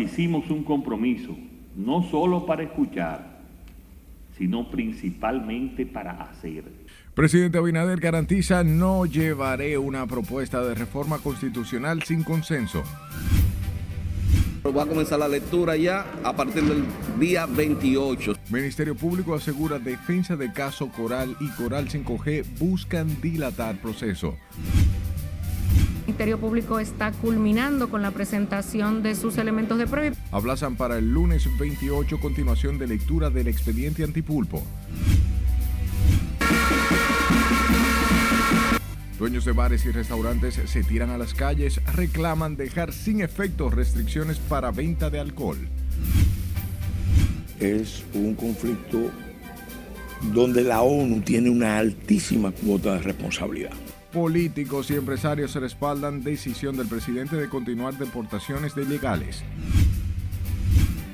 hicimos 0.00 0.50
un 0.50 0.64
compromiso, 0.64 1.36
no 1.76 2.02
solo 2.02 2.46
para 2.46 2.62
escuchar, 2.62 3.40
sino 4.36 4.70
principalmente 4.70 5.86
para 5.86 6.12
hacer. 6.12 6.64
Presidente 7.14 7.58
Abinader 7.58 8.00
garantiza 8.00 8.64
no 8.64 9.04
llevaré 9.04 9.76
una 9.76 10.06
propuesta 10.06 10.62
de 10.62 10.74
reforma 10.74 11.18
constitucional 11.18 12.02
sin 12.02 12.22
consenso. 12.22 12.82
Va 14.64 14.82
a 14.82 14.86
comenzar 14.86 15.18
la 15.18 15.28
lectura 15.28 15.74
ya 15.76 16.06
a 16.22 16.36
partir 16.36 16.62
del 16.62 16.84
día 17.18 17.46
28. 17.46 18.34
Ministerio 18.50 18.94
Público 18.94 19.34
asegura 19.34 19.78
defensa 19.78 20.36
de 20.36 20.52
caso 20.52 20.88
Coral 20.88 21.34
y 21.40 21.48
Coral 21.50 21.88
5G 21.88 22.44
buscan 22.58 23.20
dilatar 23.20 23.76
proceso. 23.80 24.36
El 26.10 26.14
Ministerio 26.14 26.40
Público 26.40 26.80
está 26.80 27.12
culminando 27.12 27.88
con 27.88 28.02
la 28.02 28.10
presentación 28.10 29.00
de 29.00 29.14
sus 29.14 29.38
elementos 29.38 29.78
de 29.78 29.86
prueba. 29.86 30.16
Aplazan 30.32 30.74
para 30.74 30.98
el 30.98 31.12
lunes 31.12 31.46
28 31.56 32.18
continuación 32.18 32.78
de 32.78 32.88
lectura 32.88 33.30
del 33.30 33.46
expediente 33.46 34.02
antipulpo. 34.02 34.60
Dueños 39.20 39.44
de 39.44 39.52
bares 39.52 39.84
y 39.86 39.92
restaurantes 39.92 40.60
se 40.64 40.82
tiran 40.82 41.10
a 41.10 41.16
las 41.16 41.32
calles, 41.32 41.80
reclaman 41.94 42.56
dejar 42.56 42.92
sin 42.92 43.20
efecto 43.20 43.70
restricciones 43.70 44.40
para 44.40 44.72
venta 44.72 45.10
de 45.10 45.20
alcohol. 45.20 45.58
Es 47.60 48.02
un 48.14 48.34
conflicto 48.34 49.12
donde 50.34 50.64
la 50.64 50.82
ONU 50.82 51.20
tiene 51.20 51.50
una 51.50 51.78
altísima 51.78 52.50
cuota 52.50 52.94
de 52.94 53.02
responsabilidad. 53.02 53.70
Políticos 54.12 54.90
y 54.90 54.94
empresarios 54.94 55.54
respaldan 55.54 56.24
decisión 56.24 56.76
del 56.76 56.88
presidente 56.88 57.36
de 57.36 57.48
continuar 57.48 57.96
deportaciones 57.96 58.74
de 58.74 58.82
ilegales. 58.82 59.44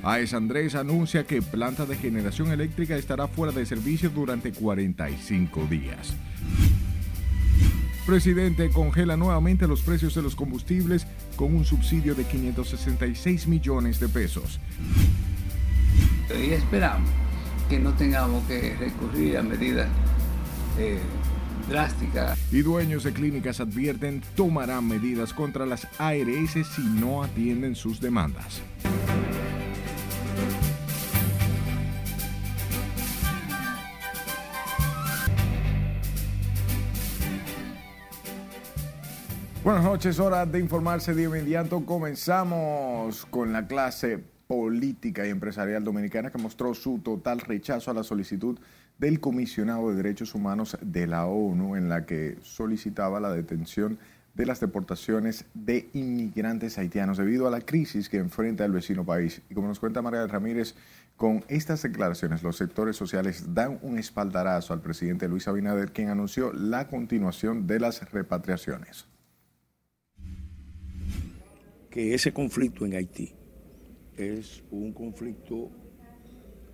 AES 0.03 0.33
Andrés 0.33 0.73
anuncia 0.73 1.25
que 1.25 1.43
planta 1.43 1.85
de 1.85 1.95
generación 1.95 2.51
eléctrica 2.51 2.95
estará 2.95 3.27
fuera 3.27 3.53
de 3.53 3.67
servicio 3.67 4.09
durante 4.09 4.51
45 4.51 5.67
días. 5.69 6.15
Presidente 8.07 8.71
congela 8.71 9.15
nuevamente 9.15 9.67
los 9.67 9.81
precios 9.81 10.15
de 10.15 10.23
los 10.23 10.35
combustibles 10.35 11.05
con 11.35 11.53
un 11.53 11.65
subsidio 11.65 12.15
de 12.15 12.23
566 12.23 13.47
millones 13.47 13.99
de 13.99 14.09
pesos. 14.09 14.59
Y 16.29 16.51
esperamos 16.51 17.09
que 17.69 17.77
no 17.77 17.93
tengamos 17.93 18.43
que 18.47 18.75
recurrir 18.79 19.37
a 19.37 19.43
medidas 19.43 19.87
eh, 20.79 20.99
Y 22.51 22.61
dueños 22.61 23.03
de 23.03 23.11
clínicas 23.11 23.59
advierten 23.59 24.21
tomarán 24.35 24.87
medidas 24.87 25.33
contra 25.33 25.65
las 25.65 25.85
ARS 25.97 26.53
si 26.75 26.81
no 26.81 27.23
atienden 27.23 27.75
sus 27.75 27.99
demandas. 27.99 28.61
Buenas 39.61 39.83
noches, 39.83 40.17
hora 40.19 40.45
de 40.45 40.59
informarse 40.59 41.13
de 41.13 41.23
inmediato. 41.23 41.85
Comenzamos 41.85 43.25
con 43.25 43.51
la 43.51 43.67
clase 43.67 44.36
política 44.47 45.27
y 45.27 45.29
empresarial 45.29 45.83
dominicana 45.83 46.31
que 46.31 46.37
mostró 46.37 46.73
su 46.73 46.99
total 46.99 47.39
rechazo 47.41 47.91
a 47.91 47.93
la 47.93 48.03
solicitud 48.03 48.57
del 48.97 49.19
comisionado 49.19 49.89
de 49.89 49.95
derechos 49.95 50.33
humanos 50.33 50.77
de 50.81 51.07
la 51.07 51.25
ONU 51.25 51.75
en 51.75 51.89
la 51.89 52.05
que 52.05 52.37
solicitaba 52.41 53.19
la 53.19 53.31
detención 53.31 53.99
de 54.33 54.45
las 54.45 54.59
deportaciones 54.59 55.45
de 55.53 55.89
inmigrantes 55.93 56.77
haitianos 56.77 57.17
debido 57.17 57.47
a 57.47 57.51
la 57.51 57.61
crisis 57.61 58.07
que 58.07 58.17
enfrenta 58.17 58.65
el 58.65 58.71
vecino 58.71 59.03
país. 59.03 59.41
Y 59.49 59.55
como 59.55 59.67
nos 59.67 59.79
cuenta 59.79 60.01
María 60.01 60.25
Ramírez, 60.27 60.75
con 61.15 61.43
estas 61.47 61.81
declaraciones 61.81 62.43
los 62.43 62.57
sectores 62.57 62.95
sociales 62.95 63.53
dan 63.53 63.79
un 63.81 63.97
espaldarazo 63.97 64.73
al 64.73 64.81
presidente 64.81 65.27
Luis 65.27 65.47
Abinader, 65.47 65.91
quien 65.91 66.09
anunció 66.09 66.53
la 66.53 66.87
continuación 66.87 67.65
de 67.65 67.79
las 67.79 68.11
repatriaciones 68.11 69.07
que 71.97 72.13
ese 72.13 72.31
conflicto 72.31 72.85
en 72.85 72.93
Haití 72.93 73.33
es 74.17 74.63
un 74.71 74.91
conflicto 74.91 75.69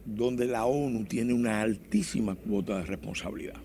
donde 0.05 0.45
la 0.45 0.65
ONU 0.65 1.05
tiene 1.05 1.33
una 1.33 1.61
altísima 1.61 2.35
cuota 2.35 2.79
de 2.79 2.85
responsabilidad. 2.85 3.55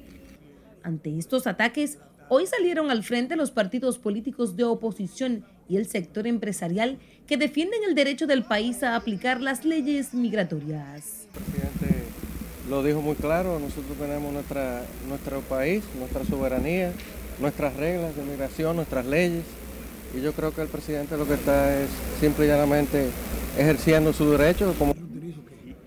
Ante 0.82 1.16
estos 1.18 1.46
ataques, 1.46 1.98
hoy 2.28 2.46
salieron 2.46 2.90
al 2.90 3.02
frente 3.02 3.36
los 3.36 3.50
partidos 3.50 3.98
políticos 3.98 4.56
de 4.56 4.64
oposición 4.64 5.44
y 5.68 5.76
el 5.76 5.86
sector 5.86 6.26
empresarial 6.26 6.98
que 7.26 7.36
defienden 7.36 7.80
el 7.86 7.94
derecho 7.94 8.26
del 8.26 8.44
país 8.44 8.82
a 8.82 8.96
aplicar 8.96 9.40
las 9.40 9.64
leyes 9.64 10.14
migratorias. 10.14 11.26
El 11.34 11.42
presidente 11.42 12.04
lo 12.68 12.82
dijo 12.82 13.00
muy 13.00 13.16
claro, 13.16 13.58
nosotros 13.58 13.96
tenemos 13.98 14.32
nuestra, 14.32 14.82
nuestro 15.08 15.40
país, 15.40 15.84
nuestra 15.98 16.24
soberanía, 16.24 16.92
nuestras 17.40 17.76
reglas 17.76 18.16
de 18.16 18.22
migración, 18.22 18.76
nuestras 18.76 19.06
leyes 19.06 19.44
y 20.14 20.20
yo 20.20 20.32
creo 20.32 20.52
que 20.52 20.62
el 20.62 20.68
presidente 20.68 21.16
lo 21.16 21.26
que 21.26 21.34
está 21.34 21.80
es 21.80 21.90
simple 22.20 22.46
y 22.46 22.48
llanamente 22.48 23.08
ejerciendo 23.56 24.12
su 24.12 24.30
derecho. 24.30 24.74
Como... 24.78 24.94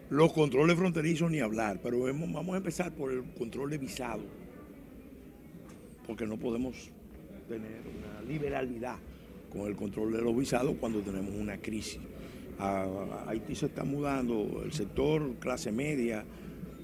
Los 0.09 0.34
controles 0.34 0.78
fronterizos 0.78 1.32
ni 1.32 1.40
hablar, 1.40 1.80
pero 1.82 2.00
vamos 2.02 2.54
a 2.54 2.58
empezar 2.58 2.92
por 2.92 3.12
el 3.12 3.24
control 3.38 3.70
de 3.70 3.78
visado, 3.78 4.22
porque 6.06 6.28
no 6.28 6.38
podemos 6.38 6.92
tener 7.48 7.82
una 7.82 8.22
liberalidad 8.28 8.98
con 9.52 9.62
el 9.62 9.76
control 9.76 10.12
de 10.12 10.22
los 10.22 10.36
visados 10.36 10.76
cuando 10.80 11.00
tenemos 11.00 11.34
una 11.34 11.58
crisis. 11.58 12.00
A 12.59 13.26
Haití 13.28 13.56
se 13.56 13.68
está 13.68 13.84
mudando, 13.84 14.62
el 14.64 14.74
sector 14.74 15.36
clase 15.40 15.72
media 15.72 16.24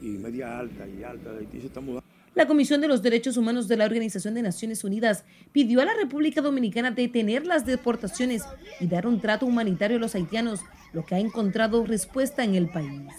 y 0.01 0.07
media 0.07 0.57
alta 0.57 0.87
y 0.87 1.03
alta 1.03 1.33
de 1.33 1.39
Haití 1.39 1.59
se 1.59 1.67
está 1.67 1.81
mudando. 1.81 2.16
La 2.37 2.45
Comisión 2.45 2.81
de 2.81 2.87
los 2.87 3.01
Derechos 3.01 3.35
Humanos 3.35 3.67
de 3.67 3.77
la 3.77 3.85
Organización 3.85 4.35
de 4.35 4.43
Naciones 4.43 4.83
Unidas 4.83 5.23
pidió 5.51 5.81
a 5.81 5.85
la 5.85 5.95
República 5.95 6.39
Dominicana 6.39 6.91
detener 6.91 7.47
las 7.47 7.65
deportaciones 7.65 8.43
y 8.79 8.85
dar 8.85 9.07
un 9.07 9.19
trato 9.19 9.47
humanitario 9.47 9.97
a 9.97 9.99
los 9.99 10.13
haitianos, 10.13 10.59
lo 10.93 11.03
que 11.03 11.15
ha 11.15 11.19
encontrado 11.19 11.83
respuesta 11.83 12.43
en 12.43 12.53
el 12.53 12.69
país. 12.69 13.11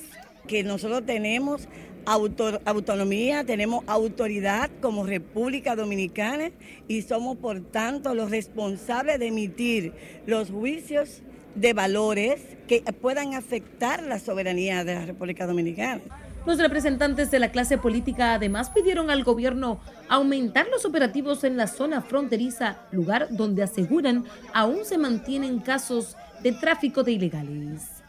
Que 0.47 0.63
nosotros 0.63 1.05
tenemos 1.05 1.67
autonomía, 2.05 3.43
tenemos 3.43 3.83
autoridad 3.89 4.71
como 4.81 5.05
República 5.05 5.75
Dominicana 5.75 6.53
y 6.87 7.03
somos 7.03 7.39
por 7.39 7.61
tanto 7.61 8.15
los 8.15 8.31
responsables 8.31 9.19
de 9.19 9.27
emitir 9.27 9.95
los 10.27 10.49
juicios 10.49 11.23
de 11.57 11.73
valores 11.73 12.41
que 12.69 12.83
puedan 13.01 13.35
afectar 13.35 14.01
la 14.01 14.21
soberanía 14.21 14.85
de 14.85 14.95
la 14.95 15.07
República 15.07 15.45
Dominicana. 15.45 16.03
Los 16.47 16.59
representantes 16.59 17.31
de 17.31 17.39
la 17.39 17.51
clase 17.51 17.79
política 17.79 18.35
además 18.35 18.71
pidieron 18.71 19.11
al 19.11 19.23
gobierno 19.23 19.81
aumentar 20.09 20.69
los 20.69 20.85
operativos 20.85 21.45
en 21.45 21.57
la 21.57 21.67
zona 21.67 22.01
fronteriza, 22.01 22.87
lugar 22.91 23.29
donde 23.31 23.63
aseguran 23.63 24.25
aún 24.55 24.85
se 24.85 24.97
mantienen 24.97 25.59
casos 25.59 26.17
de 26.43 26.53
tráfico 26.53 27.03
de 27.03 27.13
ilegales. 27.13 28.03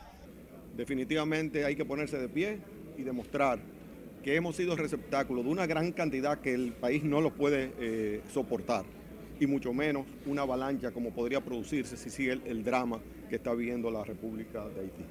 Definitivamente 0.78 1.66
hay 1.66 1.75
que 1.75 1.84
ponerse 1.84 2.17
de 2.17 2.29
pie 2.29 2.59
y 2.97 3.03
demostrar 3.03 3.59
que 4.23 4.35
hemos 4.35 4.56
sido 4.56 4.75
receptáculo 4.75 5.44
de 5.44 5.50
una 5.50 5.66
gran 5.66 5.91
cantidad 5.91 6.40
que 6.40 6.53
el 6.53 6.72
país 6.72 7.03
no 7.03 7.22
lo 7.22 7.31
puede 7.34 7.73
eh, 7.79 8.22
soportar 8.34 8.85
y 9.40 9.47
mucho 9.47 9.73
menos 9.73 10.06
una 10.25 10.44
avalancha 10.44 10.91
como 10.91 11.11
podría 11.11 11.41
producirse 11.41 11.97
si 11.97 12.09
sigue 12.09 12.40
el 12.46 12.63
drama 12.63 13.00
que 13.29 13.38
está 13.38 13.53
viviendo 13.53 13.90
la 13.90 14.03
República 14.03 14.67
de 14.69 14.81
Haití. 14.81 15.03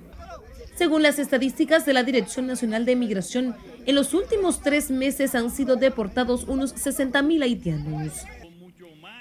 Según 0.74 1.02
las 1.02 1.18
estadísticas 1.18 1.86
de 1.86 1.92
la 1.92 2.02
Dirección 2.02 2.46
Nacional 2.46 2.84
de 2.84 2.96
Migración, 2.96 3.56
en 3.86 3.94
los 3.94 4.12
últimos 4.14 4.60
tres 4.60 4.90
meses 4.90 5.34
han 5.34 5.50
sido 5.50 5.76
deportados 5.76 6.44
unos 6.44 6.70
60 6.70 7.22
mil 7.22 7.42
haitianos. 7.42 8.24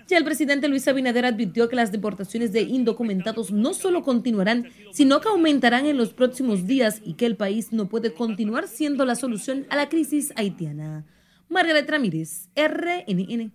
Ya 0.08 0.18
el 0.18 0.24
presidente 0.24 0.70
Luis 0.70 0.88
Abinader 0.88 1.26
advirtió 1.26 1.68
que 1.68 1.76
las 1.76 1.92
deportaciones 1.92 2.54
de 2.54 2.62
indocumentados 2.62 3.52
no 3.52 3.74
solo 3.74 4.04
continuarán, 4.04 4.70
sino 4.92 5.20
que 5.20 5.28
aumentarán 5.28 5.86
en 5.86 5.98
los 5.98 6.14
próximos 6.14 6.66
días 6.66 7.02
y 7.04 7.16
que 7.16 7.26
el 7.26 7.36
país 7.36 7.74
no 7.74 7.90
puede 7.90 8.14
continuar 8.14 8.68
siendo 8.68 9.04
la 9.04 9.16
solución 9.16 9.66
a 9.70 9.76
la 9.76 9.90
crisis 9.90 10.32
haitiana. 10.38 11.06
Margaret 11.50 11.90
Ramírez, 11.90 12.50
RNN. 12.56 13.52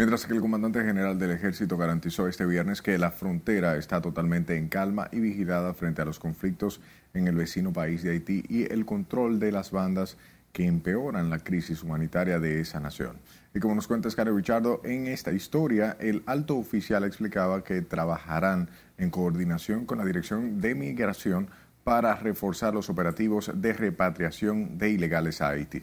Mientras 0.00 0.26
que 0.26 0.32
el 0.32 0.40
comandante 0.40 0.84
general 0.84 1.18
del 1.18 1.32
ejército 1.32 1.76
garantizó 1.76 2.28
este 2.28 2.46
viernes 2.46 2.82
que 2.82 2.96
la 2.98 3.10
frontera 3.10 3.76
está 3.76 4.00
totalmente 4.00 4.56
en 4.56 4.68
calma 4.68 5.08
y 5.10 5.18
vigilada 5.18 5.74
frente 5.74 6.00
a 6.00 6.04
los 6.04 6.20
conflictos 6.20 6.80
en 7.14 7.26
el 7.26 7.34
vecino 7.34 7.72
país 7.72 8.04
de 8.04 8.12
Haití 8.12 8.44
y 8.48 8.72
el 8.72 8.86
control 8.86 9.40
de 9.40 9.50
las 9.50 9.72
bandas 9.72 10.16
que 10.52 10.66
empeoran 10.66 11.30
la 11.30 11.40
crisis 11.40 11.82
humanitaria 11.82 12.38
de 12.38 12.60
esa 12.60 12.78
nación. 12.78 13.16
Y 13.52 13.58
como 13.58 13.74
nos 13.74 13.88
cuenta 13.88 14.08
Scary 14.08 14.30
Richardo, 14.30 14.80
en 14.84 15.08
esta 15.08 15.32
historia 15.32 15.96
el 15.98 16.22
alto 16.26 16.56
oficial 16.56 17.02
explicaba 17.02 17.64
que 17.64 17.82
trabajarán 17.82 18.68
en 18.98 19.10
coordinación 19.10 19.84
con 19.84 19.98
la 19.98 20.04
Dirección 20.04 20.60
de 20.60 20.76
Migración 20.76 21.48
para 21.82 22.14
reforzar 22.14 22.72
los 22.72 22.88
operativos 22.88 23.50
de 23.52 23.72
repatriación 23.72 24.78
de 24.78 24.90
ilegales 24.90 25.40
a 25.40 25.48
Haití. 25.48 25.82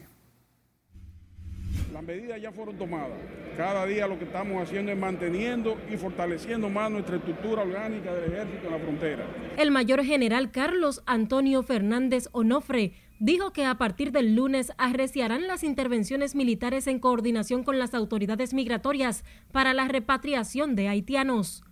Las 1.95 2.03
medidas 2.03 2.41
ya 2.41 2.51
fueron 2.51 2.77
tomadas. 2.77 3.17
Cada 3.55 3.85
día 3.85 4.05
lo 4.05 4.19
que 4.19 4.25
estamos 4.25 4.61
haciendo 4.61 4.91
es 4.91 4.97
manteniendo 4.97 5.77
y 5.89 5.95
fortaleciendo 5.95 6.69
más 6.69 6.91
nuestra 6.91 7.15
estructura 7.15 7.61
orgánica 7.61 8.13
del 8.13 8.33
ejército 8.33 8.67
en 8.67 8.73
la 8.73 8.79
frontera. 8.79 9.25
El 9.55 9.71
mayor 9.71 10.03
general 10.03 10.51
Carlos 10.51 11.01
Antonio 11.05 11.63
Fernández 11.63 12.27
Onofre 12.33 12.91
dijo 13.19 13.53
que 13.53 13.63
a 13.63 13.75
partir 13.75 14.11
del 14.11 14.35
lunes 14.35 14.73
arreciarán 14.77 15.47
las 15.47 15.63
intervenciones 15.63 16.35
militares 16.35 16.87
en 16.87 16.99
coordinación 16.99 17.63
con 17.63 17.79
las 17.79 17.93
autoridades 17.93 18.53
migratorias 18.53 19.23
para 19.53 19.73
la 19.73 19.87
repatriación 19.87 20.75
de 20.75 20.89
haitianos 20.89 21.63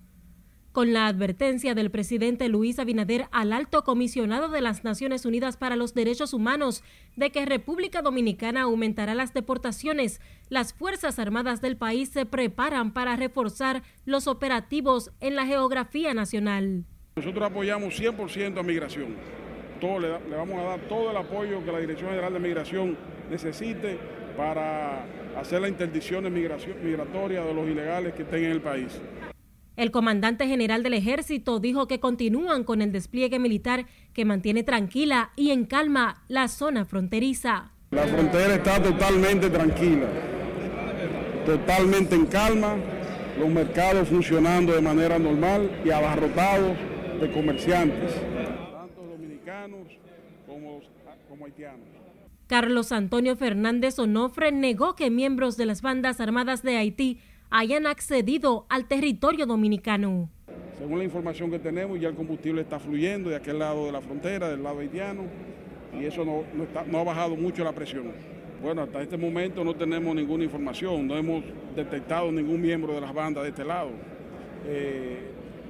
con 0.74 0.92
la 0.92 1.06
advertencia 1.06 1.76
del 1.76 1.92
presidente 1.92 2.50
Luis 2.50 2.80
Abinader 2.80 3.28
al 3.32 3.54
alto 3.54 3.84
comisionado 3.84 4.50
de 4.50 4.60
las 4.60 4.84
Naciones 4.84 5.24
Unidas 5.24 5.56
para 5.56 5.76
los 5.76 5.94
Derechos 5.94 6.34
Humanos 6.34 6.84
de 7.16 7.30
que 7.30 7.46
República 7.46 8.02
Dominicana 8.02 8.64
aumentará 8.64 9.14
las 9.14 9.36
deportaciones, 9.36 10.20
las 10.50 10.74
Fuerzas 10.74 11.20
Armadas 11.20 11.62
del 11.62 11.78
país 11.78 12.10
se 12.10 12.26
preparan 12.26 12.92
para 12.92 13.16
reforzar 13.16 13.84
los 14.06 14.26
operativos 14.26 15.12
en 15.22 15.36
la 15.36 15.46
geografía 15.46 16.16
nacional. 16.16 16.86
Nosotros 17.16 17.52
apoyamos 17.52 17.98
100% 17.98 18.60
a 18.60 18.64
migración. 18.64 19.16
Todo, 19.80 20.00
le, 20.00 20.10
vamos 20.36 20.60
a 20.60 20.64
dar 20.64 20.80
todo 20.90 21.12
el 21.12 21.18
apoyo 21.18 21.64
que 21.64 21.72
la 21.72 21.80
Dirección 21.80 22.10
General 22.10 22.34
de 22.34 22.40
Migración 22.40 22.98
necesite 23.30 24.00
para 24.36 25.06
hacer 25.38 25.62
la 25.62 25.70
interdicción 25.70 26.24
migratoria 26.34 27.44
de 27.44 27.54
los 27.54 27.68
ilegales 27.68 28.14
que 28.14 28.24
estén 28.24 28.46
en 28.46 28.52
el 28.52 28.62
país. 28.62 29.00
El 29.76 29.90
comandante 29.90 30.48
general 30.48 30.84
del 30.84 30.94
ejército 30.94 31.60
dijo 31.60 31.88
que 31.88 32.00
continúan 32.00 32.64
con 32.64 32.82
el 32.84 32.92
despliegue 32.92 33.40
militar 33.40 33.88
que 34.14 34.24
mantiene 34.24 34.64
tranquila 34.64 35.32
y 35.36 35.50
en 35.50 35.66
calma 35.66 36.24
la 36.28 36.48
zona 36.48 36.86
fronteriza. 36.86 37.72
La 37.90 38.04
frontera 38.04 38.56
está 38.56 38.82
totalmente 38.82 39.50
tranquila, 39.50 40.08
totalmente 41.46 42.16
en 42.16 42.26
calma, 42.28 42.76
los 43.40 43.50
mercados 43.50 44.10
funcionando 44.10 44.74
de 44.74 44.82
manera 44.82 45.18
normal 45.18 45.72
y 45.84 45.90
abarrotados 45.90 46.78
de 47.20 47.32
comerciantes, 47.32 48.14
tanto 48.72 49.02
dominicanos 49.02 49.88
como, 50.46 50.82
como 51.28 51.46
haitianos. 51.46 51.88
Carlos 52.46 52.92
Antonio 52.92 53.36
Fernández 53.36 53.98
Onofre 53.98 54.52
negó 54.52 54.96
que 54.96 55.10
miembros 55.10 55.58
de 55.58 55.66
las 55.66 55.82
bandas 55.82 56.20
armadas 56.20 56.62
de 56.62 56.78
Haití 56.78 57.20
hayan 57.54 57.86
accedido 57.86 58.66
al 58.68 58.88
territorio 58.88 59.46
dominicano. 59.46 60.28
Según 60.76 60.98
la 60.98 61.04
información 61.04 61.52
que 61.52 61.60
tenemos, 61.60 62.00
ya 62.00 62.10
el 62.10 62.16
combustible 62.16 62.64
está 62.64 62.80
fluyendo 62.80 63.30
de 63.30 63.36
aquel 63.36 63.60
lado 63.60 63.86
de 63.86 63.92
la 63.92 64.02
frontera, 64.02 64.50
del 64.50 64.64
lado 64.64 64.80
haitiano, 64.80 65.22
y 65.98 66.04
eso 66.04 66.26
no, 66.26 66.44
no, 66.88 66.98
ha 66.98 67.04
bajado 67.04 67.36
mucho 67.36 67.64
la 67.64 67.72
presión. 67.72 68.12
Bueno, 68.60 68.82
hasta 68.82 69.04
este 69.04 69.18
momento 69.18 69.64
no 69.64 69.76
tenemos 69.76 70.16
ninguna 70.16 70.44
información, 70.44 71.06
no 71.06 71.16
hemos 71.16 71.44
detectado 71.76 72.32
ningún 72.32 72.60
miembro 72.60 72.96
de 72.96 73.02
las 73.02 73.14
bandas 73.14 73.44
de 73.44 73.50
este 73.50 73.64
lado. 73.64 73.92
Eh, 74.66 75.20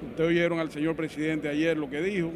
ustedes 0.10 0.30
oyeron 0.30 0.60
al 0.60 0.72
señor 0.72 0.96
presidente 0.96 1.50
ayer 1.50 1.76
lo 1.78 1.90
que 1.90 2.02
dijo, 2.02 2.32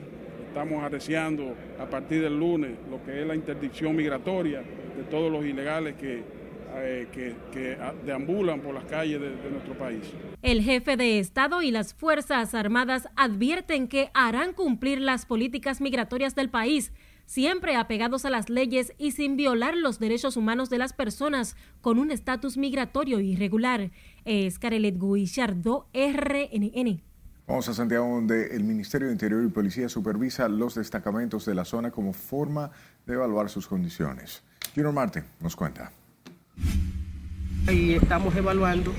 estamos 0.50 0.84
arreciando 0.84 1.56
a 1.80 1.86
partir 1.86 2.22
del 2.22 2.38
lunes 2.38 2.72
lo 2.92 3.02
que 3.06 3.22
es 3.22 3.26
la 3.26 3.36
interdicción 3.36 3.96
migratoria 3.96 4.60
de 4.60 5.04
todos 5.10 5.32
los 5.32 5.46
ilegales 5.46 5.96
que 5.96 6.37
eh, 6.84 7.08
que, 7.12 7.78
deambulan 8.06 8.62
por 8.62 8.74
las 8.74 8.86
calles 8.86 9.20
de, 9.20 9.30
de 9.30 9.52
nuestro 9.52 9.78
país. 9.78 10.02
El 10.42 10.62
jefe 10.62 10.98
de 10.98 11.20
Estado 11.20 11.62
y 11.62 11.72
las 11.72 11.94
Fuerzas 11.94 12.54
Armadas 12.54 13.08
advierten 13.16 13.88
que 13.88 14.10
harán 14.14 14.54
cumplir 14.54 15.02
las 15.02 15.26
políticas 15.26 15.82
migratorias 15.82 16.36
del 16.36 16.50
país 16.50 16.92
siempre 17.28 17.76
apegados 17.76 18.26
a 18.26 18.32
las 18.32 18.50
leyes 18.50 18.94
y 18.98 19.12
sin 19.12 19.36
violar 19.36 19.76
los 19.76 20.00
derechos 20.00 20.38
humanos 20.38 20.72
de 20.72 20.80
las 20.80 20.94
personas 20.94 21.56
con 21.82 22.00
un 22.00 22.10
estatus 22.10 22.58
migratorio 22.58 23.20
irregular. 23.20 23.92
Es 24.26 24.58
Carelet 24.58 24.98
Guillardo, 24.98 25.88
RNN. 25.94 27.04
Vamos 27.46 27.70
a 27.70 27.74
Santiago, 27.74 28.08
donde 28.08 28.56
el 28.56 28.64
Ministerio 28.64 29.08
de 29.08 29.14
Interior 29.14 29.44
y 29.46 29.50
Policía 29.50 29.88
supervisa 29.88 30.50
los 30.50 30.76
destacamentos 30.76 31.46
de 31.46 31.56
la 31.56 31.64
zona 31.64 31.92
como 31.92 32.12
forma 32.12 32.72
de 33.06 33.14
evaluar 33.14 33.50
sus 33.50 33.68
condiciones. 33.68 34.44
Junior 34.74 34.94
Marte 34.94 35.24
nos 35.40 35.56
cuenta. 35.56 35.92
Y 37.71 37.94
estamos 37.94 38.36
evaluando 38.36 38.94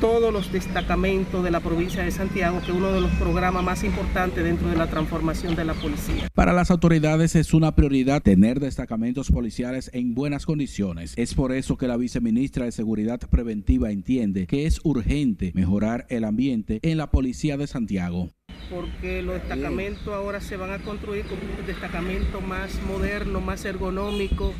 todos 0.00 0.32
los 0.32 0.52
destacamentos 0.52 1.42
de 1.42 1.50
la 1.50 1.60
provincia 1.60 2.02
de 2.02 2.10
Santiago, 2.10 2.60
que 2.60 2.70
es 2.70 2.76
uno 2.76 2.92
de 2.92 3.00
los 3.00 3.10
programas 3.12 3.64
más 3.64 3.84
importantes 3.84 4.44
dentro 4.44 4.68
de 4.68 4.76
la 4.76 4.88
transformación 4.88 5.56
de 5.56 5.64
la 5.64 5.74
policía. 5.74 6.28
Para 6.34 6.52
las 6.52 6.70
autoridades 6.70 7.34
es 7.34 7.54
una 7.54 7.74
prioridad 7.74 8.22
tener 8.22 8.60
destacamentos 8.60 9.30
policiales 9.30 9.90
en 9.92 10.14
buenas 10.14 10.46
condiciones. 10.46 11.14
Es 11.16 11.34
por 11.34 11.52
eso 11.52 11.76
que 11.76 11.88
la 11.88 11.96
viceministra 11.96 12.66
de 12.66 12.72
Seguridad 12.72 13.20
Preventiva 13.20 13.90
entiende 13.90 14.46
que 14.46 14.66
es 14.66 14.80
urgente 14.84 15.52
mejorar 15.54 16.06
el 16.10 16.24
ambiente 16.24 16.80
en 16.82 16.98
la 16.98 17.10
policía 17.10 17.56
de 17.56 17.66
Santiago 17.66 18.30
porque 18.68 19.22
los 19.22 19.34
destacamentos 19.36 20.08
ahora 20.08 20.40
se 20.40 20.56
van 20.56 20.72
a 20.72 20.78
construir 20.80 21.24
como 21.26 21.40
un 21.42 21.66
destacamento 21.66 22.40
más 22.40 22.82
moderno, 22.82 23.40
más 23.40 23.64
ergonómico, 23.64 24.54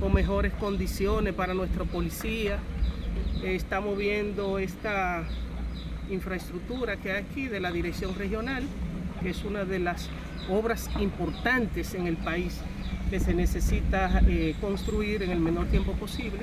con 0.00 0.12
mejores 0.14 0.52
condiciones 0.54 1.34
para 1.34 1.54
nuestra 1.54 1.84
policía. 1.84 2.58
Estamos 3.44 3.96
viendo 3.96 4.58
esta 4.58 5.24
infraestructura 6.10 6.96
que 6.96 7.12
hay 7.12 7.22
aquí 7.22 7.48
de 7.48 7.60
la 7.60 7.72
dirección 7.72 8.14
regional, 8.14 8.64
que 9.22 9.30
es 9.30 9.44
una 9.44 9.64
de 9.64 9.78
las 9.78 10.08
obras 10.50 10.90
importantes 11.00 11.94
en 11.94 12.06
el 12.06 12.16
país 12.16 12.60
que 13.12 13.20
se 13.20 13.34
necesita 13.34 14.22
eh, 14.26 14.54
construir 14.58 15.22
en 15.22 15.32
el 15.32 15.38
menor 15.38 15.66
tiempo 15.66 15.92
posible. 15.92 16.38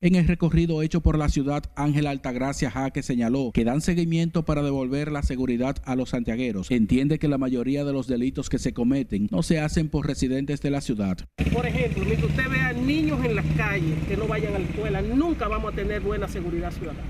En 0.00 0.14
el 0.14 0.28
recorrido 0.28 0.80
hecho 0.80 1.00
por 1.00 1.18
la 1.18 1.28
ciudad, 1.28 1.64
Ángela 1.74 2.10
Altagracia 2.10 2.70
Jaque 2.70 3.02
señaló 3.02 3.50
que 3.52 3.64
dan 3.64 3.80
seguimiento 3.80 4.44
para 4.44 4.62
devolver 4.62 5.10
la 5.10 5.24
seguridad 5.24 5.74
a 5.84 5.96
los 5.96 6.10
santiagueros. 6.10 6.70
Entiende 6.70 7.18
que 7.18 7.26
la 7.26 7.38
mayoría 7.38 7.84
de 7.84 7.92
los 7.92 8.06
delitos 8.06 8.48
que 8.48 8.60
se 8.60 8.72
cometen 8.72 9.26
no 9.32 9.42
se 9.42 9.58
hacen 9.58 9.88
por 9.88 10.06
residentes 10.06 10.62
de 10.62 10.70
la 10.70 10.80
ciudad. 10.80 11.18
Por 11.52 11.66
ejemplo, 11.66 12.04
mientras 12.04 12.30
usted 12.30 12.48
vea 12.48 12.72
niños 12.72 13.24
en 13.24 13.34
las 13.34 13.46
calles 13.56 13.98
que 14.06 14.16
no 14.16 14.28
vayan 14.28 14.54
a 14.54 14.60
la 14.60 14.64
escuela, 14.64 15.02
nunca 15.02 15.48
vamos 15.48 15.72
a 15.72 15.74
tener 15.74 16.02
buena 16.02 16.28
seguridad 16.28 16.70
ciudadana. 16.70 17.02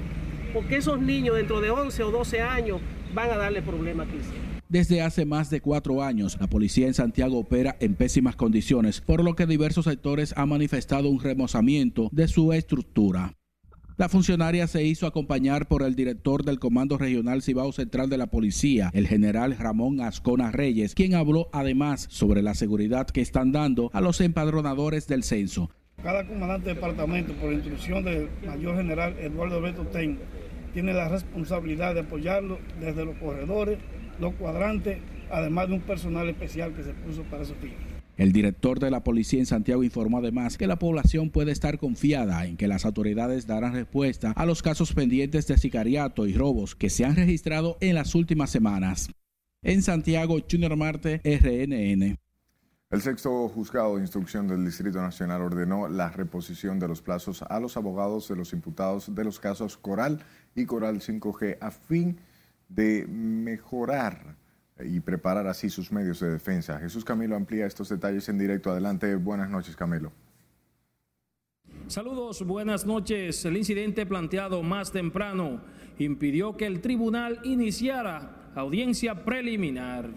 Porque 0.55 0.77
esos 0.77 0.99
niños 0.99 1.37
dentro 1.37 1.61
de 1.61 1.69
11 1.69 2.03
o 2.03 2.11
12 2.11 2.41
años 2.41 2.81
van 3.13 3.31
a 3.31 3.37
darle 3.37 3.61
problemas 3.61 4.09
aquí. 4.09 4.52
Desde 4.73 5.03
hace 5.03 5.27
más 5.27 5.51
de 5.51 5.61
cuatro 5.61 6.03
años, 6.03 6.39
la 6.41 6.47
policía 6.47 6.87
en 6.87 6.95
Santiago 6.95 7.39
opera 7.39 7.77
en 7.81 7.95
pésimas 7.95 8.37
condiciones, 8.37 9.03
por 9.03 9.23
lo 9.23 9.37
que 9.37 9.45
diversos 9.45 9.85
sectores 9.85 10.33
han 10.35 10.49
manifestado 10.49 11.11
un 11.11 11.21
remozamiento 11.21 12.09
de 12.11 12.27
su 12.27 12.55
estructura. 12.55 13.35
La 13.99 14.09
funcionaria 14.09 14.67
se 14.67 14.83
hizo 14.83 15.07
acompañar 15.07 15.69
por 15.69 15.83
el 15.83 15.95
director 15.95 16.43
del 16.43 16.59
Comando 16.59 16.97
Regional 16.97 17.43
Cibao 17.43 17.71
Central 17.73 18.09
de 18.09 18.17
la 18.17 18.29
Policía, 18.29 18.91
el 18.95 19.07
general 19.07 19.59
Ramón 19.59 20.01
Ascona 20.01 20.51
Reyes, 20.51 20.95
quien 20.95 21.17
habló 21.17 21.51
además 21.53 22.07
sobre 22.09 22.41
la 22.41 22.55
seguridad 22.55 23.09
que 23.09 23.21
están 23.21 23.53
dando 23.53 23.91
a 23.93 24.01
los 24.01 24.23
empadronadores 24.23 25.07
del 25.07 25.23
censo. 25.23 25.69
Cada 26.03 26.27
comandante 26.27 26.71
de 26.71 26.77
departamento, 26.77 27.35
por 27.35 27.53
instrucción 27.53 28.05
del 28.05 28.31
mayor 28.47 28.79
general 28.79 29.19
Eduardo 29.19 29.59
Alberto 29.59 29.83
Ten, 29.89 30.19
tiene 30.73 30.95
la 30.95 31.11
responsabilidad 31.11 31.93
de 31.93 32.01
apoyarlo 32.01 32.59
desde 32.81 33.05
los 33.05 33.19
corredores 33.19 33.77
los 34.21 34.35
cuadrantes, 34.35 34.99
además 35.31 35.69
de 35.69 35.75
un 35.75 35.81
personal 35.81 36.29
especial 36.29 36.75
que 36.75 36.83
se 36.83 36.93
puso 36.93 37.23
para 37.25 37.43
esos 37.43 37.57
fines. 37.59 37.77
El 38.17 38.33
director 38.33 38.79
de 38.79 38.91
la 38.91 39.03
policía 39.03 39.41
en 39.41 39.47
Santiago 39.47 39.83
informó 39.83 40.19
además 40.19 40.59
que 40.59 40.67
la 40.67 40.79
población 40.79 41.31
puede 41.31 41.51
estar 41.51 41.79
confiada 41.79 42.45
en 42.45 42.57
que 42.57 42.69
las 42.69 42.85
autoridades 42.85 43.47
darán 43.47 43.73
respuesta 43.73 44.33
a 44.37 44.45
los 44.45 44.63
casos 44.63 44.93
pendientes 44.93 45.47
de 45.47 45.57
sicariato 45.57 46.27
y 46.27 46.35
robos 46.35 46.75
que 46.75 46.91
se 46.91 47.07
han 47.07 47.17
registrado 47.17 47.79
en 47.81 47.95
las 47.95 48.15
últimas 48.15 48.51
semanas. 48.51 49.11
En 49.63 49.83
Santiago, 49.83 50.39
Junior 50.49 50.77
Marte, 50.77 51.23
RNN. 51.25 52.19
El 52.91 53.01
sexto 53.01 53.49
juzgado 53.49 53.97
de 53.97 54.03
instrucción 54.03 54.47
del 54.47 54.67
Distrito 54.67 55.01
Nacional 55.01 55.41
ordenó 55.41 55.89
la 55.89 56.11
reposición 56.11 56.79
de 56.79 56.89
los 56.89 57.01
plazos 57.01 57.41
a 57.41 57.59
los 57.59 57.79
abogados 57.79 58.29
de 58.29 58.37
los 58.37 58.53
imputados 58.53 59.15
de 59.15 59.25
los 59.25 59.41
casos 59.41 59.79
Coral 59.79 60.19
y 60.55 60.67
Coral 60.67 61.01
5G 61.01 61.57
a 61.59 61.71
fin 61.71 62.17
de 62.17 62.32
de 62.75 63.07
mejorar 63.07 64.37
y 64.85 65.01
preparar 65.01 65.47
así 65.47 65.71
sus 65.71 65.93
medios 65.93 66.21
de 66.21 66.31
defensa. 66.31 66.79
Jesús 66.79 67.05
Camilo 67.05 67.37
amplía 67.37 67.67
estos 67.67 67.89
detalles 67.89 68.29
en 68.29 68.39
directo. 68.39 68.71
Adelante, 68.71 69.15
buenas 69.17 69.51
noches 69.51 69.77
Camilo. 69.77 70.13
Saludos, 71.87 72.45
buenas 72.47 72.87
noches. 72.87 73.45
El 73.45 73.57
incidente 73.57 74.07
planteado 74.07 74.63
más 74.63 74.93
temprano 74.93 75.61
impidió 75.99 76.57
que 76.57 76.67
el 76.67 76.81
tribunal 76.81 77.41
iniciara 77.45 78.51
audiencia 78.55 79.25
preliminar. 79.25 80.11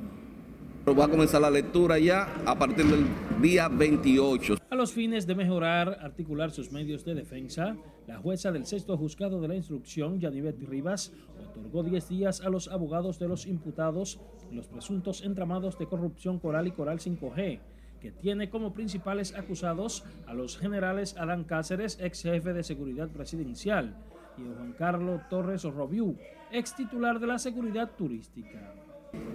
Va 0.88 1.06
a 1.06 1.08
comenzar 1.08 1.42
la 1.42 1.50
lectura 1.50 1.98
ya 1.98 2.32
a 2.46 2.58
partir 2.58 2.86
del 2.86 3.06
día 3.42 3.68
28. 3.68 4.56
A 4.70 4.76
los 4.76 4.94
fines 4.94 5.26
de 5.26 5.34
mejorar, 5.34 5.98
articular 6.02 6.52
sus 6.52 6.72
medios 6.72 7.04
de 7.04 7.16
defensa, 7.16 7.76
la 8.08 8.18
jueza 8.18 8.52
del 8.52 8.66
sexto 8.66 8.98
juzgado 8.98 9.42
de 9.42 9.48
la 9.48 9.56
instrucción, 9.56 10.20
Yanivet 10.20 10.62
Rivas, 10.64 11.12
otorgó 11.50 11.84
10 11.84 12.08
días 12.10 12.42
a 12.42 12.50
los 12.50 12.68
abogados 12.68 13.18
de 13.20 13.28
los 13.28 13.48
imputados 13.48 14.20
en 14.50 14.58
los 14.58 14.68
presuntos 14.68 15.24
entramados 15.24 15.78
de 15.80 15.88
corrupción 15.88 16.40
Coral 16.40 16.68
y 16.68 16.72
Coral 16.72 17.00
5G, 17.00 17.60
que 18.00 18.12
tiene 18.12 18.50
como 18.50 18.74
principales 18.74 19.34
acusados 19.36 20.06
a 20.28 20.34
los 20.34 20.58
generales 20.58 21.18
Adán 21.18 21.44
Cáceres, 21.46 21.98
ex 22.00 22.22
jefe 22.22 22.54
de 22.54 22.64
seguridad 22.64 23.10
presidencial, 23.10 23.96
y 24.38 24.44
Juan 24.44 24.74
Carlos 24.78 25.22
Torres 25.30 25.64
Robiú, 25.64 26.16
ex 26.52 26.76
titular 26.76 27.20
de 27.20 27.28
la 27.28 27.40
seguridad 27.40 27.92
turística. 27.98 28.74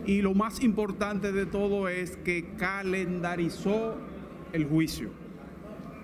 Y 0.07 0.23
lo 0.23 0.35
más 0.35 0.62
importante 0.62 1.33
de 1.33 1.47
todo 1.47 1.89
es 1.89 2.17
que 2.19 2.55
calendarizó 2.57 3.97
el 4.53 4.67
juicio. 4.67 5.11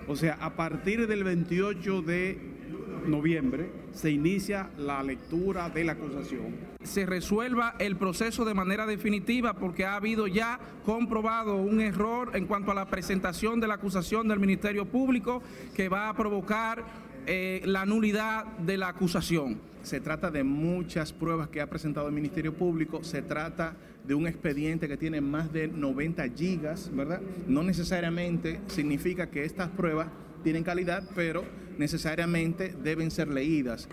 O 0.07 0.15
sea, 0.15 0.35
a 0.35 0.55
partir 0.55 1.05
del 1.07 1.23
28 1.23 2.01
de 2.01 2.46
noviembre 3.07 3.69
se 3.93 4.11
inicia 4.11 4.69
la 4.77 5.01
lectura 5.03 5.69
de 5.69 5.83
la 5.83 5.93
acusación. 5.93 6.55
Se 6.83 7.05
resuelva 7.05 7.75
el 7.79 7.95
proceso 7.95 8.45
de 8.45 8.53
manera 8.53 8.85
definitiva 8.85 9.53
porque 9.53 9.85
ha 9.85 9.95
habido 9.95 10.27
ya 10.27 10.59
comprobado 10.85 11.55
un 11.55 11.81
error 11.81 12.31
en 12.35 12.45
cuanto 12.45 12.71
a 12.71 12.75
la 12.75 12.87
presentación 12.87 13.59
de 13.59 13.67
la 13.67 13.75
acusación 13.75 14.27
del 14.27 14.39
Ministerio 14.39 14.85
Público 14.85 15.41
que 15.75 15.89
va 15.89 16.09
a 16.09 16.15
provocar 16.15 16.83
eh, 17.25 17.61
la 17.65 17.85
nulidad 17.85 18.45
de 18.57 18.77
la 18.77 18.87
acusación. 18.87 19.59
Se 19.83 19.99
trata 19.99 20.31
de 20.31 20.43
muchas 20.43 21.13
pruebas 21.13 21.49
que 21.49 21.61
ha 21.61 21.69
presentado 21.69 22.07
el 22.07 22.13
Ministerio 22.13 22.53
Público, 22.53 23.03
se 23.03 23.21
trata 23.21 23.75
de 24.05 24.13
un 24.15 24.27
expediente 24.27 24.87
que 24.87 24.97
tiene 24.97 25.19
más 25.19 25.51
de 25.51 25.67
90 25.67 26.27
gigas, 26.29 26.89
¿verdad? 26.93 27.21
No 27.47 27.63
necesariamente 27.63 28.61
significa 28.67 29.29
que 29.29 29.43
estas 29.43 29.69
pruebas 29.69 30.07
tienen 30.47 30.63
calidad, 30.63 31.03
pero 31.13 31.43
necesariamente 31.77 32.73
deben 32.81 33.11
ser 33.11 33.27
leídas. 33.27 33.89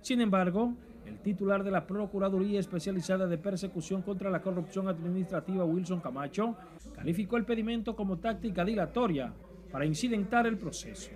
Sin 0.00 0.20
embargo, 0.20 0.76
el 1.04 1.18
titular 1.18 1.64
de 1.64 1.72
la 1.72 1.88
Procuraduría 1.88 2.60
Especializada 2.60 3.26
de 3.26 3.36
Persecución 3.36 4.00
contra 4.02 4.30
la 4.30 4.42
Corrupción 4.42 4.86
Administrativa, 4.86 5.64
Wilson 5.64 5.98
Camacho, 5.98 6.56
calificó 6.94 7.36
el 7.36 7.44
pedimento 7.44 7.96
como 7.96 8.18
táctica 8.18 8.64
dilatoria 8.64 9.32
para 9.72 9.84
incidentar 9.84 10.46
el 10.46 10.56
proceso. 10.56 11.10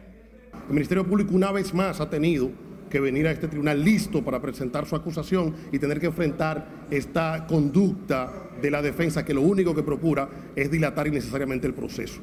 El 0.67 0.75
Ministerio 0.75 1.07
Público 1.07 1.33
una 1.33 1.53
vez 1.53 1.73
más 1.73 2.01
ha 2.01 2.11
tenido 2.11 2.51
que 2.91 2.99
venir 2.99 3.29
a 3.29 3.31
este 3.31 3.47
tribunal 3.47 3.85
listo 3.85 4.25
para 4.25 4.43
presentar 4.43 4.85
su 4.85 4.97
acusación 4.97 5.55
y 5.71 5.79
tener 5.79 6.01
que 6.01 6.07
enfrentar 6.07 6.67
esta 6.91 7.47
conducta 7.47 8.51
de 8.61 8.73
la 8.73 8.83
defensa 8.83 9.25
que 9.25 9.33
lo 9.33 9.43
único 9.43 9.77
que 9.77 9.85
procura 9.85 10.29
es 10.57 10.73
dilatar 10.73 11.07
innecesariamente 11.07 11.69
el 11.69 11.75
proceso. 11.75 12.21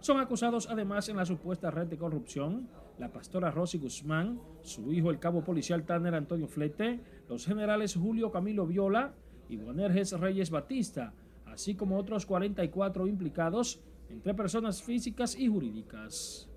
Son 0.00 0.18
acusados 0.18 0.66
además 0.70 1.08
en 1.08 1.16
la 1.16 1.26
supuesta 1.26 1.70
red 1.70 1.86
de 1.86 1.98
corrupción 1.98 2.68
la 2.98 3.10
pastora 3.10 3.50
Rosy 3.50 3.78
Guzmán, 3.78 4.40
su 4.62 4.92
hijo 4.92 5.10
el 5.10 5.18
cabo 5.18 5.42
policial 5.42 5.84
Tanner 5.84 6.14
Antonio 6.14 6.46
Flete, 6.46 7.00
los 7.28 7.46
generales 7.46 7.94
Julio 7.94 8.30
Camilo 8.30 8.66
Viola 8.66 9.14
y 9.48 9.56
Boanerges 9.56 10.12
Reyes 10.20 10.50
Batista, 10.50 11.14
así 11.46 11.74
como 11.74 11.98
otros 11.98 12.26
44 12.26 13.06
implicados 13.06 13.80
entre 14.10 14.34
personas 14.34 14.82
físicas 14.82 15.34
y 15.34 15.48
jurídicas. 15.48 16.48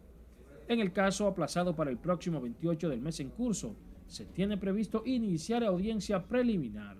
En 0.68 0.82
el 0.82 0.92
caso 0.92 1.28
aplazado 1.28 1.76
para 1.76 1.92
el 1.92 1.98
próximo 1.98 2.42
28 2.42 2.90
del 2.90 3.02
mes 3.02 3.22
en 3.22 3.30
curso, 3.30 3.76
se 4.08 4.26
tiene 4.26 4.58
previsto 4.58 5.04
iniciar 5.06 5.64
audiencia 5.64 6.28
preliminar. 6.28 6.98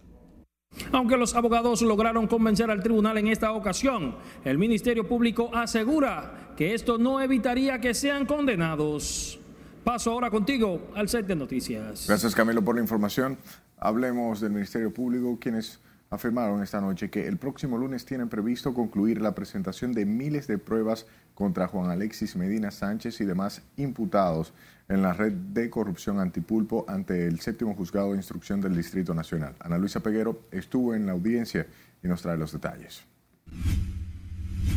Aunque 0.92 1.18
los 1.18 1.36
abogados 1.36 1.82
lograron 1.82 2.28
convencer 2.28 2.70
al 2.72 2.82
tribunal 2.82 3.18
en 3.18 3.28
esta 3.28 3.52
ocasión, 3.52 4.16
el 4.44 4.58
Ministerio 4.58 5.08
Público 5.08 5.52
asegura 5.54 6.54
que 6.58 6.74
esto 6.74 6.98
no 6.98 7.22
evitaría 7.22 7.80
que 7.80 7.94
sean 7.94 8.26
condenados. 8.26 9.40
Paso 9.84 10.12
ahora 10.12 10.30
contigo 10.30 10.90
al 10.96 11.10
set 11.10 11.28
de 11.28 11.36
noticias. 11.36 12.06
Gracias 12.08 12.34
Camilo 12.34 12.64
por 12.64 12.76
la 12.76 12.82
información. 12.82 13.38
Hablemos 13.78 14.40
del 14.40 14.52
Ministerio 14.52 14.94
Público, 14.94 15.38
quienes 15.40 15.80
afirmaron 16.14 16.62
esta 16.62 16.80
noche 16.80 17.10
que 17.10 17.28
el 17.28 17.38
próximo 17.38 17.78
lunes 17.78 18.06
tienen 18.06 18.30
previsto 18.30 18.74
concluir 18.74 19.20
la 19.20 19.34
presentación 19.34 19.94
de 19.94 20.06
miles 20.06 20.46
de 20.46 20.60
pruebas 20.60 21.08
contra 21.34 21.68
Juan 21.68 21.90
Alexis 21.90 22.36
Medina 22.36 22.70
Sánchez 22.70 23.20
y 23.22 23.26
demás 23.26 23.64
imputados 23.78 24.54
en 24.90 25.02
la 25.02 25.14
red 25.14 25.32
de 25.32 25.70
corrupción 25.70 26.20
antipulpo 26.20 26.86
ante 26.88 27.26
el 27.26 27.40
séptimo 27.40 27.74
juzgado 27.74 28.12
de 28.12 28.18
instrucción 28.18 28.62
del 28.62 28.76
Distrito 28.76 29.14
Nacional. 29.14 29.56
Ana 29.60 29.78
Luisa 29.78 30.02
Peguero 30.02 30.44
estuvo 30.52 30.94
en 30.94 31.08
la 31.08 31.14
audiencia 31.14 31.66
y 32.04 32.08
nos 32.08 32.22
trae 32.22 32.38
los 32.38 32.52
detalles. 32.52 33.04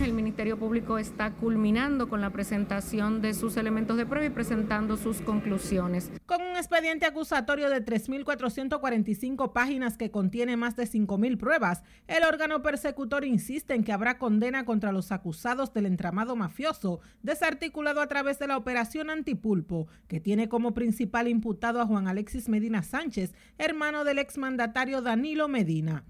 El 0.03 0.13
Ministerio 0.13 0.59
Público 0.59 0.99
está 0.99 1.33
culminando 1.33 2.09
con 2.09 2.21
la 2.21 2.31
presentación 2.31 3.23
de 3.23 3.33
sus 3.33 3.57
elementos 3.57 3.97
de 3.97 4.05
prueba 4.05 4.27
y 4.27 4.31
presentando 4.31 4.97
sus 4.97 5.23
conclusiones. 5.23 6.11
Con 6.27 6.43
un 6.43 6.57
expediente 6.57 7.07
acusatorio 7.07 7.71
de 7.71 7.85
3.445 7.85 9.53
páginas 9.53 9.97
que 9.97 10.11
contiene 10.11 10.57
más 10.57 10.77
de 10.77 10.85
5.000 10.85 11.39
pruebas, 11.39 11.83
el 12.09 12.25
órgano 12.25 12.63
persecutor 12.63 13.25
insiste 13.25 13.75
en 13.75 13.85
que 13.85 13.93
habrá 13.93 14.19
condena 14.19 14.65
contra 14.67 14.93
los 14.93 15.13
acusados 15.13 15.73
del 15.73 15.87
entramado 15.87 16.37
mafioso 16.37 17.01
desarticulado 17.23 18.01
a 18.01 18.07
través 18.07 18.39
de 18.39 18.49
la 18.49 18.59
operación 18.59 19.09
Antipulpo, 19.09 19.89
que 20.09 20.21
tiene 20.21 20.49
como 20.49 20.75
principal 20.75 21.27
imputado 21.27 21.81
a 21.81 21.87
Juan 21.87 22.07
Alexis 22.07 22.49
Medina 22.49 22.83
Sánchez, 22.83 23.35
hermano 23.57 24.05
del 24.05 24.19
exmandatario 24.19 25.01
Danilo 25.01 25.49
Medina. 25.49 26.05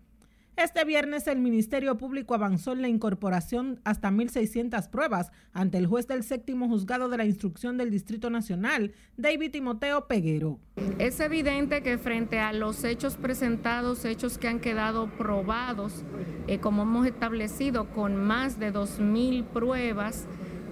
Este 0.57 0.87
viernes 0.87 1.27
el 1.27 1.39
Ministerio 1.39 1.99
Público 1.99 2.33
avanzó 2.33 2.73
en 2.73 2.81
la 2.81 2.89
incorporación 2.89 3.79
hasta 3.85 4.11
1.600 4.11 4.89
pruebas 4.89 5.31
ante 5.53 5.77
el 5.77 5.87
juez 5.87 6.09
del 6.09 6.23
séptimo 6.23 6.67
juzgado 6.67 7.11
de 7.11 7.19
la 7.19 7.27
instrucción 7.27 7.77
del 7.77 7.91
Distrito 7.91 8.31
Nacional, 8.31 8.95
David 9.19 9.51
Timoteo 9.51 10.07
Peguero. 10.07 10.59
Es 10.99 11.21
evidente 11.21 11.83
que 11.83 11.99
frente 11.99 12.39
a 12.39 12.55
los 12.55 12.85
hechos 12.85 13.19
presentados, 13.19 14.07
hechos 14.07 14.39
que 14.39 14.49
han 14.49 14.61
quedado 14.61 15.11
probados, 15.19 16.05
eh, 16.47 16.59
como 16.59 16.85
hemos 16.85 17.07
establecido, 17.07 17.91
con 17.91 18.17
más 18.17 18.59
de 18.59 18.73
2.000 18.73 19.45
pruebas, 19.45 20.27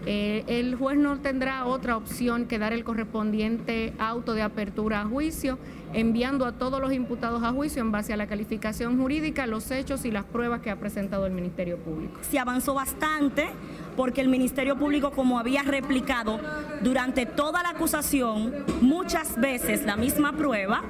eh, 0.06 0.44
el 0.46 0.74
juez 0.74 0.98
no 0.98 1.18
tendrá 1.20 1.64
otra 1.64 1.96
opción 1.96 2.46
que 2.46 2.58
dar 2.58 2.72
el 2.72 2.84
correspondiente 2.84 3.94
auto 3.98 4.34
de 4.34 4.42
apertura 4.42 5.00
a 5.00 5.04
juicio, 5.06 5.58
enviando 5.92 6.44
a 6.44 6.52
todos 6.52 6.80
los 6.80 6.92
imputados 6.92 7.42
a 7.42 7.52
juicio 7.52 7.80
en 7.80 7.92
base 7.92 8.12
a 8.12 8.16
la 8.16 8.26
calificación 8.26 8.98
jurídica, 8.98 9.46
los 9.46 9.70
hechos 9.70 10.04
y 10.04 10.10
las 10.10 10.24
pruebas 10.24 10.60
que 10.60 10.70
ha 10.70 10.76
presentado 10.76 11.26
el 11.26 11.32
Ministerio 11.32 11.78
Público. 11.78 12.18
Se 12.22 12.38
avanzó 12.38 12.74
bastante 12.74 13.48
porque 13.96 14.20
el 14.20 14.28
Ministerio 14.28 14.76
Público, 14.76 15.12
como 15.12 15.38
había 15.38 15.62
replicado 15.62 16.38
durante 16.82 17.26
toda 17.26 17.62
la 17.62 17.70
acusación, 17.70 18.52
muchas 18.80 19.40
veces 19.40 19.84
la 19.84 19.96
misma 19.96 20.32
prueba, 20.32 20.82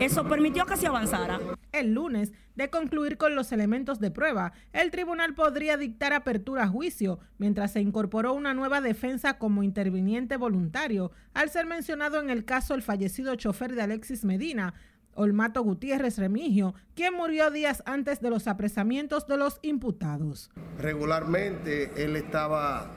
eso 0.00 0.24
permitió 0.24 0.66
que 0.66 0.76
se 0.76 0.86
avanzara. 0.86 1.38
El 1.72 1.94
lunes, 1.94 2.32
de 2.56 2.68
concluir 2.68 3.16
con 3.16 3.34
los 3.34 3.52
elementos 3.52 4.00
de 4.00 4.10
prueba, 4.10 4.52
el 4.72 4.90
tribunal 4.90 5.34
podría 5.34 5.76
dictar 5.76 6.12
apertura 6.12 6.64
a 6.64 6.68
juicio, 6.68 7.20
mientras 7.38 7.72
se 7.72 7.80
incorporó 7.80 8.32
una 8.32 8.54
nueva 8.54 8.80
defensa 8.80 9.38
como 9.38 9.62
interviniente 9.62 10.36
voluntario, 10.36 11.12
al 11.32 11.50
ser 11.50 11.66
mencionado 11.66 12.20
en 12.20 12.28
el 12.28 12.44
caso 12.44 12.74
el 12.74 12.82
fallecido 12.82 13.34
chofer 13.36 13.74
de 13.74 13.82
Alexis 13.82 14.24
Medina, 14.24 14.74
Olmato 15.14 15.62
Gutiérrez 15.62 16.18
Remigio, 16.18 16.74
quien 16.94 17.14
murió 17.14 17.50
días 17.50 17.82
antes 17.86 18.20
de 18.20 18.30
los 18.30 18.46
apresamientos 18.46 19.26
de 19.26 19.36
los 19.36 19.58
imputados. 19.62 20.50
Regularmente 20.78 21.92
él 22.02 22.16
estaba 22.16 22.90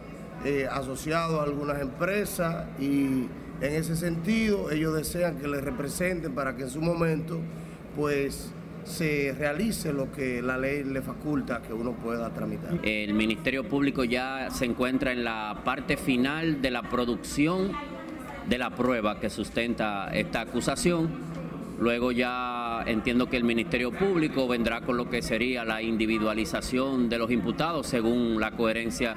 eh, 0.46 0.68
asociado 0.70 1.40
a 1.40 1.44
algunas 1.44 1.82
empresas 1.82 2.68
y 2.80 3.28
en 3.62 3.74
ese 3.74 3.96
sentido 3.96 4.72
ellos 4.72 4.94
desean 4.94 5.38
que 5.38 5.48
le 5.48 5.62
representen 5.62 6.34
para 6.34 6.56
que 6.56 6.64
en 6.64 6.70
su 6.70 6.82
momento 6.82 7.40
pues 7.96 8.52
se 8.86 9.34
realice 9.38 9.94
lo 9.94 10.12
que 10.12 10.42
la 10.42 10.58
ley 10.58 10.84
le 10.84 11.02
faculta 11.02 11.62
que 11.62 11.74
uno 11.74 11.94
pueda 11.94 12.30
tramitar. 12.34 12.80
El 12.84 13.14
Ministerio 13.14 13.68
Público 13.68 14.04
ya 14.04 14.50
se 14.52 14.66
encuentra 14.66 15.12
en 15.12 15.24
la 15.24 15.62
parte 15.64 15.98
final 15.98 16.62
de 16.62 16.72
la 16.72 16.84
producción 16.84 17.72
de 18.48 18.58
la 18.58 18.72
prueba 18.72 19.20
que 19.20 19.30
sustenta 19.30 20.10
esta 20.14 20.42
acusación. 20.42 21.10
Luego 21.80 22.12
ya 22.12 22.84
entiendo 22.86 23.28
que 23.30 23.38
el 23.38 23.44
Ministerio 23.44 23.92
Público 23.92 24.48
vendrá 24.48 24.82
con 24.82 24.98
lo 24.98 25.10
que 25.10 25.22
sería 25.22 25.66
la 25.66 25.82
individualización 25.82 27.10
de 27.10 27.18
los 27.18 27.32
imputados 27.32 27.88
según 27.88 28.40
la 28.40 28.52
coherencia 28.52 29.16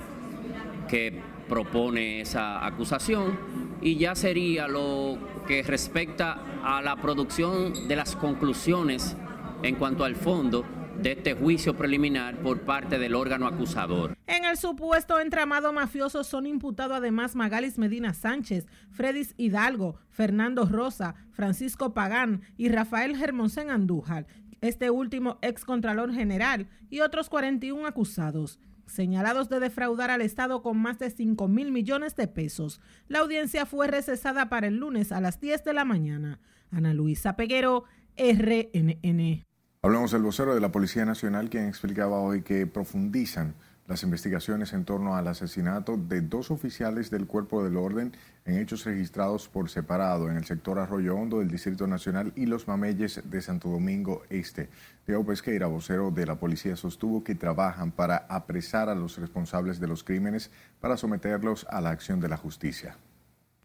que 0.89 1.21
propone 1.49 2.21
esa 2.21 2.65
acusación 2.65 3.39
y 3.81 3.97
ya 3.97 4.15
sería 4.15 4.69
lo 4.69 5.19
que 5.47 5.63
respecta 5.63 6.39
a 6.65 6.83
la 6.83 6.97
producción 6.97 7.89
de 7.89 7.97
las 7.97 8.17
conclusiones 8.17 9.17
en 9.63 9.77
cuanto 9.77 10.05
al 10.05 10.17
fondo 10.17 10.65
de 11.01 11.13
este 11.13 11.35
juicio 11.35 11.77
preliminar 11.77 12.37
por 12.39 12.63
parte 12.63 12.99
del 12.99 13.15
órgano 13.15 13.47
acusador. 13.47 14.17
En 14.27 14.45
el 14.45 14.57
supuesto 14.57 15.21
entramado 15.21 15.73
mafioso 15.73 16.25
son 16.25 16.47
imputados 16.47 16.97
además 16.97 17.37
Magalis 17.37 17.79
Medina 17.79 18.15
Sánchez, 18.15 18.67
Fredis 18.91 19.35
Hidalgo, 19.37 19.99
Fernando 20.11 20.65
Rosa, 20.67 21.15
Francisco 21.33 21.93
Pagán 21.93 22.43
y 22.57 22.69
Rafael 22.69 23.17
Germonsén 23.17 23.71
Andújar, 23.71 24.27
este 24.61 24.91
último 24.91 25.39
ex 25.43 25.65
contralor 25.65 26.13
general 26.13 26.69
y 26.89 27.01
otros 27.01 27.29
41 27.29 27.87
acusados 27.87 28.59
señalados 28.87 29.49
de 29.49 29.61
defraudar 29.61 30.11
al 30.11 30.23
Estado 30.23 30.63
con 30.63 30.79
más 30.79 30.99
de 30.99 31.11
5 31.11 31.49
mil 31.49 31.73
millones 31.73 32.17
de 32.17 32.29
pesos. 32.29 32.81
La 33.09 33.19
audiencia 33.19 33.67
fue 33.67 33.89
recesada 33.89 34.49
para 34.49 34.69
el 34.69 34.77
lunes 34.77 35.13
a 35.13 35.21
las 35.21 35.41
10 35.41 35.65
de 35.65 35.73
la 35.73 35.85
mañana. 35.85 36.41
Ana 36.71 36.95
Luisa 36.95 37.37
Peguero, 37.37 37.85
RNN. 38.17 39.45
Hablamos 39.83 40.11
del 40.11 40.23
vocero 40.23 40.55
de 40.55 40.61
la 40.61 40.73
Policía 40.73 41.05
Nacional, 41.05 41.51
quien 41.51 41.69
explicaba 41.69 42.19
hoy 42.19 42.43
que 42.43 42.67
profundizan 42.67 43.55
Las 43.87 44.03
investigaciones 44.03 44.73
en 44.73 44.85
torno 44.85 45.15
al 45.15 45.29
asesinato 45.29 45.97
de 45.97 46.21
dos 46.21 46.51
oficiales 46.51 47.09
del 47.09 47.29
Cuerpo 47.29 47.63
del 47.63 47.77
Orden 47.77 48.17
en 48.45 48.59
hechos 48.59 48.85
registrados 48.85 49.49
por 49.49 49.71
separado 49.71 50.29
en 50.29 50.37
el 50.37 50.45
sector 50.45 50.81
Arroyo 50.81 51.15
Hondo 51.15 51.39
del 51.39 51.53
Distrito 51.53 51.87
Nacional 51.87 52.33
y 52.35 52.47
Los 52.47 52.67
Mameyes 52.67 53.23
de 53.25 53.43
Santo 53.43 53.69
Domingo 53.69 54.23
Este. 54.29 54.71
Diego 55.07 55.25
Pesqueira, 55.25 55.69
vocero 55.69 56.11
de 56.11 56.27
la 56.27 56.35
policía, 56.35 56.75
sostuvo 56.75 57.23
que 57.23 57.37
trabajan 57.37 57.93
para 57.93 58.27
apresar 58.29 58.89
a 58.89 58.97
los 58.97 59.19
responsables 59.19 59.79
de 59.79 59.87
los 59.87 60.03
crímenes 60.03 60.51
para 60.81 60.97
someterlos 60.97 61.65
a 61.71 61.81
la 61.81 61.91
acción 61.91 62.19
de 62.19 62.29
la 62.29 62.37
justicia. 62.37 62.97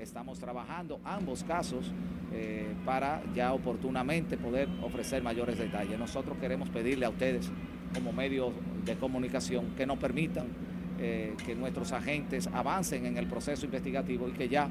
Estamos 0.01 0.39
trabajando 0.39 1.00
ambos 1.05 1.43
casos 1.43 1.91
eh, 2.34 2.74
para 2.86 3.22
ya 3.36 3.53
oportunamente 3.53 4.36
poder 4.36 4.67
ofrecer 4.81 5.22
mayores 5.22 5.60
detalles. 5.60 6.00
Nosotros 6.00 6.39
queremos 6.39 6.70
pedirle 6.70 7.05
a 7.05 7.10
ustedes 7.10 7.51
como 7.93 8.12
medios 8.12 8.51
de 8.84 8.96
comunicación 8.96 9.75
que 9.77 9.86
nos 9.86 10.00
permitan 10.00 10.48
eh, 11.00 11.36
que 11.46 11.53
nuestros 11.53 11.91
agentes 11.91 12.48
avancen 12.51 13.05
en 13.05 13.17
el 13.17 13.27
proceso 13.27 13.65
investigativo 13.65 14.27
y 14.27 14.31
que 14.31 14.50
ya 14.50 14.70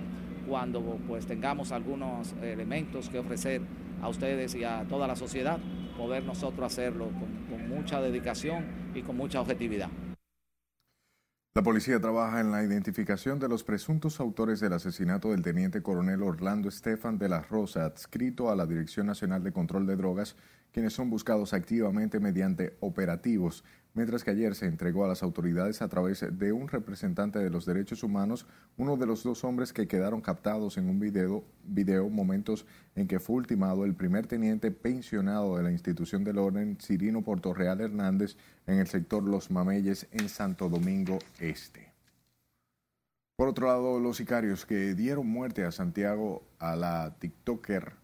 cuando 0.48 0.80
pues 1.06 1.26
tengamos 1.26 1.70
algunos 1.70 2.34
elementos 2.42 3.08
que 3.08 3.20
ofrecer 3.20 3.62
a 4.02 4.08
ustedes 4.08 4.56
y 4.56 4.64
a 4.64 4.84
toda 4.88 5.06
la 5.06 5.14
sociedad, 5.14 5.60
poder 5.96 6.24
nosotros 6.24 6.66
hacerlo 6.66 7.04
con, 7.04 7.56
con 7.56 7.68
mucha 7.68 8.00
dedicación 8.00 8.64
y 8.96 9.02
con 9.02 9.16
mucha 9.16 9.40
objetividad. 9.40 9.90
La 11.52 11.64
policía 11.64 12.00
trabaja 12.00 12.38
en 12.38 12.52
la 12.52 12.62
identificación 12.62 13.40
de 13.40 13.48
los 13.48 13.64
presuntos 13.64 14.20
autores 14.20 14.60
del 14.60 14.72
asesinato 14.72 15.32
del 15.32 15.42
teniente 15.42 15.82
coronel 15.82 16.22
Orlando 16.22 16.68
Estefan 16.68 17.18
de 17.18 17.28
la 17.28 17.42
Rosa, 17.42 17.86
adscrito 17.86 18.50
a 18.50 18.54
la 18.54 18.66
Dirección 18.66 19.08
Nacional 19.08 19.42
de 19.42 19.50
Control 19.50 19.84
de 19.84 19.96
Drogas, 19.96 20.36
quienes 20.70 20.92
son 20.92 21.10
buscados 21.10 21.52
activamente 21.52 22.20
mediante 22.20 22.76
operativos 22.78 23.64
mientras 23.94 24.24
que 24.24 24.30
ayer 24.30 24.54
se 24.54 24.66
entregó 24.66 25.04
a 25.04 25.08
las 25.08 25.22
autoridades 25.22 25.82
a 25.82 25.88
través 25.88 26.24
de 26.30 26.52
un 26.52 26.68
representante 26.68 27.38
de 27.38 27.50
los 27.50 27.66
derechos 27.66 28.02
humanos 28.02 28.46
uno 28.76 28.96
de 28.96 29.06
los 29.06 29.22
dos 29.22 29.44
hombres 29.44 29.72
que 29.72 29.88
quedaron 29.88 30.20
captados 30.20 30.78
en 30.78 30.88
un 30.88 31.00
video, 31.00 31.44
video 31.64 32.08
momentos 32.08 32.66
en 32.94 33.08
que 33.08 33.20
fue 33.20 33.36
ultimado 33.36 33.84
el 33.84 33.94
primer 33.94 34.26
teniente 34.26 34.70
pensionado 34.70 35.56
de 35.56 35.62
la 35.62 35.72
institución 35.72 36.24
del 36.24 36.38
orden, 36.38 36.78
Cirino 36.80 37.22
Portorreal 37.22 37.80
Hernández, 37.80 38.36
en 38.66 38.78
el 38.78 38.86
sector 38.86 39.22
Los 39.22 39.50
Mameyes 39.50 40.06
en 40.12 40.28
Santo 40.28 40.68
Domingo 40.68 41.18
Este. 41.38 41.90
Por 43.36 43.48
otro 43.48 43.68
lado, 43.68 43.98
los 43.98 44.18
sicarios 44.18 44.66
que 44.66 44.94
dieron 44.94 45.26
muerte 45.26 45.64
a 45.64 45.72
Santiago 45.72 46.42
a 46.58 46.76
la 46.76 47.16
TikToker 47.18 48.00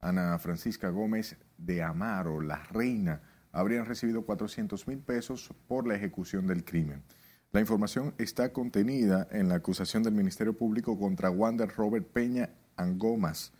Ana 0.00 0.38
Francisca 0.38 0.90
Gómez 0.90 1.36
de 1.56 1.82
Amaro, 1.82 2.40
la 2.40 2.62
reina, 2.64 3.20
habrían 3.52 3.86
recibido 3.86 4.24
400 4.24 4.86
mil 4.88 4.98
pesos 4.98 5.50
por 5.66 5.86
la 5.86 5.94
ejecución 5.94 6.46
del 6.46 6.64
crimen. 6.64 7.02
La 7.50 7.60
información 7.60 8.14
está 8.18 8.52
contenida 8.52 9.26
en 9.30 9.48
la 9.48 9.54
acusación 9.54 10.02
del 10.02 10.12
Ministerio 10.12 10.56
Público 10.56 10.98
contra 10.98 11.30
Wander 11.30 11.70
Robert 11.74 12.06
Peña 12.06 12.50
Angomas, 12.76 13.52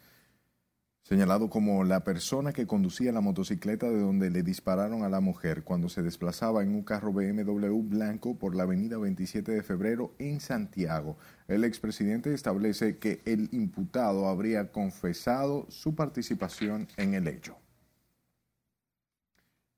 señalado 1.04 1.48
como 1.48 1.84
la 1.84 2.04
persona 2.04 2.52
que 2.52 2.66
conducía 2.66 3.12
la 3.12 3.22
motocicleta 3.22 3.88
de 3.88 3.98
donde 3.98 4.28
le 4.28 4.42
dispararon 4.42 5.04
a 5.04 5.08
la 5.08 5.20
mujer 5.20 5.64
cuando 5.64 5.88
se 5.88 6.02
desplazaba 6.02 6.62
en 6.62 6.74
un 6.74 6.82
carro 6.82 7.14
BMW 7.14 7.80
blanco 7.80 8.36
por 8.36 8.54
la 8.54 8.64
avenida 8.64 8.98
27 8.98 9.52
de 9.52 9.62
febrero 9.62 10.12
en 10.18 10.40
Santiago. 10.40 11.16
El 11.46 11.64
expresidente 11.64 12.34
establece 12.34 12.98
que 12.98 13.22
el 13.24 13.48
imputado 13.52 14.28
habría 14.28 14.70
confesado 14.70 15.64
su 15.70 15.94
participación 15.94 16.88
en 16.98 17.14
el 17.14 17.26
hecho. 17.26 17.56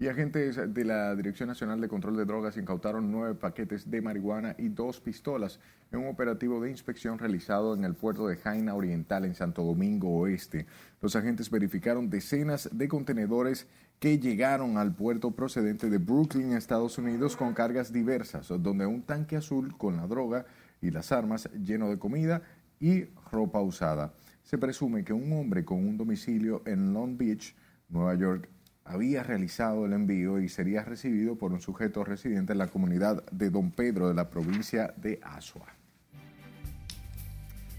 Y 0.01 0.09
agentes 0.09 0.59
de 0.73 0.85
la 0.87 1.15
Dirección 1.15 1.51
Nacional 1.51 1.79
de 1.79 1.87
Control 1.87 2.17
de 2.17 2.25
Drogas 2.25 2.57
incautaron 2.57 3.13
nueve 3.13 3.35
paquetes 3.35 3.91
de 3.91 4.01
marihuana 4.01 4.55
y 4.57 4.71
dos 4.71 4.99
pistolas 4.99 5.61
en 5.93 5.99
un 5.99 6.07
operativo 6.07 6.59
de 6.59 6.71
inspección 6.71 7.19
realizado 7.19 7.75
en 7.75 7.85
el 7.85 7.95
puerto 7.95 8.27
de 8.27 8.37
Jaina 8.37 8.75
Oriental 8.75 9.27
en 9.27 9.35
Santo 9.35 9.63
Domingo 9.63 10.09
Oeste. 10.09 10.65
Los 11.03 11.17
agentes 11.17 11.51
verificaron 11.51 12.09
decenas 12.09 12.71
de 12.73 12.89
contenedores 12.89 13.67
que 13.99 14.19
llegaron 14.19 14.79
al 14.79 14.95
puerto 14.95 15.33
procedente 15.33 15.91
de 15.91 15.99
Brooklyn, 15.99 16.55
Estados 16.55 16.97
Unidos, 16.97 17.37
con 17.37 17.53
cargas 17.53 17.93
diversas, 17.93 18.49
donde 18.49 18.87
un 18.87 19.03
tanque 19.03 19.37
azul 19.37 19.77
con 19.77 19.99
la 19.99 20.07
droga 20.07 20.47
y 20.81 20.93
las 20.93 21.13
armas 21.13 21.51
lleno 21.63 21.91
de 21.91 21.99
comida 21.99 22.41
y 22.81 23.05
ropa 23.31 23.61
usada. 23.61 24.15
Se 24.45 24.57
presume 24.57 25.05
que 25.05 25.13
un 25.13 25.31
hombre 25.35 25.63
con 25.63 25.87
un 25.87 25.99
domicilio 25.99 26.63
en 26.65 26.95
Long 26.95 27.19
Beach, 27.19 27.55
Nueva 27.91 28.15
York, 28.15 28.49
había 28.91 29.23
realizado 29.23 29.87
el 29.87 29.93
envío 29.93 30.41
y 30.41 30.49
sería 30.49 30.83
recibido 30.83 31.37
por 31.37 31.53
un 31.53 31.61
sujeto 31.61 32.03
residente 32.05 32.53
en 32.53 32.59
la 32.59 32.67
comunidad 32.67 33.23
de 33.31 33.51
Don 33.51 33.71
Pedro 33.71 34.09
de 34.09 34.15
la 34.15 34.29
provincia 34.29 34.93
de 34.97 35.21
Asua. 35.23 35.67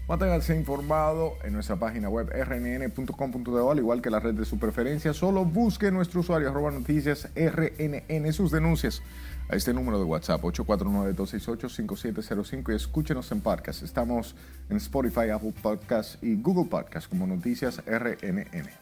Manténgase 0.08 0.56
informado 0.56 1.34
en 1.44 1.52
nuestra 1.52 1.76
página 1.76 2.08
web 2.08 2.28
rnn.com.de, 2.28 3.70
al 3.70 3.78
igual 3.78 4.02
que 4.02 4.10
la 4.10 4.18
red 4.20 4.34
de 4.34 4.44
su 4.44 4.58
preferencia. 4.58 5.14
Solo 5.14 5.44
busque 5.44 5.92
nuestro 5.92 6.20
usuario 6.20 6.48
arroba 6.48 6.72
noticias 6.72 7.28
rnn 7.34 8.32
sus 8.32 8.50
denuncias 8.50 9.00
a 9.48 9.56
este 9.56 9.72
número 9.72 9.98
de 9.98 10.04
WhatsApp 10.04 10.42
849-268-5705 10.42 12.72
y 12.72 12.74
escúchenos 12.74 13.30
en 13.32 13.40
podcast. 13.42 13.82
Estamos 13.82 14.34
en 14.70 14.78
Spotify, 14.78 15.28
Apple 15.30 15.54
Podcasts 15.62 16.18
y 16.20 16.34
Google 16.36 16.68
Podcasts 16.68 17.08
como 17.08 17.26
Noticias 17.26 17.82
RNN. 17.86 18.81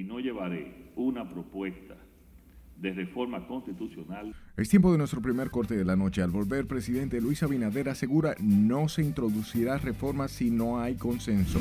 Y 0.00 0.04
no 0.04 0.18
llevaré 0.18 0.92
una 0.96 1.28
propuesta 1.28 1.94
de 2.78 2.92
reforma 2.94 3.46
constitucional. 3.46 4.34
Es 4.56 4.70
tiempo 4.70 4.90
de 4.92 4.96
nuestro 4.96 5.20
primer 5.20 5.50
corte 5.50 5.76
de 5.76 5.84
la 5.84 5.94
noche. 5.94 6.22
Al 6.22 6.30
volver, 6.30 6.66
presidente 6.66 7.20
Luis 7.20 7.42
Abinader 7.42 7.90
asegura 7.90 8.34
no 8.40 8.88
se 8.88 9.02
introducirá 9.02 9.76
reforma 9.76 10.28
si 10.28 10.50
no 10.50 10.80
hay 10.80 10.94
consenso. 10.94 11.60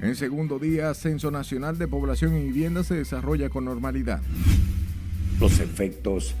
En 0.00 0.16
segundo 0.16 0.58
día, 0.58 0.92
Censo 0.94 1.30
Nacional 1.30 1.78
de 1.78 1.86
Población 1.86 2.36
y 2.36 2.42
Vivienda 2.46 2.82
se 2.82 2.96
desarrolla 2.96 3.48
con 3.48 3.64
normalidad. 3.64 4.20
Los 5.38 5.60
efectos 5.60 6.34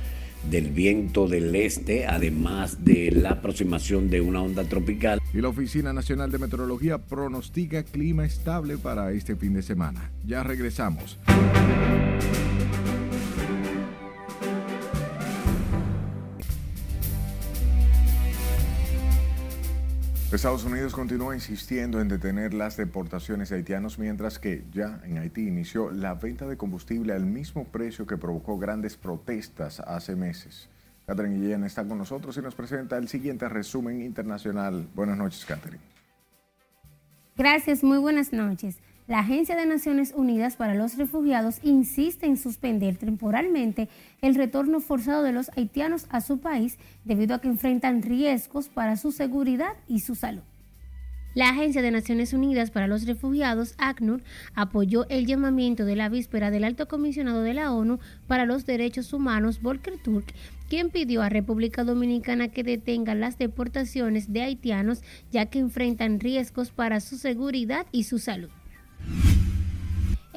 del 0.50 0.70
viento 0.70 1.28
del 1.28 1.54
este, 1.54 2.06
además 2.06 2.84
de 2.84 3.10
la 3.12 3.30
aproximación 3.30 4.10
de 4.10 4.20
una 4.20 4.42
onda 4.42 4.64
tropical. 4.64 5.20
Y 5.34 5.40
la 5.40 5.48
Oficina 5.48 5.92
Nacional 5.92 6.30
de 6.30 6.38
Meteorología 6.38 6.98
pronostica 6.98 7.82
clima 7.82 8.24
estable 8.24 8.78
para 8.78 9.12
este 9.12 9.36
fin 9.36 9.54
de 9.54 9.62
semana. 9.62 10.10
Ya 10.24 10.42
regresamos. 10.42 11.18
Estados 20.30 20.64
Unidos 20.64 20.92
continúa 20.92 21.34
insistiendo 21.34 22.00
en 22.02 22.08
detener 22.08 22.52
las 22.52 22.76
deportaciones 22.76 23.48
de 23.48 23.56
haitianos, 23.56 23.98
mientras 23.98 24.38
que 24.38 24.62
ya 24.72 25.00
en 25.04 25.16
Haití 25.16 25.48
inició 25.48 25.90
la 25.90 26.14
venta 26.14 26.46
de 26.46 26.58
combustible 26.58 27.14
al 27.14 27.24
mismo 27.24 27.64
precio 27.64 28.06
que 28.06 28.18
provocó 28.18 28.58
grandes 28.58 28.96
protestas 28.96 29.80
hace 29.80 30.14
meses. 30.16 30.68
Catherine 31.06 31.36
Guillén 31.36 31.64
está 31.64 31.88
con 31.88 31.96
nosotros 31.96 32.36
y 32.36 32.42
nos 32.42 32.54
presenta 32.54 32.98
el 32.98 33.08
siguiente 33.08 33.48
resumen 33.48 34.02
internacional. 34.02 34.86
Buenas 34.94 35.16
noches, 35.16 35.46
Catherine. 35.46 35.82
Gracias, 37.34 37.82
muy 37.82 37.98
buenas 37.98 38.32
noches 38.32 38.76
la 39.08 39.20
Agencia 39.20 39.56
de 39.56 39.64
Naciones 39.64 40.12
Unidas 40.14 40.56
para 40.56 40.74
los 40.74 40.98
Refugiados 40.98 41.60
insiste 41.62 42.26
en 42.26 42.36
suspender 42.36 42.98
temporalmente 42.98 43.88
el 44.20 44.34
retorno 44.34 44.80
forzado 44.80 45.22
de 45.22 45.32
los 45.32 45.50
haitianos 45.56 46.06
a 46.10 46.20
su 46.20 46.40
país 46.40 46.78
debido 47.06 47.34
a 47.34 47.40
que 47.40 47.48
enfrentan 47.48 48.02
riesgos 48.02 48.68
para 48.68 48.98
su 48.98 49.10
seguridad 49.10 49.72
y 49.88 50.00
su 50.00 50.14
salud. 50.14 50.42
La 51.34 51.48
Agencia 51.48 51.80
de 51.80 51.90
Naciones 51.90 52.34
Unidas 52.34 52.70
para 52.70 52.86
los 52.86 53.06
Refugiados, 53.06 53.74
ACNUR, 53.78 54.22
apoyó 54.54 55.08
el 55.08 55.24
llamamiento 55.24 55.86
de 55.86 55.96
la 55.96 56.10
víspera 56.10 56.50
del 56.50 56.64
alto 56.64 56.86
comisionado 56.86 57.40
de 57.40 57.54
la 57.54 57.72
ONU 57.72 58.00
para 58.26 58.44
los 58.44 58.66
Derechos 58.66 59.14
Humanos, 59.14 59.62
Volker 59.62 59.96
Turk, 59.96 60.34
quien 60.68 60.90
pidió 60.90 61.22
a 61.22 61.30
República 61.30 61.82
Dominicana 61.82 62.48
que 62.48 62.62
detenga 62.62 63.14
las 63.14 63.38
deportaciones 63.38 64.34
de 64.34 64.42
haitianos 64.42 65.00
ya 65.30 65.46
que 65.46 65.60
enfrentan 65.60 66.20
riesgos 66.20 66.72
para 66.72 67.00
su 67.00 67.16
seguridad 67.16 67.86
y 67.90 68.04
su 68.04 68.18
salud. 68.18 68.50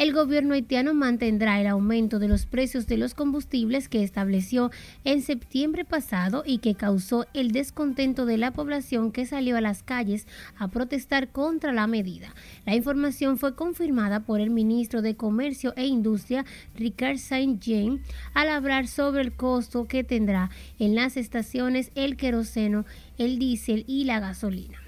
El 0.02 0.14
gobierno 0.14 0.56
haitiano 0.56 0.96
mantendrá 0.96 1.62
el 1.62 1.68
aumento 1.68 2.18
de 2.18 2.28
los 2.28 2.48
precios 2.48 2.88
de 2.88 2.98
los 2.98 3.14
combustibles 3.14 3.88
que 3.88 4.02
estableció 4.04 4.72
en 5.04 5.22
septiembre 5.22 5.86
pasado 5.86 6.42
y 6.44 6.58
que 6.58 6.74
causó 6.74 7.28
el 7.36 7.52
descontento 7.52 8.26
de 8.26 8.40
la 8.40 8.52
población 8.52 9.12
que 9.12 9.28
salió 9.28 9.58
a 9.58 9.62
las 9.62 9.84
calles 9.84 10.26
a 10.58 10.70
protestar 10.70 11.30
contra 11.30 11.72
la 11.72 11.86
medida. 11.86 12.34
La 12.66 12.74
información 12.74 13.38
fue 13.38 13.56
confirmada 13.56 14.22
por 14.22 14.40
el 14.40 14.50
ministro 14.50 15.04
de 15.04 15.16
Comercio 15.16 15.72
e 15.76 15.86
Industria, 15.86 16.46
Ricard 16.76 17.18
Saint-Jean, 17.18 18.02
al 18.34 18.50
hablar 18.50 18.88
sobre 18.88 19.22
el 19.22 19.34
costo 19.34 19.88
que 19.88 20.04
tendrá 20.04 20.50
en 20.80 20.96
las 20.96 21.16
estaciones 21.16 21.92
el 21.94 22.18
queroseno, 22.18 22.86
el 23.20 23.38
diésel 23.38 23.84
y 23.86 24.06
la 24.06 24.20
gasolina. 24.20 24.80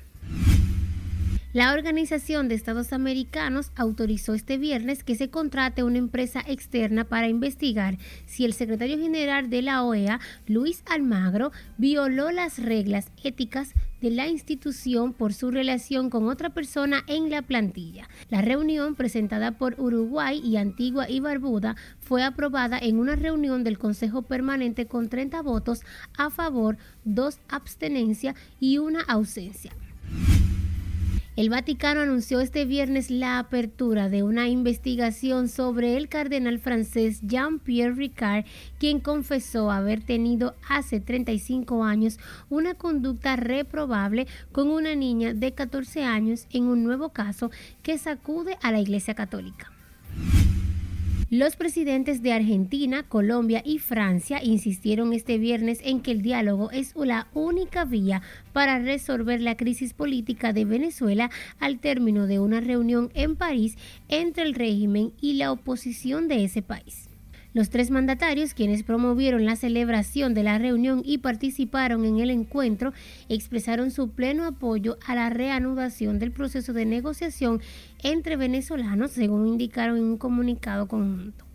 La 1.53 1.71
Organización 1.71 2.47
de 2.47 2.55
Estados 2.55 2.93
Americanos 2.93 3.71
autorizó 3.75 4.33
este 4.33 4.57
viernes 4.57 5.03
que 5.03 5.13
se 5.13 5.29
contrate 5.29 5.83
una 5.83 5.99
empresa 5.99 6.43
externa 6.47 7.03
para 7.03 7.27
investigar 7.27 7.99
si 8.25 8.43
el 8.43 8.53
secretario 8.53 8.97
general 8.97 9.51
de 9.51 9.61
la 9.61 9.83
OEA, 9.83 10.19
Luis 10.47 10.81
Almagro, 10.87 11.51
violó 11.77 12.31
las 12.31 12.57
reglas 12.57 13.11
éticas 13.23 13.75
de 14.01 14.09
la 14.09 14.27
institución 14.27 15.13
por 15.13 15.31
su 15.31 15.51
relación 15.51 16.09
con 16.09 16.27
otra 16.27 16.55
persona 16.55 17.03
en 17.05 17.29
la 17.29 17.43
plantilla. 17.43 18.09
La 18.31 18.41
reunión 18.41 18.95
presentada 18.95 19.51
por 19.51 19.79
Uruguay 19.79 20.41
y 20.43 20.57
Antigua 20.57 21.07
y 21.07 21.19
Barbuda 21.19 21.75
fue 21.99 22.23
aprobada 22.23 22.79
en 22.79 22.97
una 22.97 23.15
reunión 23.15 23.63
del 23.63 23.77
Consejo 23.77 24.23
Permanente 24.23 24.87
con 24.87 25.07
30 25.07 25.43
votos 25.43 25.81
a 26.17 26.31
favor, 26.31 26.77
dos 27.05 27.37
abstenencia 27.47 28.33
y 28.59 28.79
una 28.79 29.01
ausencia. 29.01 29.71
El 31.35 31.49
Vaticano 31.49 32.01
anunció 32.01 32.41
este 32.41 32.65
viernes 32.65 33.09
la 33.09 33.39
apertura 33.39 34.07
de 34.07 34.21
una 34.21 34.49
investigación 34.49 35.49
sobre 35.49 35.97
el 35.97 36.07
cardenal 36.07 36.59
francés 36.59 37.21
Jean-Pierre 37.23 37.95
Ricard, 37.95 38.45
quien 38.77 38.99
confesó 38.99 39.71
haber 39.71 40.03
tenido 40.03 40.53
hace 40.69 40.99
35 40.99 41.83
años 41.83 42.19
una 42.51 42.75
conducta 42.75 43.35
reprobable 43.35 44.27
con 44.51 44.69
una 44.69 44.93
niña 44.93 45.33
de 45.33 45.53
14 45.53 46.03
años 46.03 46.45
en 46.51 46.65
un 46.65 46.83
nuevo 46.83 47.09
caso 47.09 47.49
que 47.81 47.97
sacude 47.97 48.59
a 48.61 48.71
la 48.71 48.79
Iglesia 48.79 49.15
Católica. 49.15 49.71
Los 51.35 51.55
presidentes 51.55 52.21
de 52.21 52.31
Argentina, 52.31 53.01
Colombia 53.01 53.63
y 53.65 53.79
Francia 53.79 54.39
insistieron 54.43 55.13
este 55.13 55.39
viernes 55.39 55.79
en 55.83 55.99
que 55.99 56.11
el 56.11 56.21
diálogo 56.21 56.69
es 56.69 56.93
la 56.95 57.27
única 57.33 57.85
vía 57.85 58.21
para 58.51 58.77
resolver 58.77 59.41
la 59.41 59.57
crisis 59.57 59.95
política 59.95 60.53
de 60.53 60.65
Venezuela 60.65 61.31
al 61.59 61.79
término 61.79 62.27
de 62.27 62.37
una 62.37 62.61
reunión 62.61 63.09
en 63.15 63.35
París 63.35 63.79
entre 64.09 64.43
el 64.43 64.53
régimen 64.53 65.11
y 65.21 65.33
la 65.33 65.51
oposición 65.51 66.27
de 66.27 66.43
ese 66.43 66.61
país. 66.61 67.09
Los 67.53 67.69
tres 67.69 67.91
mandatarios, 67.91 68.55
quienes 68.55 68.81
promovieron 68.81 69.45
la 69.45 69.55
celebración 69.55 70.33
de 70.33 70.41
la 70.41 70.57
reunión 70.57 71.03
y 71.05 71.19
participaron 71.19 72.03
en 72.03 72.19
el 72.19 72.31
encuentro, 72.31 72.93
expresaron 73.29 73.91
su 73.91 74.09
pleno 74.09 74.45
apoyo 74.45 74.97
a 75.05 75.13
la 75.13 75.29
reanudación 75.29 76.17
del 76.17 76.31
proceso 76.31 76.73
de 76.73 76.85
negociación 76.85 77.61
entre 78.01 78.37
venezolanos, 78.37 79.11
según 79.11 79.47
indicaron 79.47 79.97
en 79.97 80.03
un 80.03 80.17
comunicado 80.17 80.87
conjunto. 80.87 81.45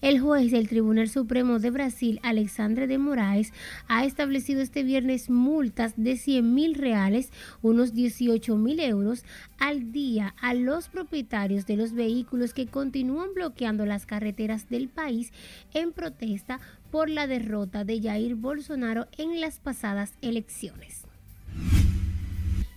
El 0.00 0.20
juez 0.20 0.52
del 0.52 0.68
Tribunal 0.68 1.08
Supremo 1.08 1.58
de 1.58 1.70
Brasil, 1.70 2.20
Alexandre 2.22 2.86
de 2.86 2.98
Moraes, 2.98 3.52
ha 3.88 4.04
establecido 4.04 4.60
este 4.60 4.84
viernes 4.84 5.28
multas 5.28 5.94
de 5.96 6.16
100 6.16 6.54
mil 6.54 6.74
reales, 6.76 7.32
unos 7.62 7.94
18 7.94 8.56
mil 8.56 8.78
euros, 8.78 9.24
al 9.58 9.90
día 9.90 10.36
a 10.40 10.54
los 10.54 10.88
propietarios 10.88 11.66
de 11.66 11.76
los 11.76 11.94
vehículos 11.94 12.54
que 12.54 12.68
continúan 12.68 13.34
bloqueando 13.34 13.86
las 13.86 14.06
carreteras 14.06 14.68
del 14.68 14.88
país 14.88 15.32
en 15.74 15.90
protesta 15.90 16.60
por 16.92 17.10
la 17.10 17.26
derrota 17.26 17.82
de 17.82 18.00
Jair 18.00 18.36
Bolsonaro 18.36 19.08
en 19.16 19.40
las 19.40 19.58
pasadas 19.58 20.14
elecciones. 20.22 21.08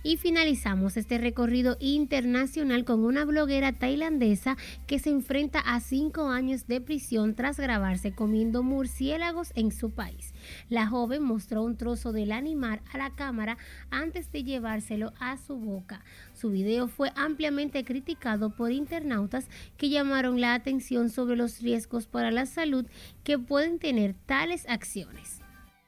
Y 0.02 0.16
finalizamos 0.16 0.96
este 0.96 1.18
recorrido 1.18 1.76
internacional 1.78 2.84
con 2.84 3.04
una 3.04 3.24
bloguera 3.24 3.72
tailandesa 3.72 4.56
que 4.86 4.98
se 4.98 5.10
enfrenta 5.10 5.60
a 5.60 5.80
cinco 5.80 6.28
años 6.28 6.66
de 6.66 6.80
prisión 6.80 7.34
tras 7.34 7.58
grabarse 7.58 8.12
comiendo 8.12 8.62
murciélagos 8.62 9.52
en 9.54 9.70
su 9.70 9.90
país. 9.90 10.34
La 10.68 10.86
joven 10.88 11.22
mostró 11.22 11.62
un 11.62 11.76
trozo 11.76 12.12
del 12.12 12.32
animal 12.32 12.80
a 12.92 12.98
la 12.98 13.10
cámara 13.10 13.58
antes 13.90 14.32
de 14.32 14.42
llevárselo 14.42 15.12
a 15.20 15.36
su 15.36 15.56
boca. 15.56 16.04
Su 16.34 16.50
video 16.50 16.88
fue 16.88 17.12
ampliamente 17.14 17.84
criticado 17.84 18.50
por 18.50 18.72
internautas 18.72 19.46
que 19.76 19.88
llamaron 19.88 20.40
la 20.40 20.54
atención 20.54 21.10
sobre 21.10 21.36
los 21.36 21.60
riesgos 21.60 22.06
para 22.06 22.30
la 22.30 22.46
salud 22.46 22.86
que 23.22 23.38
pueden 23.38 23.78
tener 23.78 24.14
tales 24.26 24.66
acciones. 24.68 25.41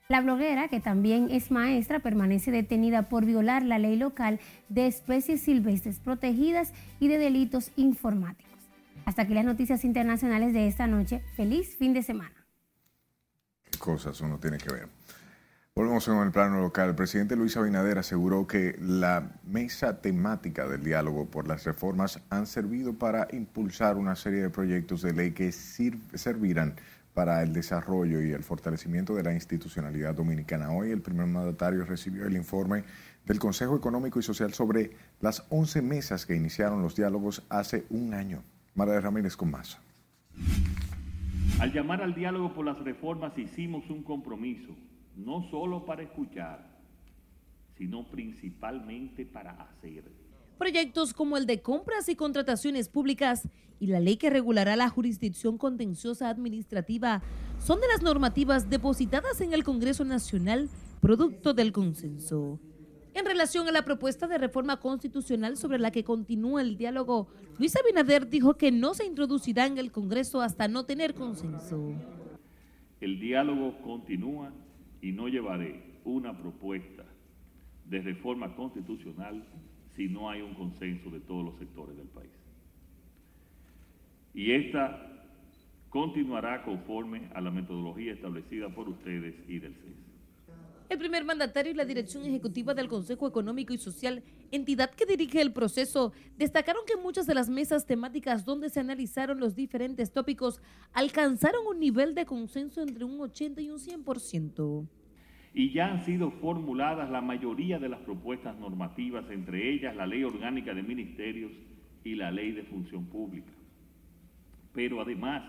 La 0.09 0.21
bloguera, 0.21 0.69
que 0.69 0.81
también 0.81 1.31
es 1.31 1.51
maestra, 1.51 2.01
permanece 2.01 2.51
detenida 2.51 3.09
por 3.09 3.25
violar 3.25 3.63
la 3.63 3.79
ley 3.79 3.97
local 3.97 4.39
de 4.69 4.87
especies 4.87 5.41
silvestres 5.41 5.99
protegidas 5.99 6.75
y 7.01 7.09
de 7.09 7.17
delitos 7.17 7.73
informáticos. 7.77 8.53
Hasta 9.07 9.23
aquí 9.23 9.33
las 9.33 9.47
noticias 9.47 9.83
internacionales 9.83 10.53
de 10.53 10.69
esta 10.69 10.87
noche. 10.87 11.23
Feliz 11.37 11.77
fin 11.79 11.95
de 11.95 12.03
semana. 12.03 12.35
¿Qué 13.65 13.79
cosas 13.79 14.21
uno 14.21 14.39
tiene 14.39 14.59
que 14.59 14.71
ver? 14.71 14.89
Volvemos 15.75 16.07
en 16.07 16.19
el 16.19 16.31
plano 16.31 16.61
local. 16.61 16.91
El 16.91 16.95
presidente 16.95 17.35
Luis 17.35 17.57
Abinader 17.57 17.99
aseguró 17.99 18.47
que 18.47 18.77
la 18.81 19.33
mesa 19.43 20.03
temática 20.03 20.69
del 20.69 20.85
diálogo 20.85 21.27
por 21.31 21.49
las 21.49 21.65
reformas 21.65 22.21
han 22.29 22.47
servido 22.47 22.93
para 22.93 23.27
impulsar 23.33 23.97
una 23.97 24.17
serie 24.17 24.43
de 24.43 24.51
proyectos 24.51 25.01
de 25.01 25.15
ley 25.15 25.33
que 25.33 25.51
servirán 25.51 26.77
para 27.15 27.43
el 27.43 27.53
desarrollo 27.53 28.21
y 28.21 28.33
el 28.33 28.43
fortalecimiento 28.43 29.15
de 29.15 29.23
la 29.23 29.33
institucionalidad 29.33 30.15
dominicana. 30.15 30.73
Hoy 30.73 30.91
el 30.91 31.01
primer 31.01 31.27
mandatario 31.27 31.85
recibió 31.85 32.27
el 32.27 32.37
informe 32.37 32.83
del 33.25 33.39
Consejo 33.39 33.77
Económico 33.77 34.19
y 34.19 34.23
Social 34.23 34.53
sobre 34.53 34.91
las 35.21 35.47
11 35.49 35.81
mesas 35.81 36.27
que 36.27 36.35
iniciaron 36.35 36.83
los 36.83 36.97
diálogos 36.97 37.47
hace 37.49 37.87
un 37.89 38.13
año. 38.15 38.43
María 38.75 39.01
Ramírez 39.01 39.37
con 39.37 39.53
más. 39.53 39.79
Al 41.61 41.73
llamar 41.73 42.03
al 42.03 42.15
diálogo 42.15 42.53
por 42.53 42.67
las 42.67 42.79
reformas 42.81 43.39
hicimos 43.39 43.89
un 43.89 44.03
compromiso, 44.03 44.75
no 45.17 45.49
solo 45.51 45.87
para 45.87 46.03
escuchar, 46.03 46.67
sino 47.79 48.05
principalmente 48.11 49.25
para 49.25 49.53
hacer. 49.53 50.24
Proyectos 50.59 51.13
como 51.13 51.37
el 51.37 51.47
de 51.47 51.63
compras 51.63 52.09
y 52.09 52.15
contrataciones 52.15 52.89
públicas 52.89 53.49
y 53.81 53.89
la 53.89 53.99
ley 53.99 54.17
que 54.17 54.31
regulará 54.31 54.77
la 54.77 54.89
jurisdicción 54.89 55.59
contenciosa 55.59 56.29
administrativa 56.29 57.23
son 57.59 57.81
de 57.81 57.89
las 57.89 58.03
normativas 58.03 58.71
depositadas 58.71 59.41
en 59.41 59.53
el 59.53 59.65
Congreso 59.65 60.05
Nacional, 60.05 60.69
producto 61.01 61.55
del 61.55 61.73
consenso. 61.73 62.61
En 63.15 63.27
relación 63.27 63.69
a 63.69 63.73
la 63.73 63.85
propuesta 63.85 64.27
de 64.27 64.39
reforma 64.39 64.79
constitucional 64.79 65.57
sobre 65.57 65.79
la 65.79 65.91
que 65.91 66.05
continúa 66.05 66.63
el 66.63 66.77
diálogo, 66.77 67.29
Luis 67.59 67.77
Abinader 67.77 68.29
dijo 68.29 68.55
que 68.55 68.73
no 68.73 68.95
se 68.95 69.07
introducirá 69.07 69.67
en 69.67 69.79
el 69.79 69.93
Congreso 69.93 70.41
hasta 70.41 70.69
no 70.69 70.85
tener 70.85 71.15
consenso. 71.15 71.93
El 73.01 73.21
diálogo 73.21 73.81
continúa 73.83 74.53
y 75.01 75.13
no 75.13 75.29
llevaré 75.29 76.01
una 76.05 76.37
propuesta 76.37 77.05
de 77.87 78.01
reforma 78.01 78.55
constitucional 78.57 79.45
si 79.97 80.09
no 80.09 80.29
hay 80.29 80.43
un 80.43 80.55
consenso 80.55 81.11
de 81.11 81.21
todos 81.21 81.45
los 81.45 81.59
sectores 81.59 81.97
del 81.97 82.09
país. 82.09 82.31
Y 84.35 84.51
esta 84.53 85.15
continuará 85.89 86.65
conforme 86.65 87.31
a 87.35 87.41
la 87.41 87.51
metodología 87.51 88.13
establecida 88.13 88.69
por 88.69 88.89
ustedes 88.89 89.35
y 89.49 89.61
del 89.61 89.75
CES. 89.75 89.95
El 90.91 90.99
primer 90.99 91.25
mandatario 91.25 91.73
y 91.73 91.75
la 91.75 91.85
dirección 91.85 92.25
ejecutiva 92.25 92.75
del 92.75 92.89
Consejo 92.89 93.27
Económico 93.27 93.73
y 93.73 93.79
Social, 93.79 94.23
entidad 94.51 94.91
que 94.91 95.07
dirige 95.07 95.41
el 95.41 95.53
proceso, 95.53 96.13
destacaron 96.37 96.83
que 96.87 96.97
muchas 96.97 97.27
de 97.27 97.35
las 97.35 97.49
mesas 97.49 97.87
temáticas 97.87 98.45
donde 98.45 98.69
se 98.69 98.81
analizaron 98.81 99.41
los 99.41 99.55
diferentes 99.55 100.13
tópicos 100.13 100.61
alcanzaron 100.93 101.67
un 101.67 101.81
nivel 101.81 102.15
de 102.15 102.27
consenso 102.27 102.83
entre 102.83 103.05
un 103.05 103.19
80 103.21 103.63
y 103.63 103.71
un 103.71 103.79
100% 103.79 104.87
y 105.55 105.73
ya 105.73 105.87
han 105.87 106.05
sido 106.05 106.33
formuladas 106.33 107.09
la 107.11 107.21
mayoría 107.21 107.79
de 107.79 107.89
las 107.89 108.01
propuestas 108.01 108.59
normativas, 108.59 109.25
entre 109.31 109.73
ellas 109.73 109.95
la 109.95 110.07
Ley 110.07 110.25
Orgánica 110.25 110.75
de 110.75 110.83
Ministerios 110.83 111.53
y 112.03 112.17
la 112.17 112.33
Ley 112.33 112.51
de 112.51 112.65
Función 112.65 113.07
Pública. 113.07 113.53
Pero 114.73 115.01
además, 115.01 115.45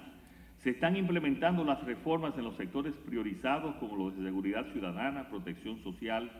se 0.60 0.70
están 0.70 0.96
implementando 0.96 1.64
las 1.64 1.84
reformas 1.84 2.38
en 2.38 2.44
los 2.44 2.56
sectores 2.56 2.94
priorizados 3.06 3.76
como 3.78 3.98
los 3.98 4.16
de 4.16 4.24
seguridad 4.24 4.72
ciudadana, 4.72 5.28
protección 5.28 5.82
social 5.84 6.32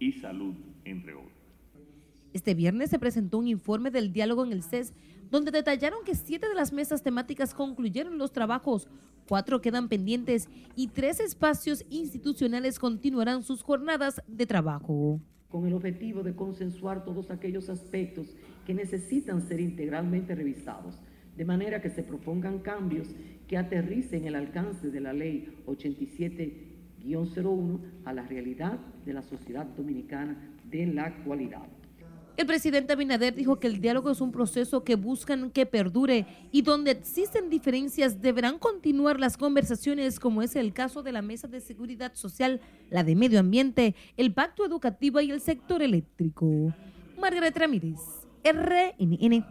y 0.00 0.12
salud, 0.14 0.54
entre 0.84 1.14
otros. 1.14 1.32
Este 2.32 2.54
viernes 2.54 2.90
se 2.90 2.98
presentó 2.98 3.38
un 3.38 3.46
informe 3.46 3.92
del 3.92 4.12
diálogo 4.12 4.44
en 4.44 4.50
el 4.50 4.64
CES 4.64 4.92
donde 5.30 5.52
detallaron 5.52 6.04
que 6.04 6.16
siete 6.16 6.48
de 6.48 6.54
las 6.54 6.72
mesas 6.72 7.02
temáticas 7.02 7.54
concluyeron 7.54 8.18
los 8.18 8.32
trabajos, 8.32 8.88
cuatro 9.28 9.60
quedan 9.60 9.88
pendientes 9.88 10.48
y 10.76 10.88
tres 10.88 11.20
espacios 11.20 11.84
institucionales 11.90 12.78
continuarán 12.78 13.42
sus 13.42 13.62
jornadas 13.62 14.22
de 14.26 14.46
trabajo. 14.46 15.20
Con 15.48 15.66
el 15.66 15.74
objetivo 15.74 16.22
de 16.22 16.34
consensuar 16.34 17.04
todos 17.04 17.30
aquellos 17.30 17.68
aspectos 17.68 18.34
que 18.66 18.74
necesitan 18.74 19.46
ser 19.46 19.60
integralmente 19.60 20.34
revisados, 20.34 20.98
de 21.36 21.44
manera 21.44 21.80
que 21.80 21.90
se 21.90 22.02
propongan 22.02 22.60
cambios 22.60 23.08
que 23.48 23.56
aterricen 23.56 24.24
el 24.24 24.34
alcance 24.34 24.90
de 24.90 25.00
la 25.00 25.12
ley 25.12 25.62
87-01 25.66 27.80
a 28.04 28.12
la 28.12 28.26
realidad 28.26 28.78
de 29.04 29.12
la 29.12 29.22
sociedad 29.22 29.66
dominicana 29.66 30.36
de 30.70 30.86
la 30.86 31.04
actualidad. 31.04 31.66
El 32.36 32.46
presidente 32.46 32.92
Abinader 32.92 33.32
dijo 33.32 33.60
que 33.60 33.68
el 33.68 33.80
diálogo 33.80 34.10
es 34.10 34.20
un 34.20 34.32
proceso 34.32 34.82
que 34.82 34.96
buscan 34.96 35.50
que 35.50 35.66
perdure 35.66 36.26
y 36.50 36.62
donde 36.62 36.90
existen 36.90 37.48
diferencias 37.48 38.20
deberán 38.20 38.58
continuar 38.58 39.20
las 39.20 39.36
conversaciones 39.36 40.18
como 40.18 40.42
es 40.42 40.56
el 40.56 40.72
caso 40.72 41.04
de 41.04 41.12
la 41.12 41.22
Mesa 41.22 41.46
de 41.46 41.60
Seguridad 41.60 42.12
Social, 42.14 42.60
la 42.90 43.04
de 43.04 43.14
Medio 43.14 43.38
Ambiente, 43.38 43.94
el 44.16 44.34
Pacto 44.34 44.66
Educativo 44.66 45.20
y 45.20 45.30
el 45.30 45.40
sector 45.40 45.80
eléctrico. 45.80 46.74
Margaret 47.20 47.56
Ramírez, 47.56 48.00
RNN. 48.42 49.46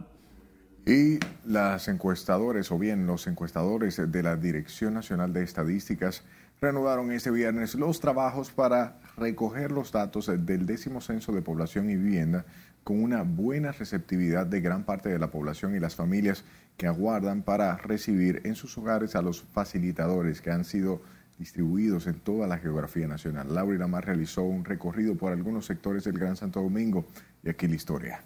Y 0.86 1.18
las 1.46 1.88
encuestadores, 1.88 2.70
o 2.70 2.78
bien 2.78 3.06
los 3.06 3.26
encuestadores 3.26 3.96
de 4.12 4.22
la 4.22 4.36
Dirección 4.36 4.92
Nacional 4.92 5.32
de 5.32 5.42
Estadísticas, 5.42 6.22
reanudaron 6.60 7.10
este 7.12 7.30
viernes 7.30 7.74
los 7.74 8.00
trabajos 8.00 8.50
para 8.50 9.00
recoger 9.16 9.72
los 9.72 9.92
datos 9.92 10.26
del 10.26 10.66
décimo 10.66 11.00
censo 11.00 11.32
de 11.32 11.40
población 11.40 11.88
y 11.88 11.96
vivienda 11.96 12.44
con 12.84 13.02
una 13.02 13.22
buena 13.22 13.72
receptividad 13.72 14.46
de 14.46 14.60
gran 14.60 14.84
parte 14.84 15.08
de 15.08 15.18
la 15.18 15.30
población 15.30 15.74
y 15.74 15.80
las 15.80 15.96
familias 15.96 16.44
que 16.76 16.86
aguardan 16.86 17.42
para 17.42 17.76
recibir 17.78 18.42
en 18.44 18.54
sus 18.54 18.76
hogares 18.78 19.16
a 19.16 19.22
los 19.22 19.42
facilitadores 19.42 20.40
que 20.40 20.50
han 20.50 20.64
sido 20.64 21.00
distribuidos 21.38 22.06
en 22.06 22.20
toda 22.20 22.46
la 22.46 22.58
geografía 22.58 23.08
nacional. 23.08 23.52
Laura 23.52 23.78
Lamar 23.78 24.06
realizó 24.06 24.42
un 24.42 24.64
recorrido 24.64 25.16
por 25.16 25.32
algunos 25.32 25.66
sectores 25.66 26.04
del 26.04 26.18
Gran 26.18 26.36
Santo 26.36 26.60
Domingo 26.60 27.06
y 27.42 27.48
aquí 27.48 27.66
la 27.66 27.74
historia 27.74 28.20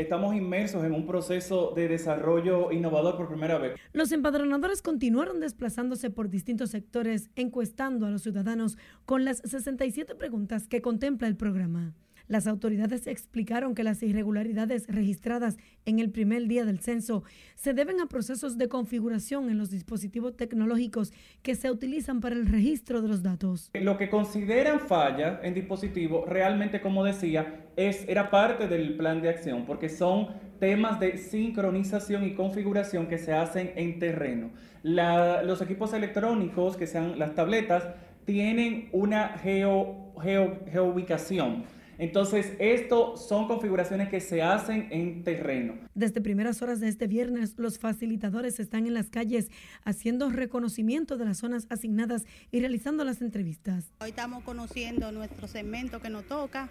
estamos 0.00 0.34
inmersos 0.34 0.84
en 0.84 0.92
un 0.92 1.06
proceso 1.06 1.72
de 1.74 1.88
desarrollo 1.88 2.70
innovador 2.72 3.16
por 3.16 3.28
primera 3.28 3.58
vez. 3.58 3.74
Los 3.92 4.12
empadronadores 4.12 4.82
continuaron 4.82 5.40
desplazándose 5.40 6.10
por 6.10 6.28
distintos 6.28 6.70
sectores, 6.70 7.30
encuestando 7.36 8.06
a 8.06 8.10
los 8.10 8.22
ciudadanos 8.22 8.78
con 9.04 9.24
las 9.24 9.38
67 9.38 10.14
preguntas 10.14 10.68
que 10.68 10.82
contempla 10.82 11.28
el 11.28 11.36
programa. 11.36 11.94
Las 12.28 12.46
autoridades 12.46 13.06
explicaron 13.06 13.74
que 13.74 13.82
las 13.82 14.02
irregularidades 14.02 14.86
registradas 14.86 15.56
en 15.86 15.98
el 15.98 16.10
primer 16.10 16.46
día 16.46 16.66
del 16.66 16.78
censo 16.78 17.24
se 17.54 17.72
deben 17.72 18.00
a 18.00 18.06
procesos 18.06 18.58
de 18.58 18.68
configuración 18.68 19.48
en 19.48 19.56
los 19.56 19.70
dispositivos 19.70 20.36
tecnológicos 20.36 21.12
que 21.42 21.54
se 21.54 21.70
utilizan 21.70 22.20
para 22.20 22.34
el 22.34 22.46
registro 22.46 23.00
de 23.00 23.08
los 23.08 23.22
datos. 23.22 23.70
Lo 23.72 23.96
que 23.96 24.10
consideran 24.10 24.80
falla 24.80 25.40
en 25.42 25.54
dispositivo, 25.54 26.26
realmente, 26.26 26.82
como 26.82 27.02
decía, 27.02 27.64
es, 27.76 28.06
era 28.06 28.30
parte 28.30 28.68
del 28.68 28.94
plan 28.96 29.22
de 29.22 29.30
acción, 29.30 29.64
porque 29.64 29.88
son 29.88 30.28
temas 30.60 31.00
de 31.00 31.16
sincronización 31.16 32.24
y 32.24 32.34
configuración 32.34 33.06
que 33.06 33.16
se 33.16 33.32
hacen 33.32 33.72
en 33.74 33.98
terreno. 33.98 34.50
los 34.82 35.62
equipos 35.62 35.94
electrónicos, 35.94 36.76
que 36.76 36.86
sean 36.86 37.18
las 37.18 37.34
tabletas, 37.34 37.88
tienen 38.26 38.90
una 38.92 39.38
geo, 39.38 40.12
geo, 40.20 40.58
geoubicación 40.70 41.77
entonces, 41.98 42.52
esto 42.60 43.16
son 43.16 43.48
configuraciones 43.48 44.08
que 44.08 44.20
se 44.20 44.40
hacen 44.40 44.86
en 44.92 45.24
terreno. 45.24 45.74
Desde 45.94 46.20
primeras 46.20 46.62
horas 46.62 46.78
de 46.78 46.88
este 46.88 47.08
viernes, 47.08 47.54
los 47.56 47.80
facilitadores 47.80 48.60
están 48.60 48.86
en 48.86 48.94
las 48.94 49.10
calles 49.10 49.50
haciendo 49.84 50.30
reconocimiento 50.30 51.16
de 51.16 51.24
las 51.24 51.38
zonas 51.38 51.66
asignadas 51.70 52.24
y 52.52 52.60
realizando 52.60 53.02
las 53.02 53.20
entrevistas. 53.20 53.92
Hoy 54.00 54.10
estamos 54.10 54.44
conociendo 54.44 55.10
nuestro 55.10 55.48
segmento 55.48 56.00
que 56.00 56.08
nos 56.08 56.24
toca 56.24 56.70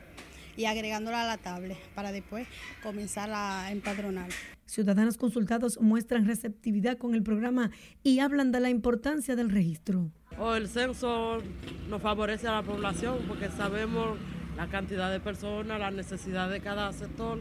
y 0.56 0.66
agregándolo 0.66 1.18
a 1.18 1.26
la 1.26 1.38
tablet 1.38 1.78
para 1.94 2.14
después 2.14 2.48
comenzar 2.82 3.30
a 3.32 3.70
empadronar. 3.72 4.30
Ciudadanos 4.66 5.18
consultados 5.18 5.80
muestran 5.82 6.26
receptividad 6.26 6.98
con 6.98 7.16
el 7.16 7.24
programa 7.24 7.72
y 8.02 8.20
hablan 8.20 8.54
de 8.54 8.62
la 8.62 8.70
importancia 8.70 9.36
del 9.36 9.50
registro. 9.50 10.10
Oh, 10.40 10.56
el 10.56 10.68
censo 10.70 11.42
nos 11.90 12.02
favorece 12.02 12.48
a 12.48 12.54
la 12.54 12.64
población 12.64 13.18
porque 13.28 13.50
sabemos 13.50 14.18
la 14.58 14.68
cantidad 14.68 15.12
de 15.12 15.20
personas, 15.20 15.80
la 15.80 15.92
necesidad 15.92 16.50
de 16.50 16.60
cada 16.60 16.92
sector, 16.92 17.40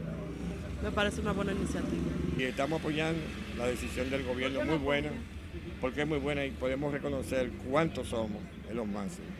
me 0.83 0.91
parece 0.91 1.19
una 1.19 1.33
buena 1.33 1.51
iniciativa. 1.51 2.11
Y 2.37 2.43
estamos 2.43 2.79
apoyando 2.79 3.19
la 3.57 3.65
decisión 3.65 4.11
del 4.11 4.23
gobierno, 4.23 4.63
muy 4.63 4.77
buena, 4.77 5.09
porque 5.81 6.03
es 6.03 6.07
muy 6.07 6.19
buena 6.19 6.45
y 6.45 6.51
podemos 6.51 6.93
reconocer 6.93 7.49
cuántos 7.69 8.09
somos 8.09 8.41
en 8.69 8.75
los 8.75 8.87
máximos, 8.87 9.31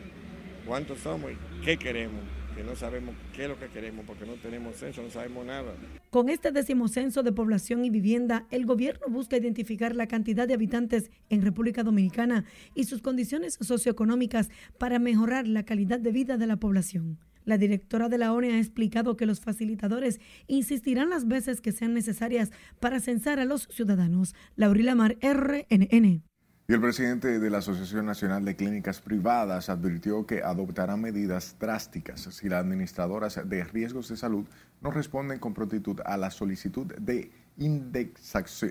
cuántos 0.66 0.98
somos 0.98 1.30
y 1.30 1.64
qué 1.64 1.78
queremos 1.78 2.20
que 2.56 2.64
no 2.64 2.74
sabemos 2.74 3.14
qué 3.36 3.44
es 3.44 3.48
lo 3.48 3.56
que 3.56 3.68
queremos 3.68 4.04
porque 4.04 4.26
no 4.26 4.32
tenemos 4.32 4.74
censo, 4.74 5.00
no 5.00 5.10
sabemos 5.10 5.46
nada. 5.46 5.74
Con 6.10 6.28
este 6.28 6.50
décimo 6.50 6.88
censo 6.88 7.22
de 7.22 7.30
población 7.30 7.84
y 7.84 7.90
vivienda, 7.90 8.48
el 8.50 8.66
gobierno 8.66 9.06
busca 9.08 9.36
identificar 9.36 9.94
la 9.94 10.08
cantidad 10.08 10.48
de 10.48 10.54
habitantes 10.54 11.12
en 11.30 11.42
República 11.42 11.84
Dominicana 11.84 12.44
y 12.74 12.84
sus 12.84 13.00
condiciones 13.00 13.58
socioeconómicas 13.60 14.50
para 14.76 14.98
mejorar 14.98 15.46
la 15.46 15.62
calidad 15.62 16.00
de 16.00 16.10
vida 16.10 16.36
de 16.36 16.48
la 16.48 16.56
población. 16.56 17.20
La 17.48 17.56
directora 17.56 18.10
de 18.10 18.18
la 18.18 18.34
ONE 18.34 18.52
ha 18.52 18.58
explicado 18.58 19.16
que 19.16 19.24
los 19.24 19.40
facilitadores 19.40 20.20
insistirán 20.48 21.08
las 21.08 21.26
veces 21.26 21.62
que 21.62 21.72
sean 21.72 21.94
necesarias 21.94 22.50
para 22.78 23.00
censar 23.00 23.40
a 23.40 23.46
los 23.46 23.68
ciudadanos. 23.68 24.34
Laurila 24.54 24.94
Mar, 24.94 25.16
RNN. 25.22 26.22
Y 26.66 26.72
el 26.74 26.80
presidente 26.82 27.38
de 27.38 27.48
la 27.48 27.56
Asociación 27.58 28.04
Nacional 28.04 28.44
de 28.44 28.54
Clínicas 28.54 29.00
Privadas 29.00 29.70
advirtió 29.70 30.26
que 30.26 30.42
adoptará 30.42 30.98
medidas 30.98 31.56
drásticas 31.58 32.20
si 32.20 32.50
las 32.50 32.60
administradoras 32.60 33.40
de 33.42 33.64
riesgos 33.64 34.10
de 34.10 34.18
salud 34.18 34.44
no 34.82 34.90
responden 34.90 35.38
con 35.38 35.54
prontitud 35.54 36.00
a 36.04 36.18
la 36.18 36.30
solicitud 36.30 36.84
de 37.00 37.30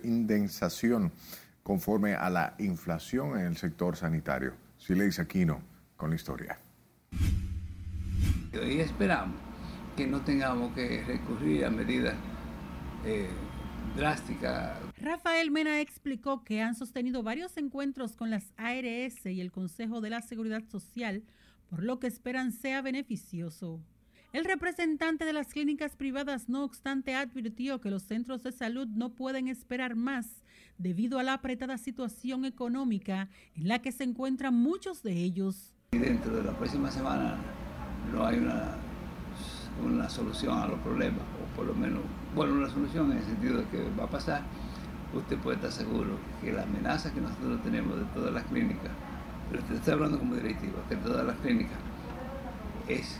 indexación 0.03 1.11
conforme 1.63 2.13
a 2.13 2.29
la 2.29 2.53
inflación 2.59 3.39
en 3.39 3.47
el 3.47 3.57
sector 3.57 3.95
sanitario. 3.95 4.53
Sileis 4.77 5.17
Aquino 5.17 5.63
con 5.95 6.11
la 6.11 6.15
historia 6.15 6.59
y 8.53 8.79
esperamos 8.79 9.35
que 9.95 10.07
no 10.07 10.21
tengamos 10.21 10.73
que 10.73 11.03
recurrir 11.05 11.65
a 11.65 11.71
medidas 11.71 12.15
eh, 13.03 13.29
drásticas. 13.95 14.77
Rafael 14.97 15.51
Mena 15.51 15.81
explicó 15.81 16.43
que 16.43 16.61
han 16.61 16.75
sostenido 16.75 17.23
varios 17.23 17.57
encuentros 17.57 18.15
con 18.15 18.29
las 18.29 18.53
ARS 18.57 19.25
y 19.25 19.41
el 19.41 19.51
Consejo 19.51 20.01
de 20.01 20.11
la 20.11 20.21
Seguridad 20.21 20.63
Social, 20.69 21.23
por 21.69 21.83
lo 21.83 21.99
que 21.99 22.07
esperan 22.07 22.51
sea 22.51 22.81
beneficioso. 22.81 23.81
El 24.33 24.45
representante 24.45 25.25
de 25.25 25.33
las 25.33 25.47
clínicas 25.47 25.95
privadas, 25.95 26.47
no 26.47 26.63
obstante, 26.63 27.15
advirtió 27.15 27.81
que 27.81 27.89
los 27.89 28.03
centros 28.03 28.43
de 28.43 28.51
salud 28.51 28.87
no 28.87 29.15
pueden 29.15 29.47
esperar 29.47 29.95
más 29.95 30.43
debido 30.77 31.17
a 31.17 31.23
la 31.23 31.33
apretada 31.33 31.77
situación 31.77 32.45
económica 32.45 33.29
en 33.55 33.67
la 33.67 33.79
que 33.79 33.91
se 33.91 34.03
encuentran 34.03 34.53
muchos 34.53 35.01
de 35.01 35.13
ellos. 35.13 35.73
Y 35.91 35.97
dentro 35.97 36.35
de 36.35 36.43
la 36.43 36.55
próxima 36.55 36.91
semana 36.91 37.37
no 38.13 38.25
hay 38.25 38.37
una, 38.39 38.75
una 39.83 40.09
solución 40.09 40.57
a 40.57 40.67
los 40.67 40.79
problemas, 40.79 41.21
o 41.21 41.55
por 41.55 41.65
lo 41.65 41.73
menos, 41.73 42.01
bueno, 42.35 42.53
una 42.53 42.69
solución 42.69 43.11
en 43.11 43.17
el 43.17 43.23
sentido 43.23 43.57
de 43.57 43.65
que 43.65 43.89
va 43.99 44.05
a 44.05 44.09
pasar, 44.09 44.41
usted 45.13 45.37
puede 45.37 45.57
estar 45.57 45.71
seguro 45.71 46.17
que 46.41 46.51
la 46.51 46.63
amenaza 46.63 47.13
que 47.13 47.21
nosotros 47.21 47.61
tenemos 47.63 47.97
de 47.97 48.05
todas 48.13 48.33
las 48.33 48.43
clínicas, 48.43 48.91
pero 49.49 49.61
usted 49.63 49.75
está 49.75 49.93
hablando 49.93 50.19
como 50.19 50.35
directivo, 50.35 50.75
que 50.89 50.95
todas 50.97 51.25
las 51.25 51.35
clínicas 51.37 51.77
es, 52.87 53.19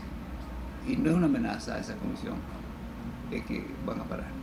y 0.86 0.96
no 0.96 1.10
es 1.10 1.16
una 1.16 1.26
amenaza 1.26 1.74
a 1.74 1.78
esa 1.78 1.94
comisión, 1.96 2.36
es 3.30 3.44
que 3.44 3.66
van 3.86 4.00
a 4.00 4.04
parar. 4.04 4.37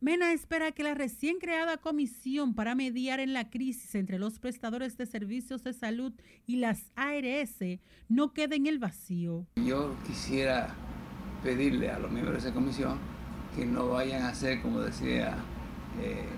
Mena 0.00 0.32
espera 0.32 0.70
que 0.70 0.84
la 0.84 0.94
recién 0.94 1.38
creada 1.38 1.76
comisión 1.76 2.54
para 2.54 2.76
mediar 2.76 3.18
en 3.18 3.32
la 3.32 3.50
crisis 3.50 3.96
entre 3.96 4.20
los 4.20 4.38
prestadores 4.38 4.96
de 4.96 5.06
servicios 5.06 5.64
de 5.64 5.72
salud 5.72 6.12
y 6.46 6.56
las 6.56 6.92
ARS 6.94 7.80
no 8.08 8.32
quede 8.32 8.54
en 8.54 8.68
el 8.68 8.78
vacío. 8.78 9.44
Yo 9.56 9.96
quisiera 10.06 10.72
pedirle 11.42 11.90
a 11.90 11.98
los 11.98 12.12
miembros 12.12 12.40
de 12.40 12.48
esa 12.48 12.54
comisión 12.54 12.96
que 13.56 13.66
no 13.66 13.88
vayan 13.88 14.22
a 14.22 14.28
hacer, 14.28 14.62
como 14.62 14.80
decía, 14.82 15.36
eh, 16.00 16.28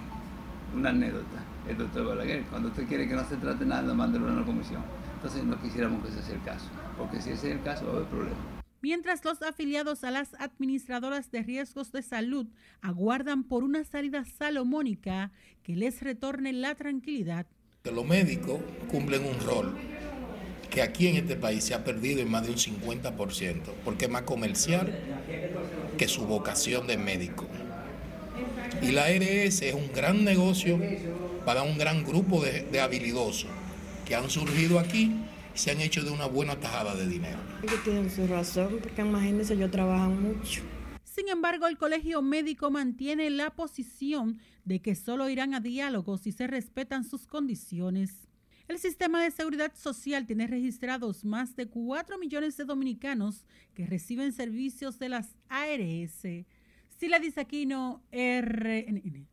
una 0.75 0.89
anécdota 0.89 1.45
el 1.69 1.77
doctor 1.77 2.07
Balaguer. 2.07 2.45
Cuando 2.45 2.69
usted 2.69 2.87
quiere 2.89 3.07
que 3.07 3.15
no 3.15 3.25
se 3.29 3.37
trate 3.37 3.67
nada, 3.67 3.93
mándelo 3.93 4.27
a 4.29 4.33
una 4.33 4.45
comisión. 4.45 4.83
Entonces 5.17 5.45
no 5.45 5.61
quisiéramos 5.61 6.03
que 6.03 6.09
ese 6.09 6.23
sea 6.23 6.35
el 6.35 6.43
caso, 6.43 6.67
porque 6.97 7.21
si 7.21 7.31
ese 7.31 7.51
es 7.51 7.57
el 7.57 7.63
caso 7.63 7.85
va 7.85 7.93
a 7.93 7.97
haber 7.97 8.09
problemas 8.09 8.39
mientras 8.83 9.25
los 9.25 9.43
afiliados 9.43 10.05
a 10.05 10.11
las 10.11 10.35
administradoras 10.35 11.31
de 11.31 11.43
riesgos 11.43 11.93
de 11.93 12.03
salud 12.03 12.47
aguardan 12.81 13.45
por 13.45 13.65
una 13.65 13.85
salida 13.85 14.25
salomónica 14.25 15.31
que 15.63 15.77
les 15.77 16.03
retorne 16.03 16.53
la 16.53 16.75
tranquilidad. 16.75 17.47
Los 17.85 18.07
médicos 18.07 18.61
cumplen 18.91 19.25
un 19.25 19.41
rol 19.41 19.75
que 20.71 20.83
aquí 20.83 21.09
en 21.09 21.17
este 21.17 21.37
país 21.37 21.65
se 21.65 21.75
ha 21.75 21.85
perdido 21.85 22.21
en 22.21 22.31
más 22.31 22.45
de 22.45 22.51
un 22.51 22.57
50%, 22.57 23.61
porque 23.85 24.05
es 24.05 24.11
más 24.11 24.23
comercial 24.23 24.93
que 25.99 26.09
su 26.09 26.27
vocación 26.27 26.87
de 26.87 26.97
médico. 26.97 27.47
Y 28.81 28.93
la 28.93 29.07
ARS 29.07 29.63
es 29.63 29.75
un 29.75 29.91
gran 29.93 30.25
negocio 30.25 30.81
para 31.45 31.63
un 31.63 31.77
gran 31.77 32.05
grupo 32.05 32.43
de, 32.43 32.63
de 32.63 32.81
habilidosos 32.81 33.51
que 34.07 34.15
han 34.15 34.31
surgido 34.31 34.79
aquí 34.79 35.13
se 35.55 35.71
han 35.71 35.81
hecho 35.81 36.03
de 36.03 36.11
una 36.11 36.27
buena 36.27 36.59
tajada 36.59 36.95
de 36.95 37.07
dinero. 37.07 37.39
tienen 37.85 38.11
su 38.11 38.27
razón, 38.27 38.79
porque 38.83 39.03
imagínense, 39.03 39.55
ellos 39.55 39.71
trabajan 39.71 40.23
mucho. 40.23 40.63
Sin 41.05 41.29
embargo, 41.29 41.67
el 41.67 41.77
colegio 41.77 42.23
médico 42.23 42.71
mantiene 42.71 43.31
la 43.31 43.51
posición 43.51 44.39
de 44.65 44.81
que 44.81 44.95
solo 44.95 45.29
irán 45.29 45.55
a 45.55 45.61
diálogo 45.61 46.19
si 46.19 46.33
se 46.33 46.47
respetan 46.47 47.05
sus 47.05 47.27
condiciones. 47.27 48.29
El 48.69 48.79
sistema 48.79 49.21
de 49.21 49.33
seguridad 49.33 49.73
social 49.75 50.27
tiene 50.27 50.47
registrados 50.47 51.25
más 51.25 51.57
de 51.57 51.67
4 51.67 52.19
millones 52.19 52.57
de 52.57 52.65
dominicanos 52.65 53.45
que 53.75 53.85
reciben 53.85 54.33
servicios 54.33 55.01
de 55.01 55.09
las 55.09 55.35
ARS. 55.49 56.47
Sila 56.97 57.21
Aquino, 57.37 58.03
RNN. 58.13 59.27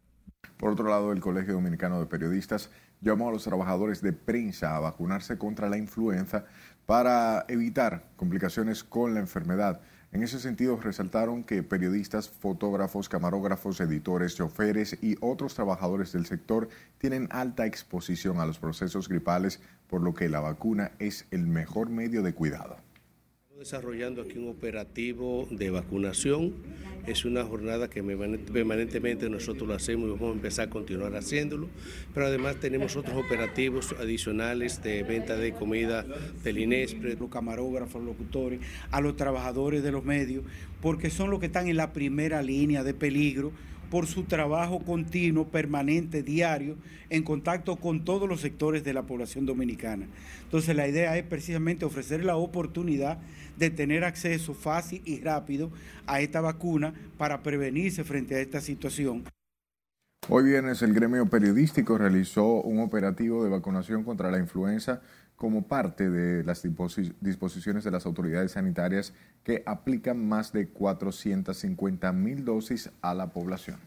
Por 0.58 0.72
otro 0.72 0.90
lado, 0.90 1.12
el 1.12 1.20
Colegio 1.20 1.54
Dominicano 1.54 2.00
de 2.00 2.08
Periodistas 2.08 2.72
llamó 3.02 3.30
a 3.30 3.32
los 3.32 3.44
trabajadores 3.44 4.02
de 4.02 4.14
prensa 4.14 4.76
a 4.76 4.80
vacunarse 4.80 5.38
contra 5.38 5.70
la 5.70 5.78
influenza 5.78 6.46
para 6.86 7.46
evitar 7.48 8.06
complicaciones 8.16 8.84
con 8.84 9.14
la 9.14 9.20
enfermedad. 9.20 9.82
En 10.14 10.24
ese 10.24 10.40
sentido, 10.40 10.78
resaltaron 10.78 11.44
que 11.44 11.64
periodistas, 11.64 12.30
fotógrafos, 12.30 13.10
camarógrafos, 13.10 13.82
editores, 13.82 14.36
choferes 14.36 14.98
y 15.02 15.18
otros 15.20 15.54
trabajadores 15.54 16.14
del 16.14 16.26
sector 16.26 16.70
tienen 16.98 17.28
alta 17.30 17.66
exposición 17.66 18.40
a 18.40 18.46
los 18.46 18.58
procesos 18.58 19.10
gripales, 19.10 19.60
por 19.90 20.02
lo 20.02 20.14
que 20.14 20.30
la 20.30 20.40
vacuna 20.40 20.92
es 21.00 21.26
el 21.32 21.46
mejor 21.46 21.90
medio 21.90 22.24
de 22.24 22.34
cuidado 22.34 22.87
desarrollando 23.68 24.22
aquí 24.22 24.38
un 24.38 24.48
operativo 24.48 25.46
de 25.52 25.70
vacunación. 25.72 26.54
Es 27.06 27.26
una 27.26 27.44
jornada 27.44 27.90
que 27.90 28.02
permanentemente 28.02 29.30
nosotros 29.30 29.68
lo 29.68 29.74
hacemos 29.74 30.08
y 30.08 30.12
vamos 30.12 30.30
a 30.30 30.34
empezar 30.36 30.68
a 30.68 30.70
continuar 30.70 31.14
haciéndolo. 31.18 31.68
Pero 32.14 32.28
además 32.28 32.62
tenemos 32.62 32.96
otros 32.96 33.18
operativos 33.18 33.94
adicionales 34.00 34.82
de 34.84 35.04
venta 35.04 35.36
de 35.36 35.52
comida 35.52 36.06
del 36.46 36.60
INESPRE. 36.60 37.18
Los 37.20 37.30
camarógrafos, 37.30 38.02
locutores, 38.02 38.62
a 38.90 39.02
los 39.02 39.18
trabajadores 39.18 39.84
de 39.84 39.92
los 39.92 40.06
medios, 40.06 40.46
porque 40.82 41.10
son 41.10 41.30
los 41.30 41.42
que 41.42 41.48
están 41.48 41.68
en 41.68 41.76
la 41.76 41.92
primera 41.92 42.42
línea 42.42 42.86
de 42.86 42.94
peligro 42.94 43.52
por 43.90 44.08
su 44.08 44.24
trabajo 44.24 44.80
continuo, 44.80 45.48
permanente, 45.48 46.24
diario, 46.24 46.78
en 47.10 47.24
contacto 47.24 47.78
con 47.78 48.04
todos 48.04 48.28
los 48.28 48.42
sectores 48.42 48.84
de 48.84 48.94
la 48.94 49.04
población 49.04 49.46
dominicana. 49.46 50.08
Entonces 50.44 50.76
la 50.76 50.88
idea 50.88 51.18
es 51.18 51.24
precisamente 51.24 51.86
ofrecer 51.86 52.24
la 52.24 52.36
oportunidad 52.36 53.20
de 53.58 53.70
tener 53.70 54.04
acceso 54.04 54.54
fácil 54.54 55.02
y 55.06 55.20
rápido 55.20 55.72
a 56.06 56.22
esta 56.22 56.42
vacuna 56.42 56.94
para 57.18 57.44
prevenirse 57.44 58.04
frente 58.04 58.36
a 58.36 58.40
esta 58.40 58.62
situación. 58.62 59.24
Hoy 60.30 60.44
viernes 60.44 60.82
el 60.82 60.94
gremio 60.94 61.26
periodístico 61.28 61.98
realizó 61.98 62.62
un 62.62 62.82
operativo 62.82 63.46
de 63.46 63.50
vacunación 63.50 64.04
contra 64.04 64.30
la 64.30 64.40
influenza 64.40 65.02
como 65.38 65.68
parte 65.68 66.10
de 66.10 66.44
las 66.44 66.64
disposiciones 67.22 67.84
de 67.84 67.92
las 67.92 68.06
autoridades 68.06 68.54
sanitarias 68.54 69.14
que 69.44 69.64
aplican 69.66 70.28
más 70.28 70.52
de 70.52 70.68
450 70.68 72.12
mil 72.12 72.44
dosis 72.44 72.90
a 73.02 73.14
la 73.14 73.30
población. 73.30 73.80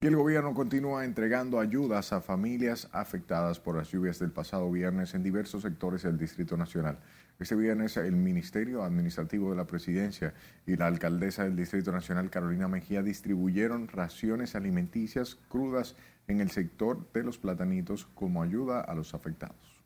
Y 0.00 0.06
el 0.06 0.14
gobierno 0.14 0.54
continúa 0.54 1.04
entregando 1.04 1.58
ayudas 1.58 2.12
a 2.12 2.20
familias 2.20 2.88
afectadas 2.92 3.58
por 3.58 3.76
las 3.76 3.90
lluvias 3.90 4.20
del 4.20 4.30
pasado 4.30 4.70
viernes 4.70 5.14
en 5.14 5.24
diversos 5.24 5.62
sectores 5.62 6.02
del 6.02 6.18
Distrito 6.18 6.56
Nacional. 6.56 6.98
Este 7.40 7.56
viernes 7.56 7.96
el 7.96 8.14
Ministerio 8.14 8.84
Administrativo 8.84 9.50
de 9.50 9.56
la 9.56 9.66
Presidencia 9.66 10.34
y 10.66 10.76
la 10.76 10.86
alcaldesa 10.86 11.44
del 11.44 11.56
Distrito 11.56 11.92
Nacional, 11.92 12.30
Carolina 12.30 12.68
Mejía, 12.68 13.02
distribuyeron 13.02 13.88
raciones 13.88 14.54
alimenticias 14.54 15.36
crudas 15.48 15.96
en 16.28 16.40
el 16.40 16.50
sector 16.50 17.10
de 17.12 17.24
los 17.24 17.38
platanitos 17.38 18.06
como 18.14 18.42
ayuda 18.42 18.80
a 18.80 18.94
los 18.94 19.14
afectados. 19.14 19.77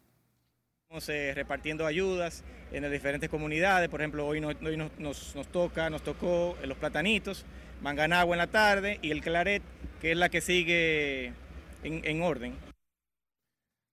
Eh, 1.08 1.32
repartiendo 1.34 1.86
ayudas 1.86 2.44
en 2.70 2.82
las 2.82 2.92
diferentes 2.92 3.30
comunidades, 3.30 3.88
por 3.88 4.02
ejemplo, 4.02 4.26
hoy, 4.26 4.42
nos, 4.42 4.60
nos, 4.98 5.46
toca, 5.50 5.88
nos 5.88 6.02
tocó 6.02 6.54
los 6.66 6.76
platanitos, 6.76 7.46
Manganagua 7.80 8.34
en 8.34 8.38
la 8.38 8.46
tarde 8.48 8.98
y 9.00 9.10
el 9.10 9.22
Claret, 9.22 9.62
que 10.02 10.12
es 10.12 10.18
la 10.18 10.28
que 10.28 10.42
sigue 10.42 11.32
en, 11.82 12.04
en 12.04 12.20
orden. 12.20 12.52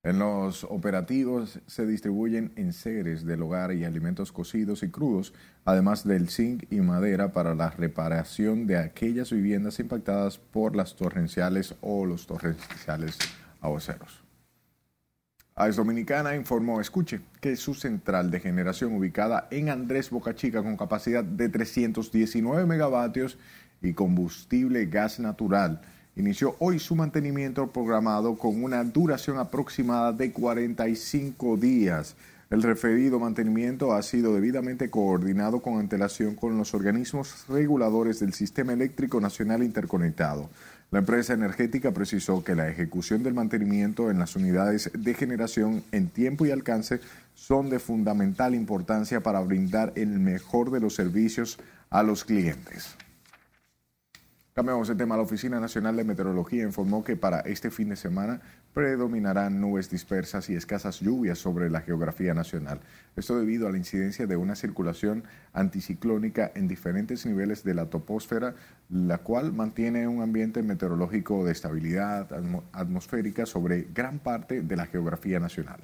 En 0.04 0.20
los 0.20 0.66
operativos 0.66 1.62
se 1.68 1.86
distribuyen 1.86 2.52
enseres 2.58 3.26
del 3.26 3.44
hogar 3.44 3.72
y 3.72 3.86
alimentos 3.86 4.34
cocidos 4.34 4.84
y 4.84 4.92
crudos, 4.92 5.34
además 5.64 6.06
del 6.06 6.30
zinc 6.30 6.66
y 6.70 6.82
madera 6.82 7.32
para 7.32 7.56
la 7.56 7.70
reparación 7.70 8.68
de 8.68 8.78
aquellas 8.78 9.32
viviendas 9.32 9.80
impactadas 9.80 10.38
por 10.38 10.76
las 10.76 10.98
torrenciales 10.98 11.76
o 11.80 12.06
los 12.06 12.28
torrenciales 12.28 13.18
aguaceros. 13.62 14.19
AES 15.60 15.76
Dominicana 15.76 16.38
informó, 16.38 16.80
escuche, 16.80 17.20
que 17.42 17.58
su 17.58 17.74
central 17.74 18.32
de 18.32 18.40
generación 18.40 18.96
ubicada 18.96 19.50
en 19.52 19.68
Andrés 19.68 20.10
Boca 20.10 20.34
Chica 20.34 20.64
con 20.64 20.78
capacidad 20.78 21.22
de 21.22 21.50
319 21.50 22.66
megavatios 22.66 23.38
y 23.82 23.92
combustible 23.92 24.86
gas 24.86 25.20
natural 25.20 25.82
inició 26.16 26.56
hoy 26.60 26.80
su 26.80 26.96
mantenimiento 26.96 27.68
programado 27.74 28.38
con 28.38 28.64
una 28.64 28.82
duración 28.86 29.38
aproximada 29.38 30.14
de 30.14 30.32
45 30.32 31.58
días. 31.58 32.16
El 32.50 32.64
referido 32.64 33.20
mantenimiento 33.20 33.92
ha 33.92 34.02
sido 34.02 34.34
debidamente 34.34 34.90
coordinado 34.90 35.60
con 35.60 35.78
antelación 35.78 36.36
con 36.36 36.58
los 36.58 36.74
organismos 36.74 37.46
reguladores 37.50 38.22
del 38.22 38.32
Sistema 38.32 38.72
Eléctrico 38.72 39.20
Nacional 39.20 39.62
Interconectado. 39.62 40.50
La 40.92 41.00
empresa 41.00 41.34
energética 41.34 41.92
precisó 41.92 42.44
que 42.44 42.56
la 42.56 42.68
ejecución 42.68 43.22
del 43.22 43.36
mantenimiento 43.36 44.10
en 44.10 44.18
las 44.18 44.36
unidades 44.36 44.90
de 44.94 45.14
generación 45.14 45.84
en 45.92 46.10
tiempo 46.10 46.48
y 46.48 46.52
alcance 46.52 47.00
son 47.36 47.70
de 47.70 47.78
fundamental 47.78 48.56
importancia 48.56 49.22
para 49.22 49.40
brindar 49.42 49.94
el 49.96 50.20
mejor 50.20 50.72
de 50.72 50.80
los 50.80 50.96
servicios 50.96 51.60
a 51.92 52.02
los 52.02 52.26
clientes. 52.26 52.96
Cambiamos 54.60 54.90
el 54.90 54.98
tema. 54.98 55.16
La 55.16 55.24
Oficina 55.24 55.58
Nacional 55.58 55.96
de 55.96 56.04
Meteorología 56.04 56.64
informó 56.64 57.02
que 57.02 57.16
para 57.16 57.40
este 57.40 57.72
fin 57.72 57.88
de 57.88 57.96
semana 57.96 58.42
predominarán 58.74 59.62
nubes 59.62 59.90
dispersas 59.90 60.50
y 60.50 60.56
escasas 60.56 61.00
lluvias 61.00 61.40
sobre 61.40 61.70
la 61.70 61.80
geografía 61.80 62.34
nacional. 62.34 62.82
Esto 63.16 63.40
debido 63.40 63.70
a 63.70 63.72
la 63.72 63.78
incidencia 63.78 64.28
de 64.28 64.36
una 64.36 64.56
circulación 64.56 65.24
anticiclónica 65.54 66.52
en 66.56 66.68
diferentes 66.68 67.26
niveles 67.26 67.64
de 67.64 67.74
la 67.74 67.90
toposfera, 67.90 68.54
la 68.90 69.20
cual 69.20 69.54
mantiene 69.54 70.10
un 70.10 70.22
ambiente 70.22 70.62
meteorológico 70.62 71.46
de 71.46 71.54
estabilidad 71.54 72.28
atmosférica 72.74 73.46
sobre 73.46 73.88
gran 73.94 74.20
parte 74.20 74.62
de 74.62 74.76
la 74.76 74.88
geografía 74.88 75.40
nacional. 75.40 75.80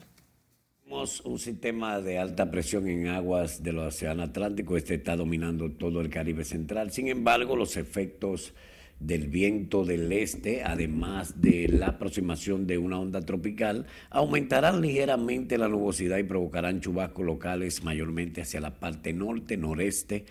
Tenemos 0.85 1.21
un 1.21 1.39
sistema 1.39 1.99
de 1.99 2.19
alta 2.19 2.51
presión 2.51 2.87
en 2.87 3.07
aguas 3.07 3.63
del 3.63 3.79
Océano 3.79 4.21
Atlántico. 4.21 4.77
Este 4.77 4.93
está 4.93 5.15
dominando 5.15 5.71
todo 5.71 5.99
el 5.99 6.11
Caribe 6.11 6.43
Central. 6.43 6.91
Sin 6.91 7.07
embargo, 7.07 7.55
los 7.55 7.75
efectos 7.75 8.53
del 8.99 9.27
viento 9.27 9.83
del 9.83 10.11
este, 10.11 10.63
además 10.63 11.41
de 11.41 11.69
la 11.69 11.87
aproximación 11.87 12.67
de 12.67 12.77
una 12.77 12.99
onda 12.99 13.21
tropical, 13.21 13.87
aumentarán 14.11 14.79
ligeramente 14.79 15.57
la 15.57 15.69
nubosidad 15.69 16.19
y 16.19 16.23
provocarán 16.23 16.81
chubascos 16.81 17.25
locales 17.25 17.83
mayormente 17.83 18.43
hacia 18.43 18.61
la 18.61 18.75
parte 18.75 19.11
norte, 19.11 19.57
noreste, 19.57 20.25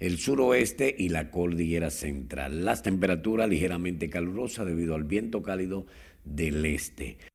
el 0.00 0.18
suroeste 0.18 0.92
y 0.98 1.10
la 1.10 1.30
cordillera 1.30 1.90
central. 1.90 2.64
Las 2.64 2.82
temperaturas 2.82 3.48
ligeramente 3.48 4.10
calurosas 4.10 4.66
debido 4.66 4.96
al 4.96 5.04
viento 5.04 5.40
cálido 5.44 5.86
del 6.24 6.66
este. 6.66 7.29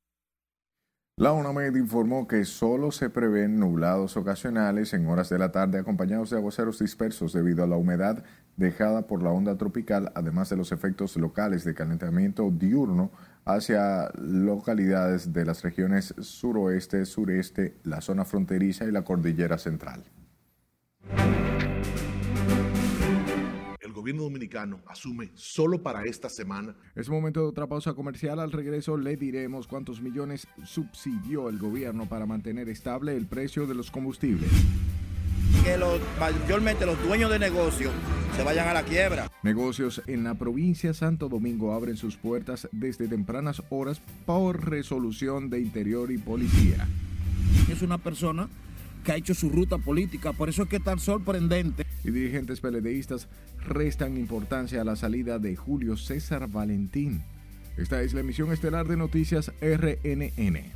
La 1.17 1.32
UNAMED 1.32 1.78
informó 1.78 2.28
que 2.28 2.43
solo 2.43 2.91
se 2.91 3.10
prevén 3.10 3.58
nublados 3.58 4.17
ocasionales 4.17 4.93
en 4.93 5.08
horas 5.08 5.30
de 5.30 5.39
la 5.39 5.49
tarde 5.49 5.80
acompañados 5.80 6.30
de 6.30 6.36
aguaceros 6.36 6.80
dispersos 6.80 7.32
debido 7.32 7.63
a 7.63 7.67
la 7.67 7.78
humedad 7.78 8.25
dejada 8.58 9.08
por 9.08 9.23
la 9.23 9.30
onda 9.30 9.58
tropical, 9.58 10.12
además 10.13 10.49
de 10.49 10.58
los 10.58 10.73
efectos 10.73 11.15
locales 11.15 11.63
de 11.63 11.73
calentamiento 11.73 12.51
diurno 12.51 13.12
hacia 13.45 14.12
localidades 14.17 15.32
de 15.32 15.45
las 15.45 15.63
regiones 15.63 16.13
suroeste, 16.19 17.06
sureste, 17.06 17.78
la 17.86 18.01
zona 18.01 18.25
fronteriza 18.25 18.84
y 18.84 18.91
la 18.91 19.04
cordillera 19.04 19.58
central. 19.58 20.04
Gobierno 24.05 24.21
dominicano 24.25 24.81
asume 24.85 25.31
solo 25.33 25.81
para 25.81 26.03
esta 26.03 26.29
semana. 26.29 26.75
Es 26.93 27.09
momento 27.09 27.41
de 27.41 27.47
otra 27.47 27.65
pausa 27.65 27.95
comercial. 27.95 28.39
Al 28.39 28.51
regreso 28.51 28.97
le 28.97 29.15
diremos 29.15 29.65
cuántos 29.65 29.99
millones 29.99 30.47
subsidió 30.63 31.49
el 31.49 31.57
gobierno 31.57 32.07
para 32.07 32.27
mantener 32.27 32.69
estable 32.69 33.17
el 33.17 33.25
precio 33.25 33.65
de 33.65 33.73
los 33.73 33.89
combustibles. 33.89 34.47
Que 35.63 35.75
los, 35.75 35.99
mayormente 36.19 36.85
los 36.85 37.03
dueños 37.03 37.31
de 37.31 37.39
negocios 37.39 37.91
se 38.35 38.43
vayan 38.43 38.67
a 38.67 38.73
la 38.73 38.83
quiebra. 38.83 39.27
Negocios 39.41 39.99
en 40.05 40.23
la 40.23 40.35
provincia 40.35 40.93
Santo 40.93 41.27
Domingo 41.27 41.73
abren 41.73 41.97
sus 41.97 42.15
puertas 42.15 42.69
desde 42.71 43.07
tempranas 43.07 43.63
horas 43.71 43.99
por 44.27 44.69
resolución 44.69 45.49
de 45.49 45.61
interior 45.61 46.11
y 46.11 46.19
policía. 46.19 46.87
Es 47.71 47.81
una 47.81 47.97
persona 47.97 48.49
que 49.05 49.13
ha 49.13 49.15
hecho 49.15 49.33
su 49.33 49.49
ruta 49.49 49.77
política, 49.77 50.33
por 50.33 50.49
eso 50.49 50.63
es 50.63 50.69
que 50.69 50.75
es 50.77 50.83
tan 50.83 50.99
sorprendente. 50.99 51.85
Y 52.03 52.11
dirigentes 52.11 52.59
peledeístas 52.59 53.27
restan 53.65 54.17
importancia 54.17 54.82
a 54.82 54.86
la 54.86 54.95
salida 54.95 55.39
de 55.39 55.56
Julio 55.56 55.97
César 55.97 56.47
Valentín. 56.47 57.23
Esta 57.78 58.01
es 58.01 58.13
la 58.13 58.21
emisión 58.21 58.51
estelar 58.54 58.88
de 58.88 58.95
Noticias 58.95 59.51
RNN. 59.62 60.71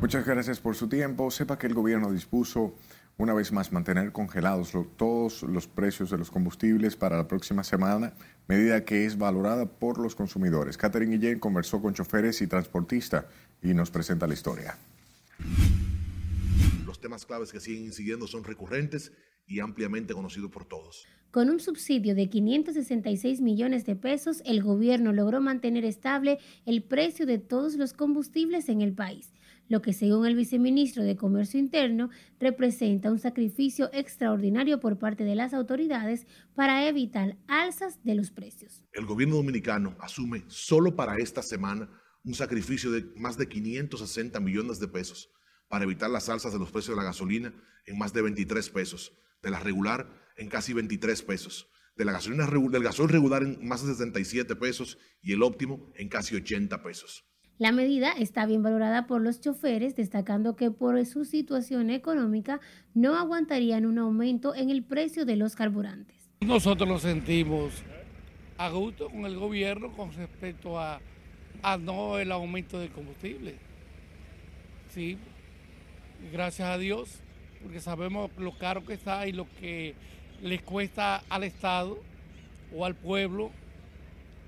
Muchas 0.00 0.24
gracias 0.24 0.60
por 0.60 0.76
su 0.76 0.88
tiempo. 0.88 1.32
Sepa 1.32 1.58
que 1.58 1.66
el 1.66 1.74
gobierno 1.74 2.12
dispuso 2.12 2.76
una 3.18 3.32
vez 3.32 3.50
más 3.52 3.72
mantener 3.72 4.12
congelados 4.12 4.72
todos 4.96 5.42
los 5.42 5.66
precios 5.66 6.10
de 6.10 6.18
los 6.18 6.30
combustibles 6.30 6.96
para 6.96 7.16
la 7.16 7.28
próxima 7.28 7.64
semana, 7.64 8.12
medida 8.46 8.84
que 8.84 9.06
es 9.06 9.16
valorada 9.16 9.66
por 9.66 9.98
los 9.98 10.14
consumidores. 10.14 10.76
Catherine 10.76 11.16
Guillén 11.16 11.38
conversó 11.38 11.80
con 11.80 11.94
choferes 11.94 12.42
y 12.42 12.46
transportistas 12.46 13.24
y 13.62 13.72
nos 13.72 13.90
presenta 13.90 14.26
la 14.26 14.34
historia. 14.34 14.76
Los 16.84 17.00
temas 17.00 17.24
claves 17.24 17.52
que 17.52 17.60
siguen 17.60 17.84
incidiendo 17.84 18.26
son 18.26 18.44
recurrentes 18.44 19.12
y 19.46 19.60
ampliamente 19.60 20.12
conocido 20.12 20.50
por 20.50 20.64
todos. 20.64 21.06
Con 21.30 21.50
un 21.50 21.60
subsidio 21.60 22.14
de 22.14 22.28
566 22.28 23.40
millones 23.40 23.84
de 23.84 23.96
pesos, 23.96 24.42
el 24.46 24.62
gobierno 24.62 25.12
logró 25.12 25.40
mantener 25.40 25.84
estable 25.84 26.38
el 26.64 26.82
precio 26.82 27.26
de 27.26 27.38
todos 27.38 27.76
los 27.76 27.92
combustibles 27.92 28.68
en 28.68 28.80
el 28.80 28.94
país, 28.94 29.32
lo 29.68 29.82
que 29.82 29.92
según 29.92 30.26
el 30.26 30.36
viceministro 30.36 31.02
de 31.02 31.16
Comercio 31.16 31.58
Interno 31.58 32.10
representa 32.38 33.10
un 33.10 33.18
sacrificio 33.18 33.90
extraordinario 33.92 34.80
por 34.80 34.98
parte 34.98 35.24
de 35.24 35.34
las 35.34 35.54
autoridades 35.54 36.26
para 36.54 36.88
evitar 36.88 37.36
alzas 37.48 38.02
de 38.04 38.14
los 38.14 38.30
precios. 38.30 38.84
El 38.92 39.06
gobierno 39.06 39.36
dominicano 39.36 39.96
asume 40.00 40.44
solo 40.48 40.96
para 40.96 41.16
esta 41.18 41.42
semana 41.42 41.88
un 42.24 42.34
sacrificio 42.34 42.90
de 42.90 43.04
más 43.16 43.36
de 43.36 43.48
560 43.48 44.40
millones 44.40 44.80
de 44.80 44.88
pesos 44.88 45.30
para 45.68 45.84
evitar 45.84 46.10
las 46.10 46.28
alzas 46.28 46.52
de 46.52 46.58
los 46.58 46.70
precios 46.70 46.96
de 46.96 47.02
la 47.02 47.08
gasolina 47.08 47.52
en 47.86 47.98
más 47.98 48.12
de 48.12 48.22
23 48.22 48.68
pesos, 48.70 49.12
de 49.42 49.50
la 49.50 49.60
regular 49.60 50.08
en 50.36 50.48
casi 50.48 50.72
23 50.72 51.22
pesos, 51.22 51.68
de 51.96 52.04
la 52.04 52.12
gasolina 52.12 52.46
del 52.46 53.08
regular 53.08 53.42
en 53.42 53.66
más 53.66 53.82
de 53.82 53.92
67 53.92 54.54
pesos 54.56 54.98
y 55.22 55.32
el 55.32 55.42
óptimo 55.42 55.92
en 55.96 56.08
casi 56.08 56.36
80 56.36 56.82
pesos. 56.82 57.24
La 57.58 57.72
medida 57.72 58.12
está 58.12 58.44
bien 58.44 58.62
valorada 58.62 59.06
por 59.06 59.22
los 59.22 59.40
choferes, 59.40 59.96
destacando 59.96 60.56
que 60.56 60.70
por 60.70 61.02
su 61.06 61.24
situación 61.24 61.88
económica 61.88 62.60
no 62.92 63.16
aguantarían 63.16 63.86
un 63.86 63.98
aumento 63.98 64.54
en 64.54 64.68
el 64.68 64.82
precio 64.82 65.24
de 65.24 65.36
los 65.36 65.56
carburantes. 65.56 66.28
Nosotros 66.42 66.86
lo 66.86 66.98
sentimos 66.98 67.82
a 68.58 68.68
gusto 68.68 69.08
con 69.08 69.24
el 69.24 69.38
gobierno 69.38 69.90
con 69.92 70.12
respecto 70.12 70.78
a, 70.78 71.00
a 71.62 71.78
no 71.78 72.18
el 72.18 72.30
aumento 72.30 72.78
del 72.78 72.90
combustible. 72.90 73.54
Sí, 74.90 75.16
gracias 76.30 76.68
a 76.68 76.76
Dios, 76.76 77.20
porque 77.62 77.80
sabemos 77.80 78.30
lo 78.36 78.58
caro 78.58 78.84
que 78.84 78.92
está 78.92 79.26
y 79.26 79.32
lo 79.32 79.46
que 79.60 79.94
les 80.42 80.60
cuesta 80.60 81.22
al 81.30 81.42
Estado 81.42 81.98
o 82.76 82.84
al 82.84 82.94
pueblo 82.94 83.50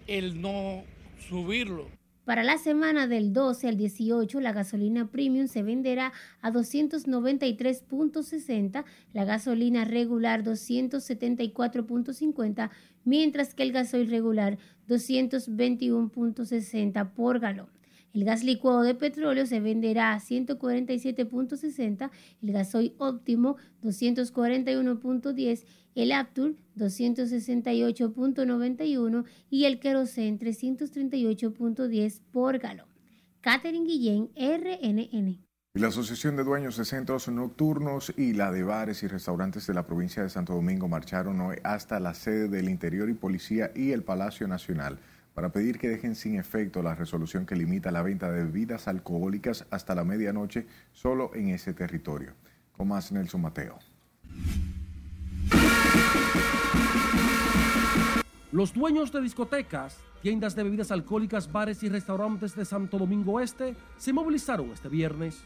el 0.07 0.43
no 0.43 0.85
subirlo. 1.27 1.98
Para 2.29 2.45
la 2.45 2.59
semana 2.59 3.07
del 3.07 3.33
12 3.33 3.69
al 3.69 3.79
18, 3.79 4.41
la 4.41 4.53
gasolina 4.53 5.11
premium 5.11 5.47
se 5.47 5.63
venderá 5.63 6.13
a 6.43 6.53
293.60, 6.53 8.85
la 9.15 9.25
gasolina 9.25 9.87
regular 9.87 10.45
274.50, 10.45 12.69
mientras 13.05 13.55
que 13.55 13.63
el 13.63 13.73
gasoil 13.73 14.11
regular 14.11 14.59
221.60 14.91 17.15
por 17.15 17.41
galón. 17.41 17.78
El 18.15 18.25
gas 18.25 18.43
licuado 18.43 18.81
de 18.83 18.95
petróleo 18.95 19.45
se 19.47 19.61
venderá 19.61 20.15
a 20.15 20.21
147.60, 20.21 22.11
el 22.43 22.53
gasoil 22.53 22.95
óptimo 22.99 23.57
241.10, 23.83 25.65
el 25.95 26.13
Aptur 26.13 26.57
268.91 26.77 29.25
y 29.51 29.67
el 29.67 29.79
Kerosene 29.79 30.39
338.10 30.39 32.23
por 32.33 32.59
galón. 32.59 32.89
Catherine 33.41 33.87
Guillén, 33.87 34.31
RNN. 34.37 35.45
La 35.75 35.89
Asociación 35.89 36.35
de 36.35 36.45
Dueños 36.45 36.77
de 36.77 36.85
Centros 36.85 37.29
Nocturnos 37.29 38.13
y 38.17 38.33
la 38.33 38.51
de 38.51 38.65
Bares 38.65 39.05
y 39.05 39.07
Restaurantes 39.07 39.67
de 39.67 39.75
la 39.75 39.87
provincia 39.87 40.23
de 40.23 40.31
Santo 40.31 40.55
Domingo 40.55 40.89
marcharon 40.89 41.41
hoy 41.41 41.57
hasta 41.63 42.01
la 42.01 42.15
sede 42.15 42.49
del 42.49 42.69
Interior 42.69 43.09
y 43.09 43.15
Policía 43.15 43.71
y 43.77 43.93
el 43.93 44.03
Palacio 44.03 44.49
Nacional 44.49 44.99
para 45.39 45.53
pedir 45.53 45.79
que 45.79 45.89
dejen 45.89 46.17
sin 46.17 46.35
efecto 46.35 46.83
la 46.83 46.97
resolución 46.97 47.47
que 47.47 47.55
limita 47.55 47.93
la 47.93 48.03
venta 48.03 48.29
de 48.29 48.43
bebidas 48.43 48.89
alcohólicas 48.89 49.67
hasta 49.71 49.95
la 49.95 50.03
medianoche 50.03 50.67
solo 50.91 51.31
en 51.33 51.51
ese 51.51 51.75
territorio. 51.75 52.33
Con 52.73 52.89
más 52.89 53.13
Nelson 53.13 53.43
Mateo. 53.43 53.79
Los 58.51 58.75
dueños 58.75 59.13
de 59.13 59.21
discotecas, 59.21 59.99
tiendas 60.23 60.57
de 60.57 60.65
bebidas 60.65 60.91
alcohólicas, 60.91 61.53
bares 61.53 61.85
y 61.85 61.89
restaurantes 61.89 62.57
de 62.57 62.65
Santo 62.65 62.99
Domingo 62.99 63.39
Este 63.39 63.77
se 63.97 64.13
movilizaron 64.13 64.73
este 64.73 64.89
viernes. 64.89 65.45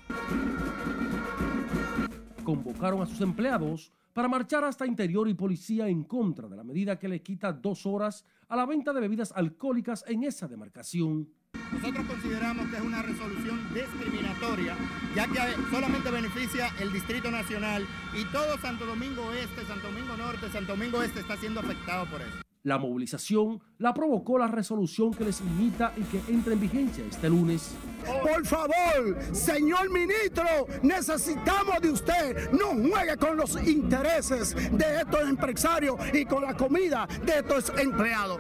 Convocaron 2.44 3.02
a 3.02 3.06
sus 3.06 3.20
empleados 3.20 3.92
para 4.12 4.28
marchar 4.28 4.64
hasta 4.64 4.86
interior 4.86 5.28
y 5.28 5.34
policía 5.34 5.88
en 5.88 6.04
contra 6.04 6.48
de 6.48 6.56
la 6.56 6.64
medida 6.64 6.98
que 6.98 7.08
le 7.08 7.22
quita 7.22 7.52
dos 7.52 7.86
horas 7.86 8.24
a 8.48 8.56
la 8.56 8.66
venta 8.66 8.92
de 8.92 9.00
bebidas 9.00 9.32
alcohólicas 9.34 10.04
en 10.06 10.24
esa 10.24 10.48
demarcación. 10.48 11.28
Nosotros 11.72 12.06
consideramos 12.06 12.68
que 12.68 12.76
es 12.76 12.82
una 12.82 13.02
resolución 13.02 13.60
discriminatoria, 13.72 14.76
ya 15.16 15.26
que 15.26 15.38
solamente 15.70 16.10
beneficia 16.10 16.68
el 16.80 16.92
Distrito 16.92 17.30
Nacional 17.30 17.86
y 18.14 18.24
todo 18.26 18.58
Santo 18.58 18.84
Domingo 18.84 19.32
Este, 19.32 19.64
Santo 19.64 19.88
Domingo 19.88 20.16
Norte, 20.16 20.50
Santo 20.50 20.72
Domingo 20.72 21.02
Este 21.02 21.20
está 21.20 21.36
siendo 21.36 21.60
afectado 21.60 22.06
por 22.06 22.20
eso. 22.20 22.51
La 22.64 22.78
movilización 22.78 23.60
la 23.78 23.92
provocó 23.92 24.38
la 24.38 24.46
resolución 24.46 25.12
que 25.12 25.24
les 25.24 25.40
limita 25.40 25.92
y 25.96 26.02
que 26.02 26.32
entra 26.32 26.52
en 26.52 26.60
vigencia 26.60 27.04
este 27.04 27.28
lunes. 27.28 27.74
Por 28.22 28.46
favor, 28.46 29.20
señor 29.32 29.90
ministro, 29.90 30.44
necesitamos 30.80 31.80
de 31.80 31.90
usted. 31.90 32.52
No 32.52 32.68
juegue 32.68 33.16
con 33.16 33.36
los 33.36 33.60
intereses 33.66 34.54
de 34.54 35.00
estos 35.00 35.28
empresarios 35.28 35.96
y 36.12 36.24
con 36.24 36.44
la 36.44 36.56
comida 36.56 37.08
de 37.26 37.38
estos 37.40 37.72
empleados. 37.76 38.38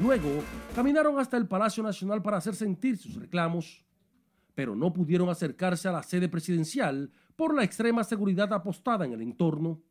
Luego, 0.00 0.42
caminaron 0.74 1.18
hasta 1.18 1.36
el 1.36 1.46
Palacio 1.46 1.82
Nacional 1.82 2.22
para 2.22 2.38
hacer 2.38 2.54
sentir 2.54 2.96
sus 2.96 3.16
reclamos, 3.16 3.84
pero 4.54 4.74
no 4.74 4.94
pudieron 4.94 5.28
acercarse 5.28 5.88
a 5.88 5.92
la 5.92 6.02
sede 6.02 6.30
presidencial 6.30 7.10
por 7.36 7.54
la 7.54 7.64
extrema 7.64 8.02
seguridad 8.02 8.50
apostada 8.54 9.04
en 9.04 9.12
el 9.12 9.20
entorno. 9.20 9.82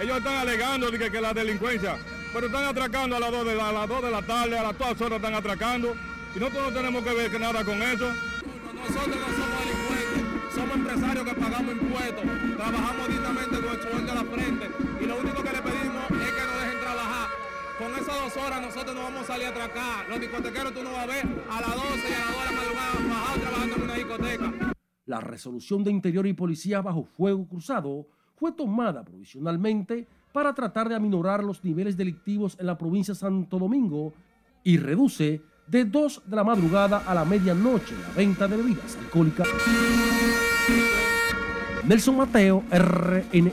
Ellos 0.00 0.18
están 0.18 0.38
alegando 0.38 0.90
que, 0.90 1.10
que 1.10 1.20
la 1.20 1.32
delincuencia, 1.32 1.96
pero 2.32 2.46
están 2.46 2.64
atracando 2.64 3.14
a 3.16 3.20
las 3.20 3.30
2 3.30 3.46
de 3.46 3.54
la, 3.54 3.68
a 3.68 3.72
las 3.72 3.88
2 3.88 4.02
de 4.02 4.10
la 4.10 4.22
tarde, 4.22 4.58
a 4.58 4.62
las 4.64 4.76
todas 4.76 5.00
horas 5.00 5.16
están 5.16 5.34
atracando. 5.34 5.94
Y 6.34 6.38
nosotros 6.40 6.64
no 6.64 6.72
tenemos 6.72 7.04
que 7.04 7.14
ver 7.14 7.30
que 7.30 7.38
nada 7.38 7.64
con 7.64 7.80
eso. 7.80 8.10
Nosotros 8.74 9.16
no 9.16 9.26
somos 9.38 9.60
delincuentes, 9.64 10.54
somos 10.54 10.74
empresarios 10.74 11.24
que 11.24 11.34
pagamos 11.34 11.72
impuestos, 11.74 12.24
trabajamos 12.56 13.08
dignamente 13.08 13.56
con 13.60 13.70
el 13.70 13.82
sueldo 13.82 14.12
a 14.12 14.14
la 14.16 14.24
frente 14.24 14.70
y 15.00 15.06
lo 15.06 15.16
único 15.16 15.42
que 15.42 15.52
le 15.52 15.62
pedimos 15.62 16.10
es 16.10 16.32
que 16.32 16.42
nos 16.42 16.60
dejen 16.60 16.80
trabajar. 16.80 17.28
Con 17.78 17.94
esas 17.94 18.06
dos 18.06 18.36
horas 18.44 18.60
nosotros 18.60 18.94
no 18.96 19.02
vamos 19.04 19.22
a 19.22 19.26
salir 19.26 19.46
a 19.46 19.50
atracar. 19.50 20.08
Los 20.08 20.20
discotequeros 20.20 20.74
tú 20.74 20.82
no 20.82 20.92
vas 20.92 21.04
a 21.04 21.06
ver 21.06 21.24
a 21.48 21.60
las 21.60 21.74
12 21.74 21.86
y 21.86 22.12
a 22.12 22.18
las 22.18 22.34
2 22.34 22.38
de 22.38 22.44
la 22.44 22.52
madrugada 22.52 23.14
bajados 23.14 23.40
trabajando 23.40 23.76
en 23.76 23.82
una 23.82 23.94
discoteca. 23.94 24.74
La 25.06 25.20
resolución 25.20 25.84
de 25.84 25.92
Interior 25.92 26.26
y 26.26 26.32
Policía 26.32 26.82
bajo 26.82 27.04
fuego 27.04 27.46
cruzado 27.46 28.08
fue 28.36 28.52
tomada 28.52 29.04
provisionalmente 29.04 30.06
para 30.32 30.54
tratar 30.54 30.88
de 30.88 30.94
aminorar 30.94 31.44
los 31.44 31.64
niveles 31.64 31.96
delictivos 31.96 32.56
en 32.58 32.66
la 32.66 32.76
provincia 32.76 33.14
de 33.14 33.20
Santo 33.20 33.58
Domingo 33.58 34.12
y 34.64 34.78
reduce 34.78 35.42
de 35.66 35.84
2 35.84 36.22
de 36.26 36.36
la 36.36 36.44
madrugada 36.44 36.98
a 37.06 37.14
la 37.14 37.24
medianoche 37.24 37.94
la 38.00 38.14
venta 38.14 38.48
de 38.48 38.56
bebidas 38.56 38.96
alcohólicas. 38.96 39.48
Nelson 41.86 42.16
Mateo, 42.16 42.64
RNN. 42.70 43.52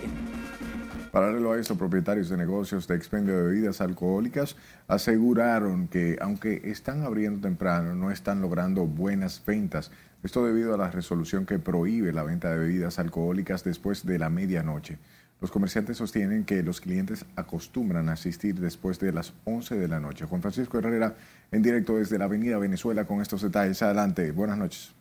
Paralelo 1.12 1.52
a 1.52 1.60
esto, 1.60 1.76
propietarios 1.76 2.30
de 2.30 2.38
negocios 2.38 2.88
de 2.88 2.96
expendio 2.96 3.36
de 3.36 3.44
bebidas 3.44 3.82
alcohólicas 3.82 4.56
aseguraron 4.88 5.90
que, 5.90 6.18
aunque 6.22 6.62
están 6.64 7.04
abriendo 7.04 7.42
temprano, 7.42 7.94
no 7.94 8.12
están 8.12 8.42
logrando 8.42 8.86
buenas 8.88 9.44
ventas. 9.46 9.92
Esto 10.24 10.46
debido 10.46 10.76
a 10.76 10.78
la 10.78 10.92
resolución 10.92 11.46
que 11.46 11.58
prohíbe 11.58 12.14
la 12.14 12.24
venta 12.24 12.50
de 12.52 12.60
bebidas 12.60 13.00
alcohólicas 13.00 13.64
después 13.64 14.06
de 14.06 14.20
la 14.20 14.30
medianoche. 14.30 15.00
Los 15.42 15.50
comerciantes 15.50 15.98
sostienen 15.98 16.46
que 16.46 16.62
los 16.62 16.80
clientes 16.80 17.26
acostumbran 17.36 18.10
a 18.10 18.14
asistir 18.14 18.60
después 18.60 19.00
de 19.00 19.12
las 19.12 19.34
11 19.46 19.76
de 19.76 19.88
la 19.88 20.00
noche. 20.00 20.26
Juan 20.26 20.42
Francisco 20.42 20.78
Herrera, 20.78 21.16
en 21.52 21.64
directo 21.64 21.96
desde 21.96 22.20
la 22.20 22.26
Avenida 22.26 22.60
Venezuela 22.60 23.06
con 23.06 23.22
estos 23.22 23.42
detalles. 23.42 23.82
Adelante, 23.82 24.32
buenas 24.32 24.60
noches. 24.60 24.94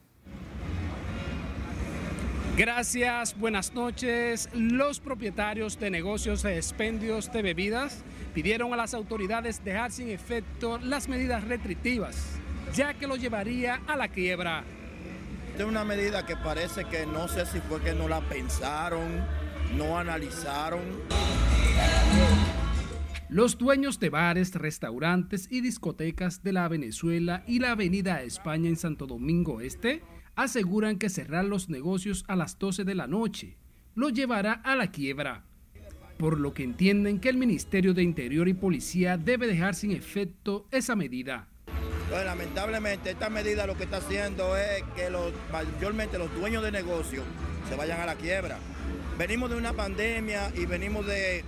Gracias, 2.56 3.38
buenas 3.38 3.74
noches. 3.74 4.48
Los 4.54 5.00
propietarios 5.00 5.78
de 5.78 5.90
negocios 5.90 6.42
de 6.42 6.56
expendios 6.56 7.30
de 7.30 7.42
bebidas 7.42 8.02
pidieron 8.34 8.72
a 8.72 8.76
las 8.76 8.94
autoridades 8.94 9.62
dejar 9.62 9.92
sin 9.92 10.08
efecto 10.08 10.78
las 10.78 11.08
medidas 11.08 11.44
restrictivas, 11.44 12.16
ya 12.74 12.94
que 12.94 13.06
lo 13.06 13.16
llevaría 13.16 13.82
a 13.86 13.96
la 13.96 14.08
quiebra. 14.08 14.64
Es 15.56 15.64
una 15.64 15.84
medida 15.84 16.24
que 16.24 16.36
parece 16.36 16.84
que 16.84 17.06
no 17.06 17.28
sé 17.28 17.44
si 17.46 17.60
fue 17.60 17.80
que 17.80 17.92
no 17.92 18.08
la 18.08 18.20
pensaron, 18.20 19.24
no 19.76 19.98
analizaron. 19.98 20.80
Los 23.28 23.58
dueños 23.58 24.00
de 24.00 24.10
bares, 24.10 24.54
restaurantes 24.54 25.46
y 25.50 25.60
discotecas 25.60 26.42
de 26.42 26.52
la 26.52 26.66
Venezuela 26.66 27.44
y 27.46 27.60
la 27.60 27.72
Avenida 27.72 28.22
España 28.22 28.68
en 28.68 28.76
Santo 28.76 29.06
Domingo 29.06 29.60
Este 29.60 30.02
aseguran 30.34 30.98
que 30.98 31.10
cerrar 31.10 31.44
los 31.44 31.68
negocios 31.68 32.24
a 32.26 32.34
las 32.34 32.58
12 32.58 32.84
de 32.84 32.94
la 32.94 33.06
noche 33.06 33.56
lo 33.94 34.08
llevará 34.08 34.52
a 34.52 34.74
la 34.74 34.90
quiebra, 34.90 35.44
por 36.18 36.40
lo 36.40 36.54
que 36.54 36.62
entienden 36.62 37.20
que 37.20 37.28
el 37.28 37.36
Ministerio 37.36 37.94
de 37.94 38.02
Interior 38.02 38.48
y 38.48 38.54
Policía 38.54 39.16
debe 39.16 39.46
dejar 39.46 39.74
sin 39.74 39.90
efecto 39.90 40.66
esa 40.70 40.96
medida. 40.96 41.48
Entonces, 42.10 42.26
lamentablemente, 42.26 43.10
esta 43.12 43.30
medida 43.30 43.68
lo 43.68 43.76
que 43.76 43.84
está 43.84 43.98
haciendo 43.98 44.56
es 44.56 44.82
que 44.96 45.08
mayormente 45.52 46.18
los 46.18 46.34
dueños 46.34 46.60
de 46.64 46.72
negocios 46.72 47.24
se 47.68 47.76
vayan 47.76 48.00
a 48.00 48.06
la 48.06 48.16
quiebra. 48.16 48.58
venimos 49.16 49.48
de 49.48 49.54
una 49.54 49.72
pandemia 49.74 50.50
y 50.56 50.66
venimos 50.66 51.06
de, 51.06 51.44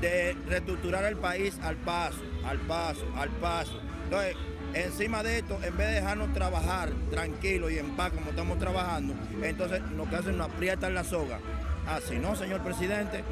de 0.00 0.36
reestructurar 0.48 1.04
el 1.04 1.16
país 1.16 1.56
al 1.62 1.76
paso, 1.76 2.18
al 2.44 2.58
paso, 2.58 3.06
al 3.16 3.30
paso. 3.30 3.80
Entonces, 4.02 4.34
encima 4.74 5.22
de 5.22 5.38
esto, 5.38 5.60
en 5.62 5.76
vez 5.76 5.86
de 5.86 5.94
dejarnos 5.94 6.32
trabajar 6.32 6.90
tranquilo 7.12 7.70
y 7.70 7.78
en 7.78 7.94
paz 7.94 8.10
como 8.10 8.30
estamos 8.30 8.58
trabajando, 8.58 9.14
entonces 9.42 9.80
lo 9.96 10.10
que 10.10 10.16
hacen 10.16 10.36
nos 10.36 10.50
aprietan 10.50 10.92
la 10.92 11.04
soga. 11.04 11.38
Así 11.86 12.16
no, 12.16 12.34
señor 12.34 12.64
presidente. 12.64 13.22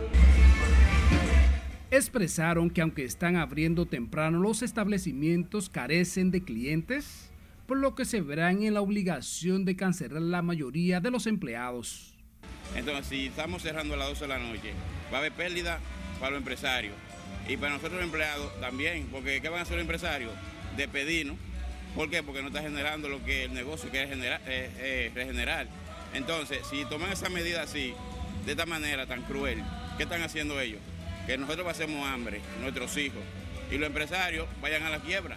Expresaron 1.93 2.71
que 2.71 2.81
aunque 2.81 3.05
están 3.05 3.37
abriendo 3.37 3.85
temprano, 3.85 4.41
los 4.41 4.63
establecimientos 4.63 5.69
carecen 5.69 6.31
de 6.31 6.43
clientes, 6.43 7.31
por 7.67 7.77
lo 7.77 7.95
que 7.95 8.07
se 8.07 8.23
verán 8.23 8.63
en 8.63 8.73
la 8.73 8.81
obligación 8.81 9.67
de 9.67 9.77
cancelar 9.77 10.23
la 10.23 10.41
mayoría 10.41 11.01
de 11.01 11.11
los 11.11 11.27
empleados. 11.27 12.15
Entonces, 12.75 13.09
si 13.09 13.27
estamos 13.27 13.61
cerrando 13.61 13.93
a 13.93 13.99
las 13.99 14.09
12 14.09 14.23
de 14.23 14.29
la 14.29 14.39
noche, 14.39 14.73
va 15.13 15.19
a 15.19 15.21
haber 15.21 15.33
pérdida 15.33 15.81
para 16.19 16.31
los 16.31 16.39
empresarios 16.39 16.95
y 17.47 17.59
para 17.59 17.75
nosotros 17.75 17.97
los 17.97 18.05
empleados 18.05 18.59
también, 18.59 19.09
porque 19.13 19.43
¿qué 19.43 19.51
van 19.51 19.59
a 19.59 19.63
hacer 19.65 19.75
los 19.75 19.83
empresarios? 19.83 20.33
De 20.79 20.89
pedir, 20.89 21.35
¿Por 21.95 22.09
qué? 22.09 22.23
Porque 22.23 22.41
no 22.41 22.49
está 22.49 22.63
generando 22.63 23.11
lo 23.11 23.23
que 23.23 23.45
el 23.45 23.53
negocio 23.53 23.91
quiere 23.91 24.09
generar, 24.09 24.41
eh, 24.47 24.71
eh, 24.79 25.11
regenerar. 25.15 25.67
Entonces, 26.15 26.61
si 26.71 26.87
toman 26.87 27.13
esa 27.13 27.29
medida 27.29 27.61
así, 27.61 27.93
de 28.47 28.53
esta 28.53 28.65
manera 28.65 29.07
tan 29.07 29.21
cruel, 29.25 29.63
¿qué 29.99 30.05
están 30.05 30.23
haciendo 30.23 30.59
ellos? 30.59 30.81
Que 31.27 31.39
nosotros 31.39 31.65
pasemos 31.65 32.07
hambre, 32.07 32.41
nuestros 32.61 32.97
hijos, 32.97 33.21
y 33.71 33.79
los 33.79 33.87
empresarios 33.87 34.47
vayan 34.61 34.83
a 34.83 34.91
la 34.91 34.99
quiebra. 34.99 35.37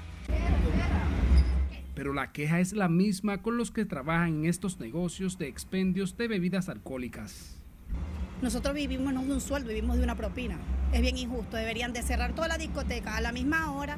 Pero 1.93 2.11
la 2.11 2.31
queja 2.31 2.59
es 2.59 2.73
la 2.73 2.89
misma 2.89 3.41
con 3.41 3.57
los 3.57 3.71
que 3.71 3.85
trabajan 3.85 4.39
en 4.39 4.45
estos 4.45 4.79
negocios 4.79 5.37
de 5.37 5.47
expendios 5.47 6.17
de 6.17 6.27
bebidas 6.27 6.67
alcohólicas. 6.67 7.57
Nosotros 8.41 8.75
vivimos 8.75 9.13
no 9.13 9.23
de 9.23 9.31
un 9.31 9.41
sueldo, 9.41 9.69
vivimos 9.69 9.97
de 9.97 10.03
una 10.03 10.15
propina. 10.15 10.57
Es 10.91 11.01
bien 11.01 11.17
injusto, 11.17 11.55
deberían 11.55 11.93
de 11.93 12.01
cerrar 12.01 12.33
todas 12.33 12.49
las 12.49 12.57
discotecas 12.59 13.15
a 13.15 13.21
la 13.21 13.31
misma 13.31 13.71
hora 13.71 13.97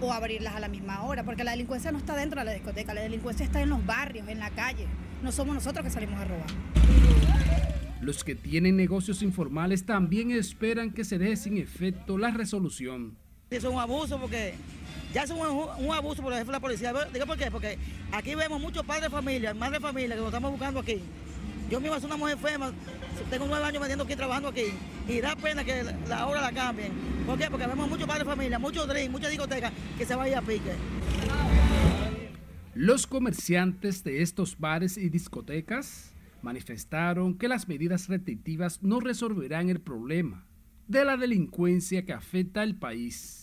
o 0.00 0.12
abrirlas 0.12 0.54
a 0.54 0.60
la 0.60 0.68
misma 0.68 1.02
hora, 1.02 1.24
porque 1.24 1.44
la 1.44 1.52
delincuencia 1.52 1.90
no 1.92 1.98
está 1.98 2.14
dentro 2.14 2.40
de 2.40 2.44
la 2.44 2.52
discoteca, 2.52 2.94
la 2.94 3.02
delincuencia 3.02 3.44
está 3.44 3.60
en 3.60 3.70
los 3.70 3.84
barrios, 3.84 4.28
en 4.28 4.38
la 4.38 4.50
calle. 4.50 4.86
No 5.22 5.32
somos 5.32 5.54
nosotros 5.54 5.84
que 5.84 5.90
salimos 5.90 6.20
a 6.20 6.24
robar. 6.24 7.81
Los 8.02 8.24
que 8.24 8.34
tienen 8.34 8.76
negocios 8.76 9.22
informales 9.22 9.86
también 9.86 10.32
esperan 10.32 10.90
que 10.90 11.04
se 11.04 11.18
deje 11.18 11.36
sin 11.36 11.56
efecto 11.56 12.18
la 12.18 12.32
resolución. 12.32 13.16
Eso 13.48 13.68
es 13.68 13.74
un 13.74 13.80
abuso 13.80 14.18
porque 14.20 14.54
ya 15.14 15.22
es 15.22 15.30
un, 15.30 15.38
abuso 15.40 16.20
por 16.20 16.32
el 16.32 16.40
jefe 16.40 16.46
de 16.46 16.52
la 16.52 16.58
policía. 16.58 16.92
Digo 17.12 17.26
por 17.26 17.38
qué, 17.38 17.48
porque 17.48 17.78
aquí 18.10 18.34
vemos 18.34 18.60
muchos 18.60 18.84
padres 18.84 19.04
de 19.04 19.10
familia, 19.10 19.54
madres 19.54 19.80
de 19.80 19.86
familia 19.86 20.16
que 20.16 20.20
nos 20.20 20.30
estamos 20.30 20.50
buscando 20.50 20.80
aquí. 20.80 21.00
Yo 21.70 21.80
mismo 21.80 21.94
soy 22.00 22.06
una 22.06 22.16
mujer 22.16 22.34
enferma, 22.34 22.72
tengo 23.30 23.46
nueve 23.46 23.64
años 23.64 23.80
vendiendo 23.80 24.02
aquí, 24.02 24.16
trabajando 24.16 24.48
aquí, 24.48 24.64
y 25.06 25.20
da 25.20 25.36
pena 25.36 25.62
que 25.62 25.84
la 26.08 26.26
hora 26.26 26.40
la 26.40 26.50
cambien. 26.50 26.92
¿Por 27.24 27.38
qué? 27.38 27.48
Porque 27.48 27.68
vemos 27.68 27.88
muchos 27.88 28.08
padres 28.08 28.26
de 28.26 28.30
familia, 28.30 28.58
muchos 28.58 28.88
drinks, 28.88 29.12
muchas 29.12 29.30
discotecas 29.30 29.72
que 29.96 30.04
se 30.04 30.16
vayan 30.16 30.42
a 30.42 30.46
pique. 30.46 30.72
Los 32.74 33.06
comerciantes 33.06 34.02
de 34.02 34.22
estos 34.22 34.58
bares 34.58 34.98
y 34.98 35.08
discotecas 35.08 36.11
manifestaron 36.42 37.36
que 37.36 37.48
las 37.48 37.68
medidas 37.68 38.08
restrictivas 38.08 38.82
no 38.82 39.00
resolverán 39.00 39.68
el 39.68 39.80
problema 39.80 40.46
de 40.88 41.04
la 41.04 41.16
delincuencia 41.16 42.04
que 42.04 42.12
afecta 42.12 42.62
al 42.62 42.74
país. 42.74 43.42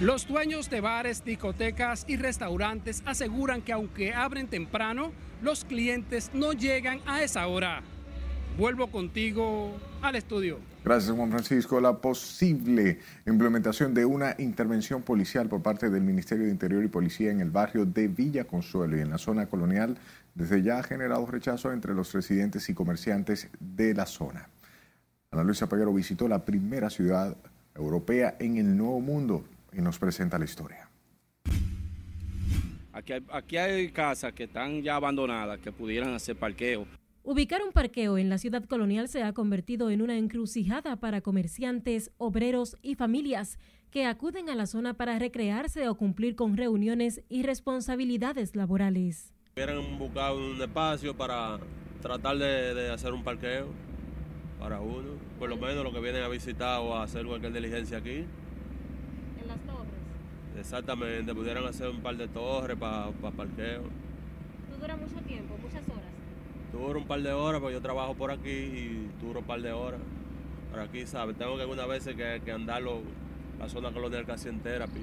Los 0.00 0.26
dueños 0.26 0.68
de 0.68 0.80
bares, 0.80 1.24
discotecas 1.24 2.04
y 2.08 2.16
restaurantes 2.16 3.02
aseguran 3.06 3.62
que 3.62 3.72
aunque 3.72 4.12
abren 4.12 4.48
temprano, 4.48 5.12
los 5.42 5.64
clientes 5.64 6.30
no 6.34 6.52
llegan 6.52 7.00
a 7.06 7.22
esa 7.22 7.46
hora. 7.46 7.82
Vuelvo 8.58 8.88
contigo 8.88 9.76
al 10.02 10.16
estudio. 10.16 10.71
Gracias, 10.84 11.14
Juan 11.14 11.30
Francisco. 11.30 11.80
La 11.80 11.98
posible 11.98 12.98
implementación 13.24 13.94
de 13.94 14.04
una 14.04 14.34
intervención 14.38 15.02
policial 15.02 15.48
por 15.48 15.62
parte 15.62 15.90
del 15.90 16.02
Ministerio 16.02 16.46
de 16.46 16.50
Interior 16.50 16.82
y 16.82 16.88
Policía 16.88 17.30
en 17.30 17.40
el 17.40 17.50
barrio 17.50 17.86
de 17.86 18.08
Villa 18.08 18.44
Consuelo 18.44 18.96
y 18.96 19.00
en 19.00 19.10
la 19.10 19.18
zona 19.18 19.46
colonial 19.46 19.96
desde 20.34 20.60
ya 20.62 20.78
ha 20.78 20.82
generado 20.82 21.24
rechazo 21.26 21.72
entre 21.72 21.94
los 21.94 22.12
residentes 22.12 22.68
y 22.68 22.74
comerciantes 22.74 23.48
de 23.60 23.94
la 23.94 24.06
zona. 24.06 24.48
Ana 25.30 25.44
Luisa 25.44 25.68
Peguero 25.68 25.94
visitó 25.94 26.26
la 26.26 26.44
primera 26.44 26.90
ciudad 26.90 27.36
europea 27.76 28.36
en 28.40 28.56
el 28.56 28.76
Nuevo 28.76 29.00
Mundo 29.00 29.44
y 29.72 29.80
nos 29.80 30.00
presenta 30.00 30.36
la 30.36 30.46
historia. 30.46 30.88
Aquí 32.92 33.12
hay, 33.12 33.24
aquí 33.32 33.56
hay 33.56 33.90
casas 33.92 34.32
que 34.32 34.44
están 34.44 34.82
ya 34.82 34.96
abandonadas, 34.96 35.60
que 35.60 35.70
pudieran 35.70 36.12
hacer 36.12 36.36
parqueo. 36.36 36.86
Ubicar 37.24 37.62
un 37.62 37.70
parqueo 37.70 38.18
en 38.18 38.28
la 38.28 38.36
ciudad 38.36 38.64
colonial 38.64 39.08
se 39.08 39.22
ha 39.22 39.32
convertido 39.32 39.90
en 39.90 40.02
una 40.02 40.18
encrucijada 40.18 40.96
para 40.96 41.20
comerciantes, 41.20 42.10
obreros 42.18 42.76
y 42.82 42.96
familias 42.96 43.60
que 43.92 44.06
acuden 44.06 44.50
a 44.50 44.56
la 44.56 44.66
zona 44.66 44.94
para 44.94 45.20
recrearse 45.20 45.88
o 45.88 45.94
cumplir 45.94 46.34
con 46.34 46.56
reuniones 46.56 47.22
y 47.28 47.44
responsabilidades 47.44 48.56
laborales. 48.56 49.32
Hubieran 49.54 50.00
buscado 50.00 50.36
un 50.36 50.60
espacio 50.60 51.16
para 51.16 51.60
tratar 52.00 52.38
de, 52.38 52.90
hacer 52.90 53.12
un 53.12 53.22
parqueo 53.22 53.68
para 54.58 54.80
uno, 54.80 55.12
por 55.38 55.48
lo 55.48 55.56
menos 55.56 55.84
los 55.84 55.92
que 55.92 56.00
vienen 56.00 56.24
a 56.24 56.28
visitar 56.28 56.80
o 56.80 56.96
a 56.96 57.04
hacer 57.04 57.24
cualquier 57.24 57.52
diligencia 57.52 57.98
aquí. 57.98 58.24
¿En 59.40 59.46
las 59.46 59.60
torres? 59.60 60.58
Exactamente, 60.58 61.32
pudieran 61.32 61.64
hacer 61.66 61.88
un 61.88 62.00
par 62.00 62.16
de 62.16 62.26
torres 62.26 62.76
para 62.76 63.12
parqueo. 63.12 63.82
¿Tú 63.82 64.80
duras 64.80 64.98
mucho 64.98 65.24
tiempo, 65.24 65.56
muchas 65.62 65.88
horas? 65.88 66.01
Duro 66.72 66.98
un 66.98 67.06
par 67.06 67.22
de 67.22 67.32
horas, 67.32 67.60
porque 67.60 67.74
yo 67.74 67.82
trabajo 67.82 68.14
por 68.14 68.30
aquí 68.30 68.48
y 68.48 69.10
duro 69.20 69.40
un 69.40 69.46
par 69.46 69.60
de 69.60 69.72
horas. 69.72 70.00
Por 70.70 70.80
aquí, 70.80 71.06
¿sabes? 71.06 71.36
Tengo 71.36 71.56
que 71.56 71.62
algunas 71.62 71.86
veces 71.86 72.16
que, 72.16 72.40
que 72.44 72.52
andarlo 72.52 73.00
la 73.58 73.68
zona 73.68 73.92
colonial 73.92 74.24
casi 74.24 74.48
entera, 74.48 74.86
pie. 74.86 75.02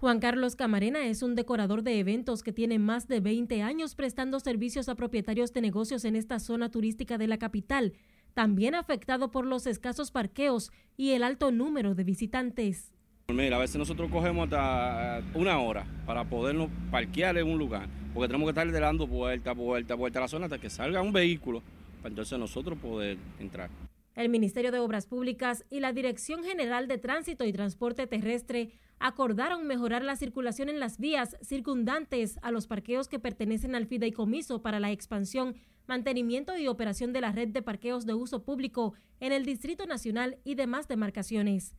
Juan 0.00 0.18
Carlos 0.18 0.56
Camarena 0.56 1.06
es 1.06 1.22
un 1.22 1.34
decorador 1.34 1.82
de 1.82 1.98
eventos 1.98 2.42
que 2.42 2.52
tiene 2.52 2.78
más 2.78 3.06
de 3.06 3.20
20 3.20 3.62
años 3.62 3.94
prestando 3.94 4.40
servicios 4.40 4.88
a 4.88 4.94
propietarios 4.94 5.52
de 5.52 5.60
negocios 5.60 6.06
en 6.06 6.16
esta 6.16 6.38
zona 6.38 6.70
turística 6.70 7.18
de 7.18 7.26
la 7.26 7.38
capital, 7.38 7.92
también 8.32 8.74
afectado 8.74 9.30
por 9.30 9.44
los 9.44 9.66
escasos 9.66 10.10
parqueos 10.10 10.70
y 10.96 11.10
el 11.10 11.22
alto 11.22 11.50
número 11.50 11.94
de 11.94 12.04
visitantes. 12.04 12.92
Mira, 13.32 13.56
a 13.56 13.60
veces 13.60 13.76
nosotros 13.76 14.10
cogemos 14.10 14.44
hasta 14.44 15.18
eh, 15.18 15.22
una 15.34 15.60
hora 15.60 15.86
para 16.06 16.24
podernos 16.24 16.68
parquear 16.90 17.36
en 17.38 17.46
un 17.46 17.58
lugar, 17.58 17.88
porque 18.12 18.28
tenemos 18.28 18.46
que 18.46 18.60
estar 18.60 18.80
dando 18.80 19.06
vuelta, 19.06 19.52
vuelta, 19.52 19.94
vuelta 19.94 20.18
a 20.18 20.22
la 20.22 20.28
zona 20.28 20.46
hasta 20.46 20.58
que 20.58 20.68
salga 20.68 21.00
un 21.00 21.12
vehículo, 21.12 21.62
para 21.98 22.10
entonces 22.10 22.38
nosotros 22.38 22.78
poder 22.78 23.18
entrar. 23.38 23.70
El 24.16 24.28
Ministerio 24.28 24.72
de 24.72 24.80
Obras 24.80 25.06
Públicas 25.06 25.64
y 25.70 25.80
la 25.80 25.92
Dirección 25.92 26.42
General 26.42 26.88
de 26.88 26.98
Tránsito 26.98 27.44
y 27.44 27.52
Transporte 27.52 28.06
Terrestre 28.06 28.72
acordaron 28.98 29.66
mejorar 29.66 30.02
la 30.04 30.16
circulación 30.16 30.68
en 30.68 30.80
las 30.80 30.98
vías 30.98 31.36
circundantes 31.42 32.38
a 32.42 32.50
los 32.50 32.66
parqueos 32.66 33.08
que 33.08 33.18
pertenecen 33.18 33.74
al 33.74 33.86
fideicomiso 33.86 34.60
para 34.60 34.80
la 34.80 34.90
expansión, 34.90 35.54
mantenimiento 35.86 36.58
y 36.58 36.68
operación 36.68 37.12
de 37.12 37.20
la 37.20 37.32
red 37.32 37.48
de 37.48 37.62
parqueos 37.62 38.04
de 38.04 38.14
uso 38.14 38.44
público 38.44 38.94
en 39.20 39.32
el 39.32 39.44
Distrito 39.44 39.86
Nacional 39.86 40.38
y 40.44 40.54
demás 40.54 40.86
demarcaciones. 40.86 41.74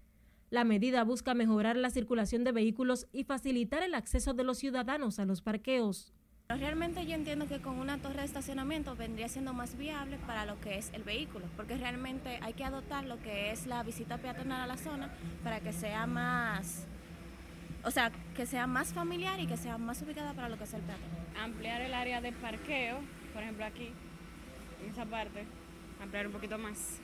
La 0.52 0.66
medida 0.66 1.06
busca 1.06 1.34
mejorar 1.34 1.78
la 1.78 1.90
circulación 1.90 2.44
de 2.44 2.52
vehículos 2.52 3.08
y 3.14 3.24
facilitar 3.24 3.84
el 3.84 3.96
acceso 3.96 4.34
de 4.34 4.44
los 4.44 4.58
ciudadanos 4.58 5.18
a 5.18 5.24
los 5.24 5.42
parqueos. 5.42 6.12
Realmente 6.50 7.06
yo 7.06 7.16
entiendo 7.16 7.48
que 7.48 7.62
con 7.62 7.80
una 7.80 8.00
torre 8.00 8.18
de 8.18 8.26
estacionamiento 8.26 8.98
vendría 8.98 9.30
siendo 9.30 9.54
más 9.54 9.78
viable 9.78 10.18
para 10.28 10.46
lo 10.46 10.60
que 10.60 10.78
es 10.78 10.92
el 10.92 11.04
vehículo, 11.04 11.46
porque 11.56 11.78
realmente 11.78 12.38
hay 12.42 12.52
que 12.52 12.66
adoptar 12.66 13.06
lo 13.06 13.18
que 13.22 13.52
es 13.52 13.66
la 13.66 13.82
visita 13.84 14.18
peatonal 14.18 14.60
a 14.60 14.68
la 14.68 14.76
zona 14.76 15.10
para 15.42 15.62
que 15.62 15.72
sea 15.72 16.06
más, 16.06 16.86
o 17.86 17.92
sea, 17.92 18.12
que 18.36 18.46
sea 18.46 18.68
más 18.68 18.92
familiar 18.92 19.40
y 19.40 19.48
que 19.48 19.56
sea 19.56 19.78
más 19.78 20.02
ubicada 20.02 20.34
para 20.34 20.50
lo 20.50 20.58
que 20.58 20.66
es 20.66 20.74
el 20.74 20.82
peatón. 20.82 21.08
Ampliar 21.42 21.80
el 21.80 21.94
área 21.94 22.20
de 22.20 22.34
parqueo, 22.34 22.98
por 23.34 23.42
ejemplo 23.42 23.64
aquí, 23.64 23.88
en 24.84 24.92
esa 24.92 25.06
parte, 25.06 25.46
ampliar 26.02 26.28
un 26.28 26.34
poquito 26.34 26.58
más 26.58 27.00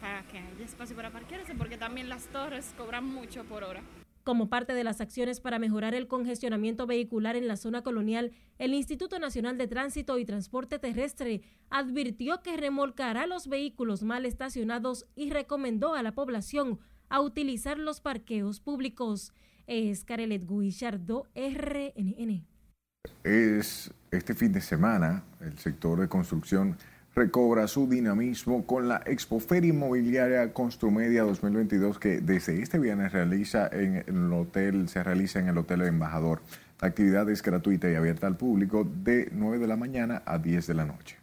para 0.00 0.22
que 0.24 0.38
haya 0.38 0.64
espacio 0.64 0.96
para 0.96 1.10
parquearse, 1.10 1.54
porque 1.54 1.76
también 1.76 2.08
las 2.08 2.24
torres 2.26 2.72
cobran 2.76 3.04
mucho 3.04 3.44
por 3.44 3.64
hora. 3.64 3.82
Como 4.24 4.50
parte 4.50 4.74
de 4.74 4.84
las 4.84 5.00
acciones 5.00 5.40
para 5.40 5.58
mejorar 5.58 5.94
el 5.94 6.06
congestionamiento 6.06 6.86
vehicular 6.86 7.34
en 7.34 7.48
la 7.48 7.56
zona 7.56 7.82
colonial, 7.82 8.32
el 8.58 8.74
Instituto 8.74 9.18
Nacional 9.18 9.56
de 9.56 9.68
Tránsito 9.68 10.18
y 10.18 10.26
Transporte 10.26 10.78
Terrestre 10.78 11.40
advirtió 11.70 12.42
que 12.42 12.58
remolcará 12.58 13.26
los 13.26 13.48
vehículos 13.48 14.02
mal 14.02 14.26
estacionados 14.26 15.06
y 15.16 15.30
recomendó 15.30 15.94
a 15.94 16.02
la 16.02 16.12
población 16.12 16.78
a 17.08 17.22
utilizar 17.22 17.78
los 17.78 18.02
parqueos 18.02 18.60
públicos. 18.60 19.32
Es 19.66 20.04
Carelet 20.04 20.46
Guillardo, 20.46 21.26
RNN. 21.34 22.44
Es 23.24 23.94
este 24.10 24.34
fin 24.34 24.52
de 24.52 24.60
semana 24.60 25.24
el 25.40 25.58
sector 25.58 26.00
de 26.00 26.08
construcción 26.08 26.76
recobra 27.18 27.66
su 27.66 27.88
dinamismo 27.88 28.64
con 28.64 28.86
la 28.86 29.02
Expoferia 29.04 29.70
Inmobiliaria 29.70 30.52
Construmedia 30.52 31.24
2022 31.24 31.98
que 31.98 32.20
desde 32.20 32.62
este 32.62 32.78
viernes 32.78 33.10
realiza 33.10 33.68
en 33.72 34.04
el 34.06 34.32
hotel, 34.32 34.88
se 34.88 35.02
realiza 35.02 35.40
en 35.40 35.48
el 35.48 35.58
Hotel 35.58 35.82
Embajador. 35.82 36.40
La 36.80 36.86
actividad 36.86 37.28
es 37.28 37.42
gratuita 37.42 37.90
y 37.90 37.96
abierta 37.96 38.28
al 38.28 38.36
público 38.36 38.84
de 38.84 39.30
9 39.32 39.58
de 39.58 39.66
la 39.66 39.76
mañana 39.76 40.22
a 40.26 40.38
10 40.38 40.68
de 40.68 40.74
la 40.74 40.84
noche. 40.84 41.16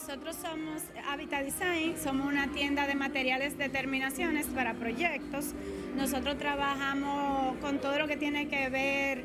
Nosotros 0.00 0.36
somos 0.36 0.82
Habitat 1.10 1.44
Design, 1.46 1.96
somos 1.96 2.26
una 2.26 2.48
tienda 2.48 2.86
de 2.86 2.94
materiales 2.94 3.56
de 3.56 3.70
terminaciones 3.70 4.46
para 4.48 4.74
proyectos. 4.74 5.54
Nosotros 5.96 6.36
trabajamos 6.36 7.56
con 7.62 7.78
todo 7.78 7.98
lo 7.98 8.06
que 8.06 8.18
tiene 8.18 8.46
que 8.48 8.68
ver 8.68 9.24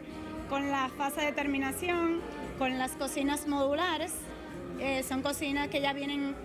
con 0.49 0.71
la 0.71 0.87
fase 0.97 1.19
de 1.19 1.33
terminación, 1.33 2.21
con 2.57 2.77
las 2.79 2.93
cocinas 2.93 3.45
modulares. 3.49 4.13
Eh, 4.79 5.03
son 5.03 5.21
cocinas 5.21 5.67
que 5.67 5.81
ya 5.81 5.91
vienen 5.91 6.35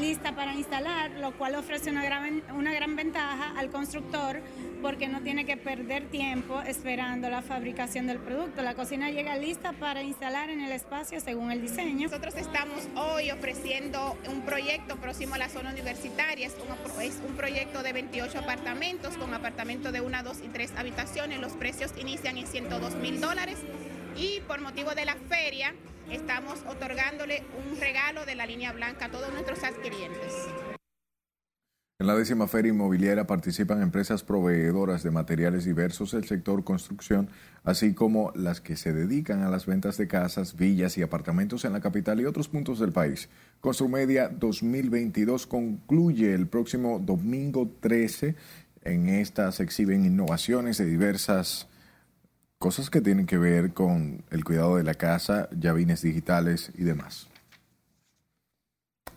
listas 0.00 0.32
para 0.32 0.54
instalar, 0.54 1.10
lo 1.12 1.32
cual 1.32 1.54
ofrece 1.56 1.90
una 1.90 2.02
gran, 2.04 2.42
una 2.54 2.72
gran 2.72 2.96
ventaja 2.96 3.52
al 3.58 3.70
constructor 3.70 4.40
porque 4.80 5.08
no 5.08 5.20
tiene 5.20 5.44
que 5.44 5.56
perder 5.56 6.06
tiempo 6.06 6.60
esperando 6.62 7.28
la 7.28 7.42
fabricación 7.42 8.06
del 8.06 8.18
producto. 8.18 8.62
La 8.62 8.74
cocina 8.74 9.10
llega 9.10 9.36
lista 9.36 9.72
para 9.72 10.02
instalar 10.02 10.50
en 10.50 10.62
el 10.62 10.72
espacio 10.72 11.20
según 11.20 11.52
el 11.52 11.60
diseño. 11.60 12.08
Nosotros 12.08 12.34
estamos 12.36 12.88
hoy 12.96 13.30
ofreciendo 13.30 14.16
un 14.28 14.40
proyecto 14.40 14.96
próximo 14.96 15.34
a 15.34 15.38
la 15.38 15.48
zona 15.48 15.70
universitaria. 15.70 16.46
Es 16.46 16.54
un, 16.54 17.02
es 17.02 17.20
un 17.26 17.36
proyecto 17.36 17.82
de 17.82 17.92
28 17.92 18.38
apartamentos 18.38 19.16
con 19.18 19.32
apartamentos 19.34 19.92
de 19.92 20.00
una, 20.00 20.22
dos 20.22 20.38
y 20.42 20.48
tres 20.48 20.72
habitaciones. 20.76 21.40
Los 21.40 21.52
precios 21.52 21.92
inician 21.98 22.38
en 22.38 22.46
102 22.46 22.96
mil 22.96 23.20
dólares 23.20 23.58
y 24.16 24.40
por 24.40 24.60
motivo 24.60 24.94
de 24.94 25.04
la 25.04 25.14
feria 25.28 25.74
estamos 26.12 26.60
otorgándole 26.68 27.42
un 27.58 27.80
regalo 27.80 28.24
de 28.24 28.34
la 28.34 28.46
línea 28.46 28.72
blanca 28.72 29.06
a 29.06 29.10
todos 29.10 29.32
nuestros 29.32 29.64
adquirientes. 29.64 30.48
En 32.02 32.08
la 32.08 32.16
décima 32.16 32.48
feria 32.48 32.70
inmobiliaria 32.70 33.28
participan 33.28 33.80
empresas 33.80 34.24
proveedoras 34.24 35.04
de 35.04 35.12
materiales 35.12 35.64
diversos 35.64 36.10
del 36.10 36.24
sector 36.24 36.64
construcción, 36.64 37.28
así 37.62 37.94
como 37.94 38.32
las 38.34 38.60
que 38.60 38.74
se 38.74 38.92
dedican 38.92 39.44
a 39.44 39.48
las 39.48 39.66
ventas 39.66 39.98
de 39.98 40.08
casas, 40.08 40.56
villas 40.56 40.98
y 40.98 41.02
apartamentos 41.02 41.64
en 41.64 41.72
la 41.72 41.80
capital 41.80 42.20
y 42.20 42.24
otros 42.24 42.48
puntos 42.48 42.80
del 42.80 42.90
país. 42.90 43.28
Construmedia 43.60 44.28
2022 44.28 45.46
concluye 45.46 46.34
el 46.34 46.48
próximo 46.48 46.98
domingo 46.98 47.70
13. 47.78 48.34
En 48.82 49.08
esta 49.08 49.52
se 49.52 49.62
exhiben 49.62 50.04
innovaciones 50.04 50.78
de 50.78 50.86
diversas 50.86 51.68
cosas 52.62 52.90
que 52.90 53.00
tienen 53.00 53.26
que 53.26 53.38
ver 53.38 53.72
con 53.72 54.22
el 54.30 54.44
cuidado 54.44 54.76
de 54.76 54.84
la 54.84 54.94
casa, 54.94 55.48
llavines 55.50 56.00
digitales 56.00 56.70
y 56.78 56.84
demás. 56.84 57.26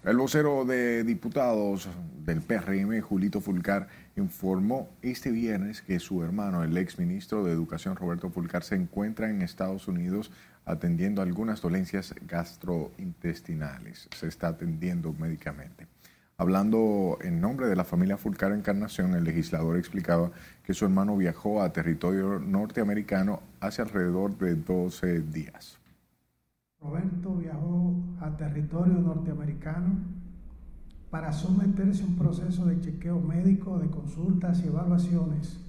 El 0.04 0.18
vocero 0.18 0.66
de 0.66 1.04
diputados 1.04 1.88
del 2.26 2.42
PRM, 2.42 3.00
Julito 3.02 3.42
Fulcar, 3.42 3.88
informó 4.16 4.90
este 5.04 5.30
viernes 5.30 5.84
que 5.84 6.00
su 6.00 6.24
hermano, 6.24 6.64
el 6.64 6.76
ex 6.76 6.98
ministro 6.98 7.44
de 7.44 7.52
Educación, 7.52 7.96
Roberto 7.96 8.32
Fulcar, 8.32 8.64
se 8.64 8.74
encuentra 8.74 9.30
en 9.30 9.44
Estados 9.44 9.88
Unidos 9.88 10.32
atendiendo 10.66 11.22
algunas 11.22 11.62
dolencias 11.62 12.16
gastrointestinales. 12.28 14.10
Se 14.18 14.28
está 14.28 14.48
atendiendo 14.48 15.14
médicamente. 15.14 15.86
Hablando 16.38 17.18
en 17.22 17.40
nombre 17.40 17.68
de 17.68 17.78
la 17.78 17.86
familia 17.86 18.18
Fulcar 18.18 18.52
Encarnación, 18.52 19.14
el 19.14 19.24
legislador 19.24 19.78
explicaba 19.78 20.32
que 20.66 20.74
su 20.74 20.84
hermano 20.84 21.16
viajó 21.16 21.62
a 21.62 21.72
territorio 21.72 22.40
norteamericano 22.40 23.40
hace 23.62 23.82
alrededor 23.82 24.38
de 24.38 24.56
12 24.56 25.22
días. 25.22 25.78
Roberto 26.82 27.36
viajó 27.38 27.96
a 28.20 28.36
territorio 28.36 28.96
norteamericano 28.96 29.98
para 31.10 31.32
someterse 31.32 32.04
a 32.04 32.08
un 32.08 32.18
proceso 32.18 32.66
de 32.66 32.82
chequeo 32.82 33.22
médico, 33.22 33.80
de 33.80 33.90
consultas 33.90 34.62
y 34.62 34.68
evaluaciones, 34.68 35.62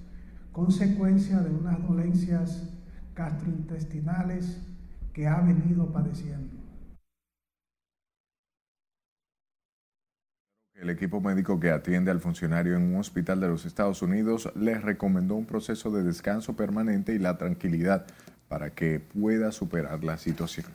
consecuencia 0.51 1.39
de 1.39 1.49
unas 1.49 1.81
dolencias 1.87 2.73
gastrointestinales 3.15 4.61
que 5.13 5.27
ha 5.27 5.39
venido 5.39 5.93
padeciendo. 5.93 6.56
El 10.79 10.91
equipo 10.91 11.19
médico 11.19 11.59
que 11.59 11.71
atiende 11.71 12.11
al 12.11 12.19
funcionario 12.19 12.75
en 12.75 12.83
un 12.83 12.99
hospital 12.99 13.39
de 13.39 13.47
los 13.47 13.65
Estados 13.65 14.03
Unidos 14.03 14.51
le 14.55 14.77
recomendó 14.77 15.33
un 15.33 15.47
proceso 15.47 15.89
de 15.89 16.03
descanso 16.03 16.55
permanente 16.55 17.13
y 17.13 17.17
la 17.17 17.35
tranquilidad 17.39 18.05
para 18.47 18.69
que 18.69 18.99
pueda 18.99 19.51
superar 19.51 20.03
la 20.03 20.19
situación. 20.19 20.67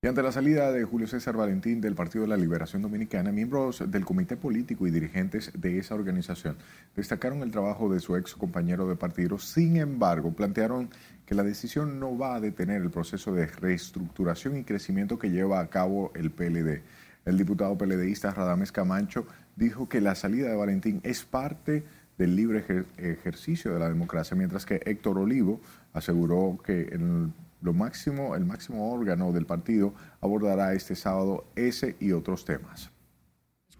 Y 0.00 0.08
ante 0.08 0.22
la 0.22 0.32
salida 0.32 0.72
de 0.72 0.84
Julio 0.84 1.06
César 1.06 1.36
Valentín 1.36 1.82
del 1.82 1.94
Partido 1.94 2.22
de 2.22 2.28
la 2.28 2.36
Liberación 2.38 2.80
Dominicana, 2.80 3.30
miembros 3.30 3.82
del 3.90 4.06
comité 4.06 4.38
político 4.38 4.86
y 4.86 4.90
dirigentes 4.90 5.50
de 5.54 5.78
esa 5.78 5.96
organización 5.96 6.56
destacaron 6.94 7.42
el 7.42 7.50
trabajo 7.50 7.92
de 7.92 8.00
su 8.00 8.16
ex 8.16 8.34
compañero 8.34 8.88
de 8.88 8.96
partido. 8.96 9.38
Sin 9.38 9.76
embargo, 9.76 10.32
plantearon 10.32 10.88
que 11.26 11.34
la 11.34 11.42
decisión 11.42 12.00
no 12.00 12.16
va 12.16 12.36
a 12.36 12.40
detener 12.40 12.80
el 12.80 12.90
proceso 12.90 13.34
de 13.34 13.46
reestructuración 13.46 14.56
y 14.56 14.64
crecimiento 14.64 15.18
que 15.18 15.30
lleva 15.30 15.60
a 15.60 15.68
cabo 15.68 16.10
el 16.14 16.30
PLD. 16.30 16.82
El 17.26 17.36
diputado 17.36 17.76
PLDista 17.76 18.30
Radames 18.30 18.72
Camacho 18.72 19.26
dijo 19.56 19.88
que 19.88 20.00
la 20.00 20.14
salida 20.14 20.48
de 20.48 20.56
Valentín 20.56 21.00
es 21.02 21.24
parte 21.24 21.84
del 22.16 22.36
libre 22.36 22.64
ejercicio 22.96 23.74
de 23.74 23.80
la 23.80 23.88
democracia, 23.88 24.36
mientras 24.36 24.64
que 24.64 24.80
Héctor 24.86 25.18
Olivo 25.18 25.60
aseguró 25.92 26.56
que 26.64 26.82
el 26.82 27.32
lo 27.62 27.72
máximo, 27.72 28.36
el 28.36 28.44
máximo 28.44 28.92
órgano 28.92 29.32
del 29.32 29.44
partido 29.44 29.92
abordará 30.20 30.74
este 30.74 30.94
sábado 30.94 31.46
ese 31.56 31.96
y 31.98 32.12
otros 32.12 32.44
temas. 32.44 32.90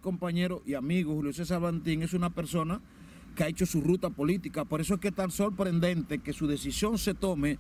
Compañero 0.01 0.63
y 0.67 0.75
amigo 0.75 1.15
Julio 1.15 1.33
César 1.33 1.61
Bantín 1.61 2.03
es 2.03 2.13
una 2.13 2.31
persona 2.31 2.81
que 3.37 3.45
ha 3.45 3.49
hecho 3.49 3.65
su 3.65 3.81
ruta 3.83 4.11
política, 4.11 4.65
por 4.65 4.81
eso 4.81 4.95
es 4.95 5.01
que 5.01 5.09
es 5.09 5.15
tan 5.15 5.31
sorprendente 5.31 6.19
que 6.19 6.33
su 6.33 6.49
decisión 6.49 6.99
se 6.99 7.15
tome 7.15 7.59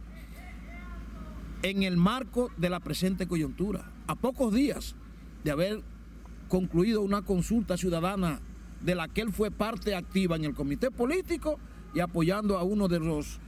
en 1.63 1.83
el 1.83 1.97
marco 1.97 2.51
de 2.57 2.71
la 2.71 2.81
presente 2.81 3.29
coyuntura, 3.29 3.93
a 4.07 4.17
pocos 4.17 4.53
días 4.53 4.97
de 5.47 5.53
haber 5.53 5.81
concluido 6.49 7.03
una 7.03 7.23
consulta 7.23 7.77
ciudadana 7.77 8.41
de 8.83 8.97
la 8.97 9.07
que 9.07 9.21
él 9.21 9.33
fue 9.33 9.53
parte 9.53 9.95
activa 9.95 10.35
en 10.35 10.45
el 10.45 10.55
comité 10.55 10.91
político 10.91 11.61
y 11.95 12.01
apoyando 12.01 12.59
a 12.59 12.65
uno 12.65 12.89
de 12.89 12.99
los 12.99 13.39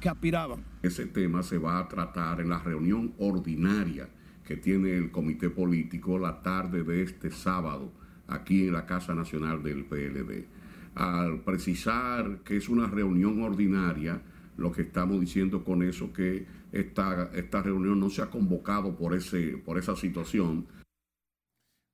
que 0.00 0.08
aspiraban. 0.08 0.64
Ese 0.84 1.06
tema 1.06 1.42
se 1.42 1.58
va 1.58 1.80
a 1.80 1.88
tratar 1.88 2.40
en 2.40 2.48
la 2.48 2.60
reunión 2.60 3.12
ordinaria 3.18 4.08
que 4.44 4.56
tiene 4.56 4.96
el 4.96 5.10
comité 5.10 5.50
político 5.50 6.16
la 6.16 6.42
tarde 6.42 6.84
de 6.84 7.02
este 7.02 7.32
sábado 7.32 7.90
aquí 8.28 8.68
en 8.68 8.74
la 8.74 8.86
Casa 8.86 9.12
Nacional 9.16 9.60
del 9.60 9.84
PLD. 9.84 10.46
Al 10.94 11.40
precisar 11.40 12.38
que 12.44 12.56
es 12.56 12.68
una 12.68 12.86
reunión 12.86 13.42
ordinaria, 13.42 14.22
lo 14.56 14.70
que 14.70 14.82
estamos 14.82 15.20
diciendo 15.20 15.64
con 15.64 15.82
eso 15.82 16.12
que 16.12 16.46
esta, 16.70 17.32
esta 17.34 17.62
reunión 17.62 17.98
no 17.98 18.10
se 18.10 18.22
ha 18.22 18.30
convocado 18.30 18.94
por, 18.96 19.12
ese, 19.14 19.60
por 19.64 19.76
esa 19.76 19.96
situación. 19.96 20.66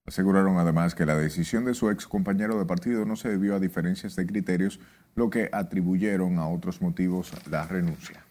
Aseguraron 0.07 0.59
además 0.59 0.95
que 0.95 1.07
la 1.07 1.17
decisión 1.17 1.65
de 1.65 1.73
su 1.73 1.89
ex 1.91 2.07
compañero 2.07 2.59
de 2.59 2.67
partido 2.67 3.07
no 3.07 3.17
se 3.17 3.31
debió 3.31 3.55
a 3.55 3.61
diferencias 3.61 4.15
de 4.17 4.27
criterios, 4.27 4.79
lo 5.15 5.31
que 5.31 5.49
atribuyeron 5.51 6.39
a 6.39 6.47
otros 6.47 6.83
motivos 6.83 7.33
la 7.51 7.67
renuncia. 7.67 8.23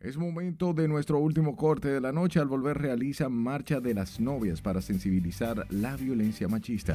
Es 0.00 0.18
momento 0.18 0.72
de 0.72 0.88
nuestro 0.88 1.18
último 1.18 1.56
corte 1.56 1.88
de 1.88 2.00
la 2.00 2.12
noche. 2.12 2.38
Al 2.38 2.46
volver 2.46 2.76
realiza 2.76 3.28
Marcha 3.28 3.80
de 3.80 3.94
las 3.94 4.20
Novias 4.20 4.60
para 4.60 4.82
sensibilizar 4.82 5.66
la 5.70 5.96
violencia 5.96 6.46
machista. 6.46 6.94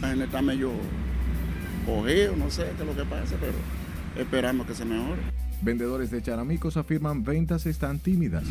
La 0.00 0.08
gente 0.08 0.24
está 0.24 0.40
medio 0.40 0.70
ojeo, 1.86 2.34
no 2.36 2.50
sé 2.50 2.64
qué 2.76 2.82
es 2.82 2.88
lo 2.88 2.96
que 2.96 3.08
pasa, 3.08 3.36
pero 3.38 3.54
esperamos 4.18 4.66
que 4.66 4.74
se 4.74 4.84
mejore. 4.84 5.20
Vendedores 5.62 6.10
de 6.10 6.22
charamicos 6.22 6.76
afirman 6.76 7.24
ventas 7.24 7.66
están 7.66 7.98
tímidas. 7.98 8.44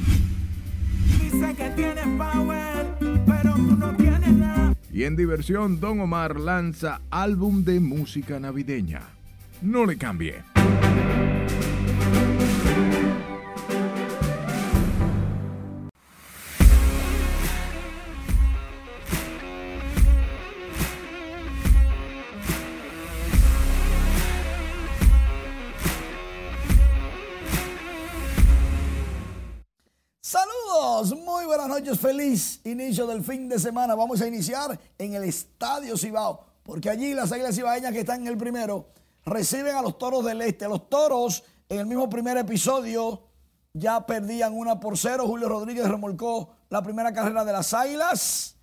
Dice 1.21 1.55
que 1.55 1.69
tienes 1.71 2.05
power, 2.17 2.85
pero 3.25 3.53
tú 3.55 3.75
no 3.77 3.95
tienes 3.95 4.33
nada. 4.33 4.73
Y 4.91 5.03
en 5.03 5.15
diversión, 5.15 5.79
Don 5.79 5.99
Omar 5.99 6.39
lanza 6.39 7.01
álbum 7.09 7.63
de 7.63 7.79
música 7.79 8.39
navideña. 8.39 9.01
No 9.61 9.85
le 9.85 9.97
cambie. 9.97 10.43
Muy 31.13 31.45
buenas 31.45 31.67
noches, 31.67 31.99
feliz 31.99 32.61
inicio 32.63 33.05
del 33.05 33.23
fin 33.23 33.47
de 33.47 33.59
semana. 33.59 33.93
Vamos 33.93 34.21
a 34.21 34.27
iniciar 34.27 34.79
en 34.97 35.13
el 35.13 35.23
Estadio 35.23 35.97
Cibao, 35.97 36.45
porque 36.63 36.89
allí 36.89 37.13
las 37.13 37.31
águilas 37.31 37.55
cibaeñas 37.55 37.91
que 37.91 37.99
están 37.99 38.21
en 38.21 38.27
el 38.27 38.37
primero 38.37 38.87
reciben 39.23 39.75
a 39.75 39.81
los 39.81 39.97
toros 39.97 40.25
del 40.25 40.41
este. 40.41 40.67
Los 40.67 40.89
toros 40.89 41.43
en 41.69 41.79
el 41.79 41.85
mismo 41.85 42.09
primer 42.09 42.37
episodio 42.37 43.23
ya 43.73 44.05
perdían 44.05 44.53
una 44.53 44.79
por 44.79 44.97
cero. 44.97 45.27
Julio 45.27 45.49
Rodríguez 45.49 45.87
remolcó 45.87 46.55
la 46.69 46.81
primera 46.81 47.13
carrera 47.13 47.45
de 47.45 47.51
las 47.51 47.73
águilas. 47.73 48.55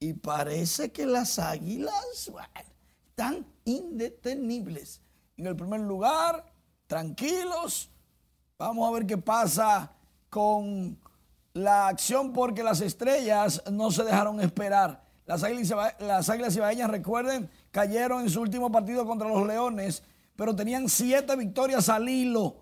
Y 0.00 0.14
parece 0.14 0.90
que 0.90 1.06
las 1.06 1.38
águilas 1.38 2.30
están 3.10 3.46
indetenibles. 3.64 5.02
En 5.36 5.46
el 5.46 5.54
primer 5.54 5.80
lugar, 5.80 6.44
tranquilos, 6.86 7.90
Vamos 8.60 8.86
a 8.86 8.92
ver 8.92 9.06
qué 9.06 9.16
pasa 9.16 9.90
con 10.28 10.98
la 11.52 11.88
acción 11.88 12.32
porque 12.32 12.62
las 12.62 12.80
estrellas 12.80 13.62
no 13.70 13.90
se 13.90 14.04
dejaron 14.04 14.40
esperar. 14.40 15.04
Las 15.26 15.42
águilas, 15.42 15.96
las 16.00 16.28
águilas 16.28 16.56
ibaeñas, 16.56 16.90
recuerden, 16.90 17.50
cayeron 17.70 18.22
en 18.22 18.30
su 18.30 18.40
último 18.40 18.70
partido 18.70 19.06
contra 19.06 19.28
los 19.28 19.46
Leones, 19.46 20.02
pero 20.36 20.54
tenían 20.54 20.88
siete 20.88 21.36
victorias 21.36 21.88
al 21.88 22.08
hilo. 22.08 22.56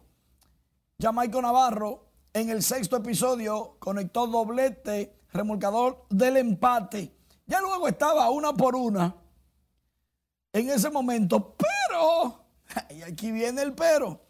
Jamaico 1.01 1.41
Navarro 1.41 2.07
en 2.33 2.51
el 2.51 2.63
sexto 2.63 2.97
episodio 2.97 3.77
conectó 3.79 4.27
doblete, 4.27 5.15
remolcador 5.33 6.05
del 6.11 6.37
empate. 6.37 7.15
Ya 7.47 7.61
luego 7.61 7.89
estaba 7.89 8.29
una 8.31 8.53
por 8.53 8.77
una 8.77 9.15
en 10.53 10.71
ese 10.71 10.91
momento, 10.91 11.57
pero, 11.57 12.45
y 12.91 13.03
aquí 13.03 13.31
viene 13.33 13.63
el 13.63 13.75
pero, 13.75 14.21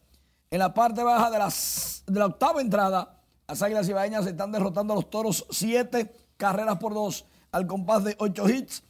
en 0.51 0.59
la 0.59 0.73
parte 0.73 1.03
baja 1.03 1.31
de 1.31 2.19
la 2.19 2.27
octava 2.27 2.61
entrada, 2.61 3.18
las 3.49 3.63
Águilas 3.63 3.89
Ibaeñas 3.89 4.27
están 4.27 4.53
derrotando 4.53 4.93
a 4.93 4.97
los 4.97 5.09
Toros 5.09 5.47
siete 5.51 6.15
carreras 6.37 6.77
por 6.77 6.93
dos 6.93 7.25
al 7.51 7.67
compás 7.67 8.05
de 8.05 8.15
ocho 8.19 8.47
hits. 8.47 8.83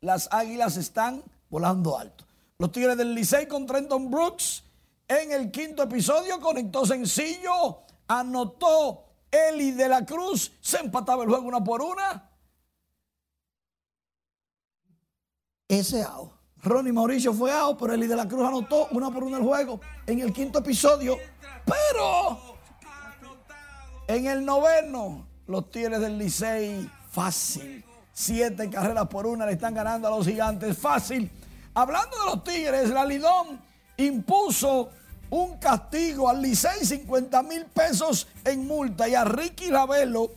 Las 0.00 0.32
Águilas 0.32 0.78
están 0.78 1.22
volando 1.50 1.98
alto. 1.98 2.24
Los 2.58 2.72
Tigres 2.72 2.96
del 2.96 3.14
Licey 3.14 3.46
con 3.46 3.66
Trenton 3.66 4.10
Brooks 4.10 4.64
en 5.06 5.30
el 5.32 5.50
quinto 5.50 5.82
episodio 5.82 6.40
conectó 6.40 6.86
sencillo, 6.86 7.82
anotó 8.08 9.04
Eli 9.30 9.72
de 9.72 9.88
la 9.90 10.06
Cruz, 10.06 10.50
se 10.60 10.78
empataba 10.78 11.24
el 11.24 11.28
juego 11.28 11.46
una 11.46 11.62
por 11.62 11.82
una. 11.82 12.30
Ese 15.68 16.02
out. 16.02 16.32
Ronnie 16.62 16.92
Mauricio 16.92 17.34
fue 17.34 17.52
out, 17.52 17.78
pero 17.78 17.92
Eli 17.92 18.06
de 18.06 18.16
la 18.16 18.26
Cruz 18.26 18.46
anotó 18.46 18.88
una 18.92 19.10
por 19.10 19.22
una 19.22 19.36
el 19.36 19.42
juego 19.42 19.80
en 20.06 20.20
el 20.20 20.32
quinto 20.32 20.60
episodio. 20.60 21.18
Pero 21.66 22.53
en 24.06 24.26
el 24.26 24.44
noveno, 24.44 25.26
los 25.46 25.70
Tigres 25.70 26.00
del 26.00 26.18
Licey, 26.18 26.90
fácil. 27.10 27.84
Siete 28.12 28.70
carreras 28.70 29.08
por 29.08 29.26
una 29.26 29.46
le 29.46 29.52
están 29.52 29.74
ganando 29.74 30.08
a 30.08 30.10
los 30.10 30.26
gigantes, 30.26 30.76
fácil. 30.78 31.30
Hablando 31.74 32.16
de 32.18 32.26
los 32.26 32.44
Tigres, 32.44 32.90
la 32.90 33.04
Lidón 33.04 33.60
impuso 33.96 34.90
un 35.30 35.58
castigo 35.58 36.28
al 36.28 36.40
Licey, 36.40 36.84
50 36.84 37.42
mil 37.42 37.64
pesos 37.66 38.28
en 38.44 38.66
multa, 38.66 39.08
y 39.08 39.14
a 39.14 39.24
Ricky 39.24 39.70
Ravelo 39.70 40.30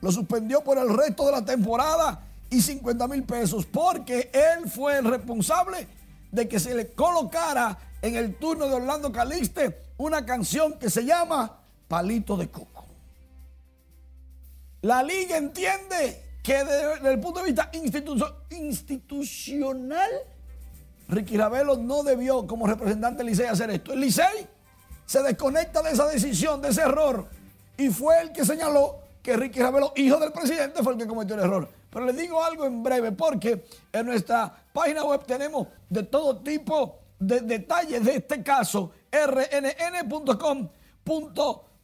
lo 0.00 0.12
suspendió 0.12 0.62
por 0.62 0.78
el 0.78 0.94
resto 0.94 1.26
de 1.26 1.32
la 1.32 1.44
temporada 1.44 2.20
y 2.50 2.60
50 2.60 3.08
mil 3.08 3.24
pesos, 3.24 3.66
porque 3.66 4.30
él 4.32 4.70
fue 4.70 4.98
el 4.98 5.06
responsable 5.06 5.88
de 6.30 6.46
que 6.46 6.60
se 6.60 6.74
le 6.74 6.92
colocara 6.92 7.78
en 8.02 8.16
el 8.16 8.36
turno 8.36 8.68
de 8.68 8.74
Orlando 8.74 9.10
Calixte 9.10 9.82
una 9.96 10.26
canción 10.26 10.74
que 10.74 10.90
se 10.90 11.04
llama 11.04 11.58
Palito 11.88 12.36
de 12.36 12.48
Coco. 12.48 12.73
La 14.84 15.02
liga 15.02 15.36
entiende 15.38 16.22
que 16.42 16.62
desde, 16.62 17.10
el 17.10 17.18
punto 17.18 17.40
de 17.40 17.46
vista 17.46 17.70
institu- 17.72 18.34
institucional, 18.50 20.10
Ricky 21.08 21.38
Ravelo 21.38 21.76
no 21.78 22.02
debió 22.02 22.46
como 22.46 22.66
representante 22.66 23.18
del 23.18 23.28
Licey 23.28 23.46
hacer 23.46 23.70
esto. 23.70 23.94
El 23.94 24.00
Licey 24.00 24.46
se 25.06 25.22
desconecta 25.22 25.80
de 25.82 25.90
esa 25.92 26.06
decisión, 26.06 26.60
de 26.60 26.68
ese 26.68 26.82
error, 26.82 27.26
y 27.78 27.88
fue 27.88 28.20
el 28.20 28.30
que 28.32 28.44
señaló 28.44 28.98
que 29.22 29.34
Ricky 29.38 29.60
Ravelo, 29.60 29.94
hijo 29.96 30.18
del 30.18 30.32
presidente, 30.32 30.82
fue 30.82 30.92
el 30.92 30.98
que 30.98 31.06
cometió 31.06 31.34
el 31.34 31.40
error. 31.42 31.66
Pero 31.88 32.04
les 32.04 32.16
digo 32.18 32.44
algo 32.44 32.66
en 32.66 32.82
breve, 32.82 33.10
porque 33.12 33.64
en 33.90 34.04
nuestra 34.04 34.52
página 34.74 35.02
web 35.04 35.24
tenemos 35.24 35.68
de 35.88 36.02
todo 36.02 36.36
tipo 36.42 36.98
de 37.18 37.40
detalles 37.40 38.04
de 38.04 38.16
este 38.16 38.42
caso, 38.42 38.92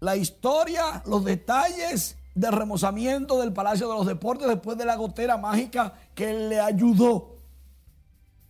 la 0.00 0.16
historia, 0.16 1.02
los 1.06 1.24
detalles 1.24 2.16
del 2.34 2.52
remozamiento 2.52 3.38
del 3.40 3.52
Palacio 3.52 3.88
de 3.88 3.94
los 3.94 4.06
Deportes 4.06 4.48
después 4.48 4.76
de 4.78 4.86
la 4.86 4.96
gotera 4.96 5.36
mágica 5.36 5.92
que 6.14 6.32
le 6.32 6.58
ayudó 6.58 7.36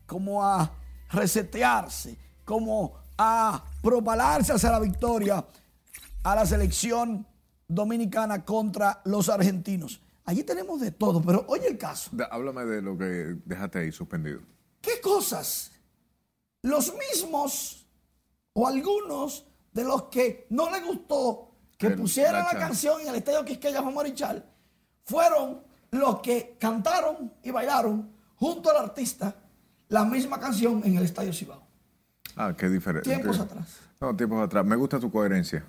como 0.07 0.45
a 0.45 0.71
resetearse, 1.11 2.17
como 2.45 2.95
a 3.19 3.65
propalarse 3.83 4.53
hacia 4.53 4.71
la 4.71 4.81
victoria 4.81 5.45
a 6.23 6.35
la 6.35 6.47
selección 6.47 7.27
dominicana 7.67 8.45
contra 8.45 9.01
los 9.05 9.29
argentinos. 9.29 10.01
Allí 10.25 10.45
tenemos 10.45 10.81
de 10.81 10.93
todo, 10.93 11.21
pero 11.21 11.45
oye 11.49 11.67
el 11.67 11.79
caso. 11.79 12.11
Háblame 12.31 12.65
de 12.65 12.83
lo 12.83 12.97
que 12.97 13.37
dejaste 13.45 13.81
ahí 13.81 13.93
suspendido. 13.93 14.41
¿Qué 14.81 15.01
cosas? 15.01 15.73
Los 16.63 16.95
mismos 16.95 17.87
o 18.53 18.67
algunos 18.67 19.47
de 19.73 19.85
los 19.85 20.05
que 20.05 20.47
no 20.51 20.71
les 20.71 20.85
gustó 20.85 21.51
que 21.79 21.91
pusieran 21.91 22.45
la 22.45 22.59
canción 22.59 23.01
en 23.01 23.09
el 23.09 23.15
Estadio 23.17 23.45
Quisqueya 23.45 23.81
Juan 23.83 23.95
Marichal 23.95 24.45
fueron 25.05 25.63
los 25.93 26.21
que 26.21 26.57
cantaron 26.59 27.33
y 27.43 27.51
bailaron 27.51 28.11
junto 28.37 28.71
al 28.71 28.77
artista 28.85 29.35
la 29.89 30.05
misma 30.05 30.39
canción 30.39 30.83
en 30.85 30.97
el 30.97 31.05
Estadio 31.05 31.33
Cibao. 31.33 31.63
Ah, 32.37 32.55
qué 32.57 32.69
diferente. 32.69 33.09
Tiempos 33.09 33.41
atrás. 33.41 33.81
No, 34.01 34.15
tiempos 34.17 34.45
atrás. 34.45 34.65
Me 34.65 34.77
gusta 34.77 35.01
tu 35.01 35.11
coherencia. 35.11 35.65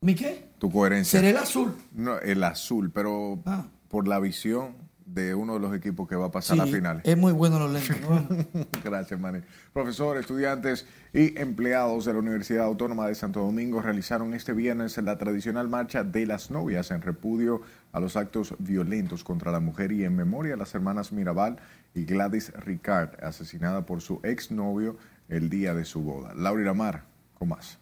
¿Mi 0.00 0.14
qué? 0.14 0.50
Tu 0.58 0.70
coherencia. 0.70 1.18
Será 1.18 1.30
el 1.30 1.36
azul. 1.38 1.74
No, 1.92 2.18
el 2.18 2.44
azul, 2.44 2.90
pero 2.92 3.38
Ah. 3.46 3.64
por 3.88 4.06
la 4.06 4.20
visión 4.20 4.76
de 5.14 5.34
uno 5.34 5.54
de 5.54 5.60
los 5.60 5.74
equipos 5.74 6.08
que 6.08 6.16
va 6.16 6.26
a 6.26 6.30
pasar 6.30 6.60
a 6.60 6.66
la 6.66 6.72
final. 6.72 7.00
Es 7.04 7.16
muy 7.16 7.32
bueno 7.32 7.58
los 7.58 7.72
lentes. 7.72 8.00
¿no? 8.00 8.26
Gracias, 8.84 9.18
Manny. 9.18 9.40
Profesores, 9.72 10.20
estudiantes 10.20 10.86
y 11.12 11.38
empleados 11.38 12.04
de 12.04 12.12
la 12.12 12.18
Universidad 12.18 12.64
Autónoma 12.66 13.06
de 13.06 13.14
Santo 13.14 13.40
Domingo 13.40 13.80
realizaron 13.80 14.34
este 14.34 14.52
viernes 14.52 14.98
la 14.98 15.16
tradicional 15.16 15.68
marcha 15.68 16.04
de 16.04 16.26
las 16.26 16.50
novias 16.50 16.90
en 16.90 17.00
repudio 17.00 17.62
a 17.92 18.00
los 18.00 18.16
actos 18.16 18.54
violentos 18.58 19.24
contra 19.24 19.50
la 19.50 19.60
mujer 19.60 19.92
y 19.92 20.04
en 20.04 20.14
memoria 20.14 20.54
a 20.54 20.56
las 20.58 20.74
hermanas 20.74 21.12
Mirabal 21.12 21.58
y 21.94 22.04
Gladys 22.04 22.52
Ricard, 22.52 23.22
asesinada 23.24 23.86
por 23.86 24.02
su 24.02 24.20
exnovio 24.22 24.96
el 25.28 25.48
día 25.48 25.74
de 25.74 25.84
su 25.84 26.02
boda. 26.02 26.34
Laura 26.34 26.62
Iramar, 26.62 27.04
con 27.34 27.48
más. 27.48 27.78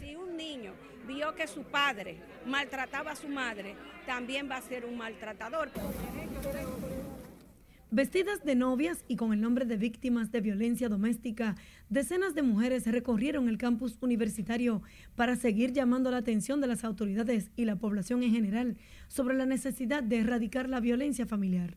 Si 0.00 0.16
un 0.16 0.36
niño 0.36 0.72
vio 1.06 1.34
que 1.34 1.46
su 1.46 1.62
padre 1.62 2.20
maltrataba 2.44 3.12
a 3.12 3.16
su 3.16 3.28
madre, 3.28 3.76
también 4.08 4.48
va 4.50 4.56
a 4.56 4.62
ser 4.62 4.86
un 4.86 4.96
maltratador. 4.96 5.70
Vestidas 7.90 8.42
de 8.42 8.54
novias 8.54 9.04
y 9.06 9.16
con 9.16 9.34
el 9.34 9.40
nombre 9.42 9.66
de 9.66 9.76
víctimas 9.76 10.32
de 10.32 10.40
violencia 10.40 10.88
doméstica, 10.88 11.56
decenas 11.90 12.34
de 12.34 12.40
mujeres 12.40 12.86
recorrieron 12.86 13.50
el 13.50 13.58
campus 13.58 13.98
universitario 14.00 14.80
para 15.14 15.36
seguir 15.36 15.74
llamando 15.74 16.10
la 16.10 16.16
atención 16.16 16.62
de 16.62 16.68
las 16.68 16.84
autoridades 16.84 17.50
y 17.54 17.66
la 17.66 17.76
población 17.76 18.22
en 18.22 18.32
general 18.32 18.78
sobre 19.08 19.36
la 19.36 19.44
necesidad 19.44 20.02
de 20.02 20.20
erradicar 20.20 20.70
la 20.70 20.80
violencia 20.80 21.26
familiar. 21.26 21.76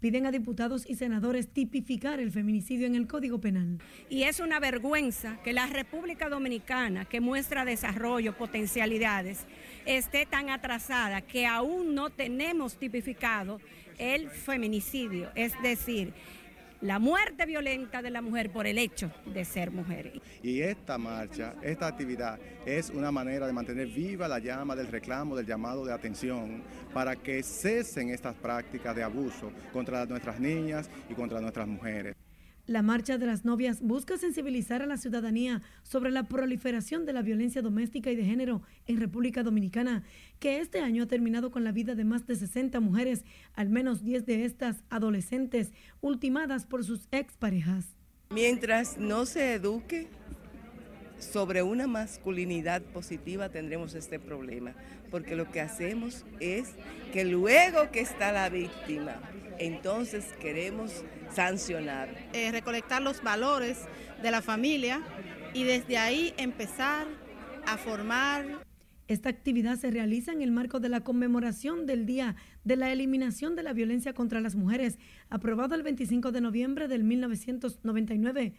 Piden 0.00 0.26
a 0.26 0.30
diputados 0.30 0.84
y 0.86 0.96
senadores 0.96 1.48
tipificar 1.48 2.20
el 2.20 2.30
feminicidio 2.30 2.86
en 2.86 2.94
el 2.94 3.06
Código 3.06 3.40
Penal. 3.40 3.78
Y 4.10 4.24
es 4.24 4.38
una 4.38 4.60
vergüenza 4.60 5.38
que 5.42 5.54
la 5.54 5.66
República 5.66 6.28
Dominicana, 6.28 7.06
que 7.06 7.22
muestra 7.22 7.64
desarrollo, 7.64 8.36
potencialidades, 8.36 9.46
esté 9.86 10.26
tan 10.26 10.50
atrasada 10.50 11.20
que 11.20 11.46
aún 11.46 11.94
no 11.94 12.10
tenemos 12.10 12.76
tipificado 12.76 13.60
el 13.98 14.28
feminicidio, 14.28 15.30
es 15.34 15.52
decir, 15.62 16.12
la 16.80 16.98
muerte 16.98 17.46
violenta 17.46 18.02
de 18.02 18.10
la 18.10 18.20
mujer 18.20 18.50
por 18.50 18.66
el 18.66 18.76
hecho 18.76 19.10
de 19.24 19.44
ser 19.44 19.70
mujer. 19.70 20.20
Y 20.42 20.60
esta 20.60 20.98
marcha, 20.98 21.54
esta 21.62 21.86
actividad 21.86 22.38
es 22.66 22.90
una 22.90 23.10
manera 23.10 23.46
de 23.46 23.54
mantener 23.54 23.86
viva 23.86 24.28
la 24.28 24.38
llama 24.38 24.76
del 24.76 24.88
reclamo, 24.88 25.34
del 25.34 25.46
llamado 25.46 25.86
de 25.86 25.94
atención, 25.94 26.62
para 26.92 27.16
que 27.16 27.42
cesen 27.42 28.10
estas 28.10 28.34
prácticas 28.34 28.94
de 28.94 29.02
abuso 29.02 29.50
contra 29.72 30.04
nuestras 30.04 30.38
niñas 30.38 30.90
y 31.08 31.14
contra 31.14 31.40
nuestras 31.40 31.66
mujeres. 31.66 32.14
La 32.66 32.80
Marcha 32.80 33.18
de 33.18 33.26
las 33.26 33.44
Novias 33.44 33.82
busca 33.82 34.16
sensibilizar 34.16 34.80
a 34.80 34.86
la 34.86 34.96
ciudadanía 34.96 35.60
sobre 35.82 36.10
la 36.10 36.22
proliferación 36.22 37.04
de 37.04 37.12
la 37.12 37.20
violencia 37.20 37.60
doméstica 37.60 38.10
y 38.10 38.16
de 38.16 38.24
género 38.24 38.62
en 38.86 38.98
República 38.98 39.42
Dominicana, 39.42 40.02
que 40.38 40.60
este 40.60 40.80
año 40.80 41.02
ha 41.02 41.06
terminado 41.06 41.50
con 41.50 41.62
la 41.62 41.72
vida 41.72 41.94
de 41.94 42.04
más 42.04 42.26
de 42.26 42.36
60 42.36 42.80
mujeres, 42.80 43.24
al 43.54 43.68
menos 43.68 44.02
10 44.02 44.24
de 44.24 44.46
estas 44.46 44.82
adolescentes, 44.88 45.72
ultimadas 46.00 46.64
por 46.64 46.84
sus 46.84 47.06
exparejas. 47.10 47.84
Mientras 48.30 48.96
no 48.96 49.26
se 49.26 49.52
eduque 49.52 50.08
sobre 51.18 51.62
una 51.62 51.86
masculinidad 51.86 52.80
positiva 52.80 53.48
tendremos 53.48 53.94
este 53.94 54.18
problema, 54.18 54.74
porque 55.10 55.36
lo 55.36 55.50
que 55.50 55.60
hacemos 55.60 56.24
es 56.40 56.70
que 57.12 57.24
luego 57.24 57.90
que 57.90 58.00
está 58.00 58.32
la 58.32 58.48
víctima, 58.48 59.20
entonces 59.58 60.24
queremos 60.40 61.04
sancionar. 61.34 62.08
eh, 62.32 62.50
recolectar 62.52 63.02
los 63.02 63.22
valores 63.22 63.78
de 64.22 64.30
la 64.30 64.42
familia 64.42 65.02
y 65.52 65.64
desde 65.64 65.98
ahí 65.98 66.34
empezar 66.36 67.06
a 67.66 67.76
formar 67.76 68.64
Esta 69.06 69.28
actividad 69.28 69.76
se 69.76 69.90
realiza 69.90 70.32
en 70.32 70.40
el 70.40 70.50
marco 70.50 70.80
de 70.80 70.88
la 70.88 71.00
conmemoración 71.00 71.84
del 71.84 72.06
Día 72.06 72.36
de 72.64 72.76
la 72.76 72.90
Eliminación 72.90 73.54
de 73.54 73.62
la 73.62 73.74
Violencia 73.74 74.14
contra 74.14 74.40
las 74.40 74.56
Mujeres, 74.56 74.98
aprobado 75.28 75.74
el 75.74 75.82
25 75.82 76.32
de 76.32 76.40
noviembre 76.40 76.88
del 76.88 77.04
1999. 77.04 78.54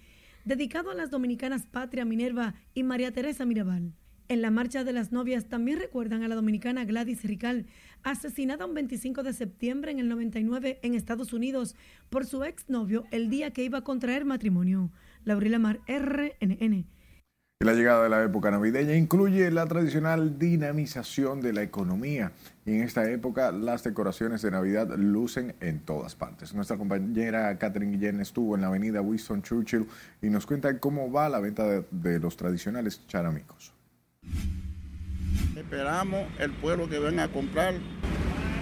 dedicado 0.45 0.91
a 0.91 0.93
las 0.93 1.09
dominicanas 1.09 1.65
Patria 1.65 2.05
Minerva 2.05 2.53
y 2.75 2.83
María 2.83 3.11
Teresa 3.11 3.45
Mirabal. 3.45 3.93
En 4.27 4.41
la 4.41 4.51
marcha 4.51 4.83
de 4.83 4.93
las 4.93 5.11
novias 5.11 5.45
también 5.45 5.79
recuerdan 5.79 6.23
a 6.23 6.27
la 6.27 6.35
dominicana 6.35 6.85
Gladys 6.85 7.23
Rical, 7.23 7.65
asesinada 8.05 8.65
un 8.65 8.75
25 8.75 9.23
de 9.23 9.33
septiembre 9.33 9.91
en 9.91 9.99
el 9.99 10.07
99 10.07 10.79
en 10.83 10.93
Estados 10.93 11.33
Unidos 11.33 11.75
por 12.09 12.25
su 12.25 12.43
exnovio 12.43 13.03
el 13.11 13.29
día 13.29 13.51
que 13.51 13.63
iba 13.63 13.79
a 13.79 13.83
contraer 13.83 14.23
matrimonio. 14.25 14.91
Laurila 15.25 15.59
Mar, 15.59 15.81
RNN. 15.87 16.85
La 17.61 17.73
llegada 17.73 18.03
de 18.03 18.09
la 18.09 18.23
época 18.23 18.51
navideña 18.51 18.95
incluye 18.95 19.49
la 19.49 19.65
tradicional 19.65 20.37
dinamización 20.37 21.41
de 21.41 21.53
la 21.53 21.63
economía 21.63 22.31
y 22.63 22.75
en 22.75 22.83
esta 22.83 23.09
época 23.09 23.51
las 23.51 23.83
decoraciones 23.83 24.43
de 24.43 24.51
Navidad 24.51 24.95
lucen 24.97 25.55
en 25.61 25.79
todas 25.79 26.15
partes. 26.15 26.53
Nuestra 26.53 26.77
compañera 26.77 27.57
Catherine 27.57 27.93
Guillén 27.93 28.19
estuvo 28.19 28.55
en 28.55 28.61
la 28.61 28.67
avenida 28.67 29.01
Winston 29.01 29.41
Churchill 29.41 29.87
y 30.21 30.29
nos 30.29 30.45
cuenta 30.45 30.79
cómo 30.79 31.11
va 31.11 31.27
la 31.27 31.39
venta 31.39 31.65
de, 31.65 31.85
de 31.89 32.19
los 32.19 32.37
tradicionales 32.37 33.01
charamicos. 33.07 33.73
Esperamos 35.55 36.27
el 36.39 36.51
pueblo 36.51 36.89
que 36.89 36.99
venga 36.99 37.23
a 37.23 37.27
comprar. 37.29 37.75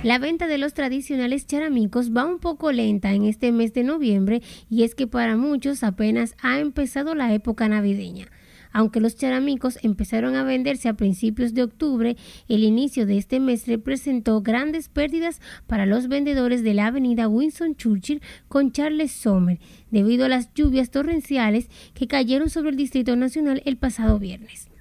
La 0.04 0.20
venta 0.20 0.48
de 0.48 0.58
los 0.58 0.74
tradicionales 0.74 1.48
charamicos 1.48 2.12
va 2.12 2.26
un 2.26 2.40
poco 2.40 2.72
lenta 2.72 3.14
en 3.14 3.24
este 3.24 3.52
mes 3.52 3.74
de 3.74 3.84
noviembre 3.84 4.42
y 4.70 4.84
es 4.84 4.94
que 4.94 5.08
para 5.08 5.36
muchos 5.36 5.82
apenas 5.84 6.36
ha 6.42 6.60
empezado 6.60 7.16
la 7.16 7.34
época 7.34 7.68
navideña. 7.68 8.28
Aunque 8.74 9.00
los 9.00 9.16
charamicos 9.16 9.80
empezaron 9.84 10.36
a 10.36 10.44
venderse 10.44 10.90
a 10.90 10.96
principios 10.96 11.54
de 11.54 11.64
octubre, 11.64 12.18
el 12.50 12.64
inicio 12.64 13.06
de 13.06 13.18
este 13.18 13.40
mes 13.40 13.68
representó 13.68 14.42
grandes 14.42 14.90
pérdidas 14.90 15.42
para 15.68 15.86
los 15.86 16.08
vendedores 16.08 16.64
de 16.64 16.74
la 16.74 16.88
avenida 16.88 17.28
Winston 17.28 17.76
Churchill 17.76 18.22
con 18.48 18.72
Charles 18.72 19.12
Sommer, 19.12 19.60
debido 19.90 20.26
a 20.26 20.30
las 20.30 20.54
lluvias 20.54 20.92
torrenciales 20.92 21.70
que 21.94 22.08
cayeron 22.08 22.50
sobre 22.50 22.72
el 22.72 22.76
Distrito 22.76 23.16
Nacional 23.16 23.62
el 23.66 23.78
pasado 23.78 24.20
viernes. 24.20 24.73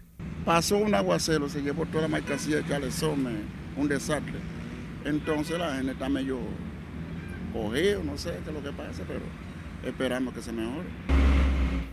Pasó 0.44 0.76
un 0.76 0.94
aguacero, 0.94 1.48
se 1.48 1.62
llevó 1.62 1.86
toda 1.86 2.02
la 2.02 2.08
mercancía 2.08 2.56
de 2.56 2.66
Charles 2.66 2.94
Sommer, 2.94 3.34
un 3.76 3.88
desastre. 3.88 4.34
Entonces 5.04 5.58
la 5.58 5.76
gente 5.76 5.92
está 5.92 6.08
medio 6.08 6.38
cogido, 7.52 8.02
no 8.02 8.16
sé 8.18 8.30
qué 8.44 8.50
es 8.50 8.54
lo 8.54 8.62
que 8.62 8.72
pasa, 8.76 9.02
pero 9.06 9.20
esperamos 9.84 10.34
que 10.34 10.42
se 10.42 10.52
mejore. 10.52 10.88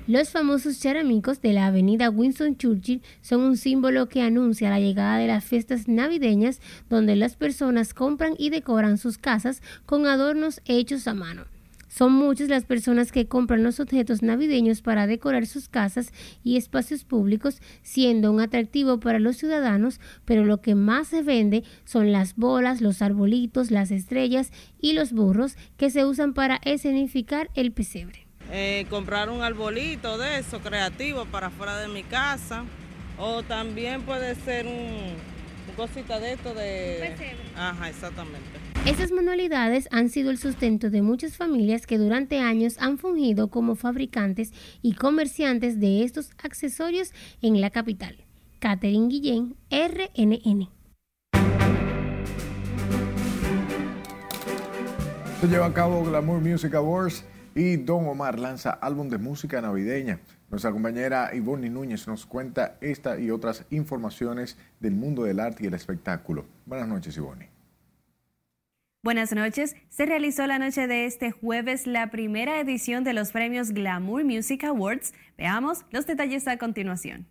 Los 0.08 0.32
famosos 0.32 0.80
charamicos 0.80 1.40
de 1.40 1.54
la 1.54 1.68
avenida 1.68 2.10
Winston 2.10 2.58
Churchill 2.58 3.04
son 3.22 3.42
un 3.42 3.58
símbolo 3.58 4.10
que 4.10 4.24
anuncia 4.24 4.72
la 4.72 4.80
llegada 4.80 5.20
de 5.20 5.28
las 5.28 5.46
fiestas 5.46 5.88
navideñas 5.88 6.62
donde 6.90 7.16
las 7.16 7.36
personas 7.36 7.94
compran 7.94 8.34
y 8.36 8.50
decoran 8.50 8.98
sus 8.98 9.20
casas 9.20 9.62
con 9.86 10.08
adornos 10.08 10.62
hechos 10.66 11.08
a 11.08 11.14
mano. 11.14 11.46
Son 11.90 12.14
muchas 12.14 12.48
las 12.48 12.64
personas 12.64 13.12
que 13.12 13.28
compran 13.28 13.64
los 13.64 13.80
objetos 13.82 14.22
navideños 14.22 14.82
para 14.82 15.08
decorar 15.08 15.48
sus 15.48 15.68
casas 15.68 16.14
y 16.44 16.56
espacios 16.56 17.04
públicos, 17.04 17.62
siendo 17.82 18.32
un 18.32 18.40
atractivo 18.40 19.00
para 19.00 19.20
los 19.20 19.36
ciudadanos, 19.36 20.00
pero 20.24 20.46
lo 20.46 20.62
que 20.62 20.76
más 20.76 21.08
se 21.08 21.24
vende 21.24 21.64
son 21.84 22.12
las 22.12 22.36
bolas, 22.36 22.80
los 22.80 23.02
arbolitos, 23.02 23.72
las 23.72 23.92
estrellas 23.92 24.52
y 24.80 24.94
los 24.94 25.12
burros 25.12 25.58
que 25.78 25.90
se 25.90 26.06
usan 26.06 26.34
para 26.34 26.62
escenificar 26.64 27.50
el 27.56 27.72
pesebre. 27.72 28.28
Eh, 28.52 28.86
comprar 28.90 29.30
un 29.30 29.42
arbolito 29.42 30.18
de 30.18 30.40
eso 30.40 30.60
creativo 30.60 31.26
para 31.26 31.50
fuera 31.50 31.78
de 31.78 31.88
mi 31.88 32.04
casa 32.04 32.64
o 33.18 33.44
también 33.44 34.02
puede 34.04 34.34
ser 34.36 34.66
un, 34.66 35.39
de 35.88 36.34
esto 36.34 36.54
de... 36.54 37.16
Ajá, 37.56 37.90
exactamente. 37.90 38.50
Esas 38.86 39.12
manualidades 39.12 39.88
han 39.92 40.10
sido 40.10 40.30
el 40.30 40.38
sustento 40.38 40.90
de 40.90 41.02
muchas 41.02 41.38
familias 41.38 41.88
que 41.88 41.98
durante 41.98 42.40
años 42.40 42.76
han 42.80 42.98
fungido 42.98 43.50
como 43.50 43.76
fabricantes 43.76 44.52
y 44.82 44.96
comerciantes 44.96 45.80
de 45.80 46.04
estos 46.04 46.32
accesorios 46.44 47.14
en 47.42 47.62
la 47.62 47.70
capital. 47.70 48.18
Catherine 48.60 49.08
Guillén, 49.08 49.56
RNN. 49.72 50.70
Se 55.40 55.48
lleva 55.48 55.68
a 55.68 55.74
cabo 55.74 56.04
Glamour 56.04 56.42
Music 56.42 56.74
Awards 56.76 57.24
y 57.56 57.78
Don 57.78 58.06
Omar 58.06 58.38
lanza 58.38 58.72
álbum 58.72 59.08
de 59.08 59.18
música 59.18 59.62
navideña. 59.62 60.20
Nuestra 60.50 60.72
compañera 60.72 61.30
Ivonne 61.34 61.70
Núñez 61.70 62.08
nos 62.08 62.26
cuenta 62.26 62.78
esta 62.82 63.20
y 63.20 63.30
otras 63.30 63.66
informaciones 63.70 64.58
del 64.80 64.95
mundo 64.95 65.24
del 65.24 65.39
arte 65.39 65.64
y 65.64 65.68
el 65.68 65.76
espectáculo. 65.76 66.45
Buenas 66.66 66.88
noches, 66.88 67.16
Ivonne. 67.18 67.50
Buenas 69.02 69.32
noches. 69.32 69.76
Se 69.89 70.06
realizó 70.06 70.45
la 70.45 70.60
noche 70.60 70.88
de 70.88 71.06
este 71.06 71.32
jueves 71.32 71.88
la 71.88 72.12
primera 72.12 72.60
edición 72.60 73.04
de 73.04 73.14
los 73.14 73.32
premios 73.32 73.72
Glamour 73.72 74.26
Music 74.26 74.64
Awards. 74.66 75.14
Veamos 75.38 75.86
los 75.91 76.06
detalles 76.06 76.47
a 76.47 76.58
continuación. 76.58 77.26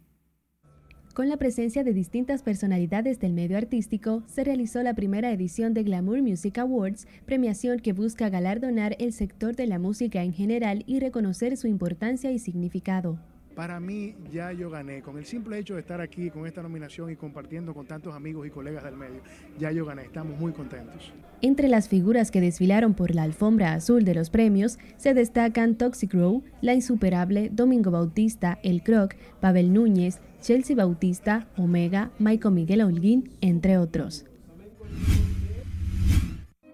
Con 1.18 1.28
la 1.28 1.36
presencia 1.36 1.82
de 1.82 1.92
distintas 1.92 2.44
personalidades 2.44 3.18
del 3.18 3.32
medio 3.32 3.58
artístico, 3.58 4.22
se 4.28 4.44
realizó 4.44 4.84
la 4.84 4.94
primera 4.94 5.32
edición 5.32 5.74
de 5.74 5.82
Glamour 5.82 6.22
Music 6.22 6.58
Awards, 6.58 7.08
premiación 7.26 7.80
que 7.80 7.92
busca 7.92 8.28
galardonar 8.28 8.94
el 9.00 9.12
sector 9.12 9.56
de 9.56 9.66
la 9.66 9.80
música 9.80 10.22
en 10.22 10.32
general 10.32 10.84
y 10.86 11.00
reconocer 11.00 11.56
su 11.56 11.66
importancia 11.66 12.30
y 12.30 12.38
significado. 12.38 13.18
Para 13.56 13.80
mí 13.80 14.14
ya 14.32 14.52
yo 14.52 14.70
gané, 14.70 15.02
con 15.02 15.18
el 15.18 15.26
simple 15.26 15.58
hecho 15.58 15.74
de 15.74 15.80
estar 15.80 16.00
aquí 16.00 16.30
con 16.30 16.46
esta 16.46 16.62
nominación 16.62 17.10
y 17.10 17.16
compartiendo 17.16 17.74
con 17.74 17.84
tantos 17.84 18.14
amigos 18.14 18.46
y 18.46 18.50
colegas 18.50 18.84
del 18.84 18.94
medio, 18.94 19.20
ya 19.58 19.72
yo 19.72 19.84
gané, 19.84 20.02
estamos 20.02 20.38
muy 20.38 20.52
contentos. 20.52 21.12
Entre 21.40 21.66
las 21.66 21.88
figuras 21.88 22.30
que 22.30 22.40
desfilaron 22.40 22.94
por 22.94 23.16
la 23.16 23.24
alfombra 23.24 23.72
azul 23.72 24.04
de 24.04 24.14
los 24.14 24.30
premios 24.30 24.78
se 24.96 25.14
destacan 25.14 25.74
Toxic 25.74 26.14
Row, 26.14 26.44
La 26.60 26.74
Insuperable, 26.74 27.50
Domingo 27.52 27.90
Bautista, 27.90 28.60
El 28.62 28.84
Croc, 28.84 29.16
Pavel 29.40 29.72
Núñez, 29.72 30.20
Chelsea 30.40 30.76
Bautista, 30.76 31.46
Omega, 31.56 32.10
Michael 32.18 32.54
Miguel 32.54 32.82
Holguín, 32.82 33.30
entre 33.40 33.78
otros. 33.78 34.24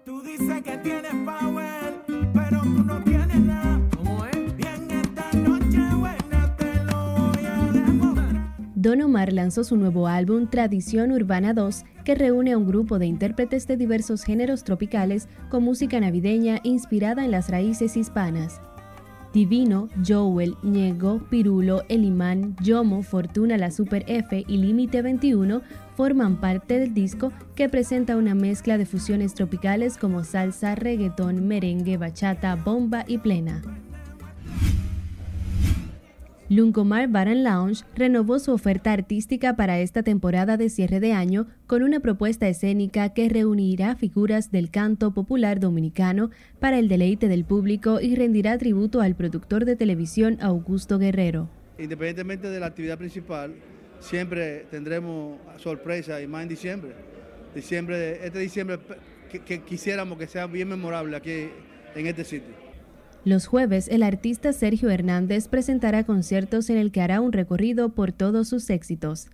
Tú 0.05 0.21
dices 0.21 0.61
que 0.63 0.77
tienes 0.77 1.13
power, 1.25 1.93
pero 2.33 2.61
tú 2.61 2.83
no 2.83 3.03
tienes 3.03 3.39
nada. 3.39 3.81
Bien 4.55 4.91
esta 4.91 5.31
noche 5.37 5.79
buena 5.97 6.55
te 6.57 6.83
lo 6.85 7.31
voy 7.31 7.45
a 7.45 7.71
demostrar. 7.73 8.53
Don 8.75 9.01
Omar 9.01 9.33
lanzó 9.33 9.63
su 9.63 9.77
nuevo 9.77 10.07
álbum 10.07 10.47
Tradición 10.47 11.11
Urbana 11.11 11.53
2, 11.53 11.83
que 12.03 12.15
reúne 12.15 12.53
a 12.53 12.57
un 12.57 12.67
grupo 12.67 12.99
de 12.99 13.07
intérpretes 13.07 13.67
de 13.67 13.77
diversos 13.77 14.23
géneros 14.23 14.63
tropicales 14.63 15.27
con 15.49 15.63
música 15.63 15.99
navideña 15.99 16.59
inspirada 16.63 17.25
en 17.25 17.31
las 17.31 17.49
raíces 17.49 17.97
hispanas. 17.97 18.61
Divino, 19.35 19.89
Joel, 20.07 20.55
Ñego, 20.63 21.19
Pirulo, 21.29 21.83
El 21.89 22.05
Imán, 22.05 22.55
Yomo, 22.63 23.03
Fortuna, 23.03 23.57
la 23.57 23.69
Super 23.69 24.05
F 24.07 24.45
y 24.47 24.55
Límite 24.55 25.01
21 25.01 25.61
forman 25.97 26.39
parte 26.39 26.79
del 26.79 26.93
disco 26.93 27.33
que 27.53 27.67
presenta 27.67 28.15
una 28.15 28.33
mezcla 28.33 28.77
de 28.77 28.85
fusiones 28.85 29.33
tropicales 29.33 29.97
como 29.97 30.23
salsa, 30.23 30.73
reggaetón, 30.75 31.45
merengue, 31.49 31.97
bachata, 31.97 32.55
bomba 32.55 33.03
y 33.09 33.17
plena. 33.17 33.61
Lungomar 36.47 37.07
Bar 37.07 37.27
and 37.27 37.43
Lounge 37.43 37.83
renovó 37.95 38.37
su 38.37 38.51
oferta 38.53 38.93
artística 38.93 39.55
para 39.55 39.79
esta 39.79 40.03
temporada 40.03 40.57
de 40.57 40.69
cierre 40.69 40.99
de 40.99 41.11
año 41.11 41.47
con 41.65 41.81
una 41.81 42.01
propuesta 42.01 42.47
escénica 42.47 43.15
que 43.15 43.27
reunirá 43.29 43.95
figuras 43.95 44.51
del 44.51 44.69
canto 44.69 45.11
popular 45.11 45.59
dominicano 45.59 46.29
para 46.59 46.77
el 46.77 46.87
deleite 46.87 47.29
del 47.29 47.45
público 47.45 47.99
y 47.99 48.15
rendirá 48.15 48.59
tributo 48.59 49.01
al 49.01 49.15
productor 49.15 49.65
de 49.65 49.75
televisión 49.75 50.37
Augusto 50.39 50.99
Guerrero. 50.99 51.49
Independientemente 51.79 52.47
de 52.51 52.59
la 52.59 52.67
actividad 52.67 52.99
principal, 52.99 53.55
siempre 53.99 54.67
tendremos 54.69 55.39
sorpresa 55.57 56.21
y 56.21 56.27
más 56.27 56.43
en 56.43 56.49
diciembre. 56.49 56.91
Diciembre, 57.55 58.23
este 58.23 58.37
diciembre 58.37 58.77
que 59.47 59.63
quisiéramos 59.63 60.19
que 60.19 60.27
sea 60.27 60.45
bien 60.45 60.69
memorable 60.69 61.17
aquí 61.17 61.49
en 61.95 62.05
este 62.05 62.23
sitio. 62.23 62.64
Los 63.25 63.47
jueves, 63.47 63.87
el 63.87 64.03
artista 64.03 64.53
Sergio 64.53 64.91
Hernández 64.91 65.47
presentará 65.47 66.03
conciertos 66.03 66.69
en 66.69 66.77
el 66.77 66.91
que 66.91 67.01
hará 67.01 67.21
un 67.21 67.31
recorrido 67.31 67.89
por 67.89 68.11
todos 68.11 68.47
sus 68.47 68.69
éxitos. 68.69 69.29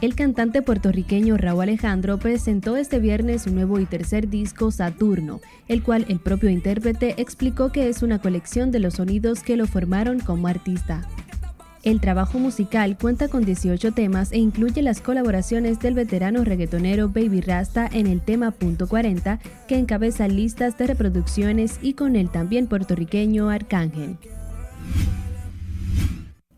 El 0.00 0.14
cantante 0.16 0.62
puertorriqueño 0.62 1.36
Raúl 1.36 1.64
Alejandro 1.64 2.18
presentó 2.18 2.78
este 2.78 2.98
viernes 2.98 3.42
su 3.42 3.52
nuevo 3.52 3.78
y 3.78 3.84
tercer 3.84 4.30
disco 4.30 4.70
Saturno, 4.70 5.42
el 5.68 5.82
cual 5.82 6.06
el 6.08 6.20
propio 6.20 6.48
intérprete 6.48 7.20
explicó 7.20 7.70
que 7.70 7.90
es 7.90 8.02
una 8.02 8.18
colección 8.18 8.70
de 8.70 8.80
los 8.80 8.94
sonidos 8.94 9.42
que 9.42 9.58
lo 9.58 9.66
formaron 9.66 10.20
como 10.20 10.48
artista. 10.48 11.06
El 11.82 12.00
trabajo 12.00 12.38
musical 12.38 12.96
cuenta 12.96 13.26
con 13.26 13.44
18 13.44 13.90
temas 13.90 14.30
e 14.30 14.38
incluye 14.38 14.82
las 14.82 15.00
colaboraciones 15.00 15.80
del 15.80 15.94
veterano 15.94 16.44
reggaetonero 16.44 17.08
Baby 17.08 17.40
Rasta 17.40 17.88
en 17.92 18.06
el 18.06 18.20
tema 18.20 18.52
Punto 18.52 18.86
40, 18.86 19.40
que 19.66 19.78
encabeza 19.78 20.28
listas 20.28 20.78
de 20.78 20.86
reproducciones, 20.86 21.80
y 21.82 21.94
con 21.94 22.14
el 22.14 22.30
también 22.30 22.68
puertorriqueño 22.68 23.50
Arcángel. 23.50 24.16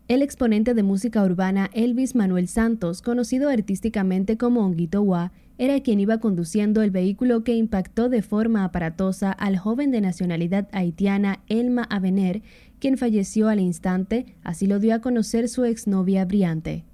El 0.07 0.21
exponente 0.21 0.75
de 0.75 0.83
música 0.83 1.23
urbana 1.23 1.71
Elvis 1.73 2.13
Manuel 2.13 2.47
Santos, 2.47 3.01
conocido 3.01 3.49
artísticamente 3.49 4.37
como 4.37 4.63
Honguito 4.63 5.01
Wa, 5.01 5.31
era 5.57 5.79
quien 5.79 5.99
iba 5.99 6.19
conduciendo 6.19 6.83
el 6.83 6.91
vehículo 6.91 7.43
que 7.43 7.55
impactó 7.55 8.09
de 8.09 8.21
forma 8.21 8.65
aparatosa 8.65 9.31
al 9.31 9.57
joven 9.57 9.89
de 9.89 10.01
nacionalidad 10.01 10.67
haitiana 10.73 11.39
Elma 11.47 11.83
Avener, 11.89 12.43
quien 12.85 12.99
falleció 12.99 13.49
al 13.49 13.59
instante, 13.59 14.27
así 14.43 14.67
lo 14.67 14.77
dio 14.77 14.93
a 14.93 14.99
conocer 14.99 15.49
su 15.49 15.65
exnovia 15.65 16.23
Briante. 16.23 16.85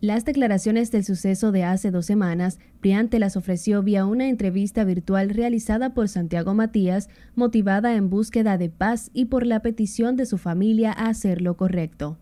Las 0.00 0.24
declaraciones 0.24 0.92
del 0.92 1.02
suceso 1.02 1.50
de 1.50 1.64
hace 1.64 1.90
dos 1.90 2.06
semanas, 2.06 2.60
Briante 2.80 3.18
las 3.18 3.36
ofreció 3.36 3.82
vía 3.82 4.06
una 4.06 4.28
entrevista 4.28 4.84
virtual 4.84 5.30
realizada 5.30 5.94
por 5.94 6.08
Santiago 6.08 6.54
Matías, 6.54 7.08
motivada 7.34 7.96
en 7.96 8.08
búsqueda 8.08 8.56
de 8.56 8.68
paz 8.68 9.10
y 9.12 9.24
por 9.24 9.44
la 9.44 9.62
petición 9.62 10.14
de 10.14 10.26
su 10.26 10.38
familia 10.38 10.92
a 10.92 11.08
hacer 11.08 11.42
lo 11.42 11.56
correcto. 11.56 12.18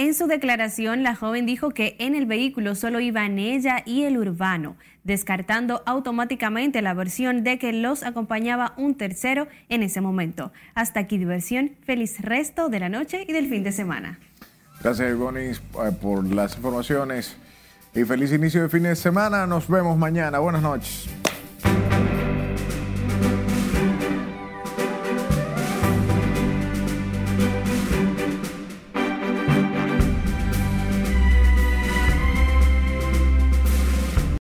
En 0.00 0.14
su 0.14 0.28
declaración, 0.28 1.02
la 1.02 1.14
joven 1.14 1.44
dijo 1.44 1.72
que 1.72 1.94
en 1.98 2.14
el 2.14 2.24
vehículo 2.24 2.74
solo 2.74 3.00
iban 3.00 3.38
ella 3.38 3.82
y 3.84 4.04
el 4.04 4.16
urbano, 4.16 4.78
descartando 5.04 5.82
automáticamente 5.84 6.80
la 6.80 6.94
versión 6.94 7.44
de 7.44 7.58
que 7.58 7.74
los 7.74 8.02
acompañaba 8.02 8.72
un 8.78 8.94
tercero 8.94 9.46
en 9.68 9.82
ese 9.82 10.00
momento. 10.00 10.52
Hasta 10.74 11.00
aquí 11.00 11.18
diversión, 11.18 11.72
feliz 11.84 12.18
resto 12.22 12.70
de 12.70 12.80
la 12.80 12.88
noche 12.88 13.26
y 13.28 13.34
del 13.34 13.46
fin 13.50 13.62
de 13.62 13.72
semana. 13.72 14.18
Gracias, 14.82 15.14
Bonis, 15.18 15.58
eh, 15.58 15.92
por 16.00 16.24
las 16.24 16.56
informaciones 16.56 17.36
y 17.94 18.02
feliz 18.04 18.32
inicio 18.32 18.62
de 18.62 18.70
fin 18.70 18.84
de 18.84 18.96
semana. 18.96 19.46
Nos 19.46 19.68
vemos 19.68 19.98
mañana. 19.98 20.38
Buenas 20.38 20.62
noches. 20.62 21.10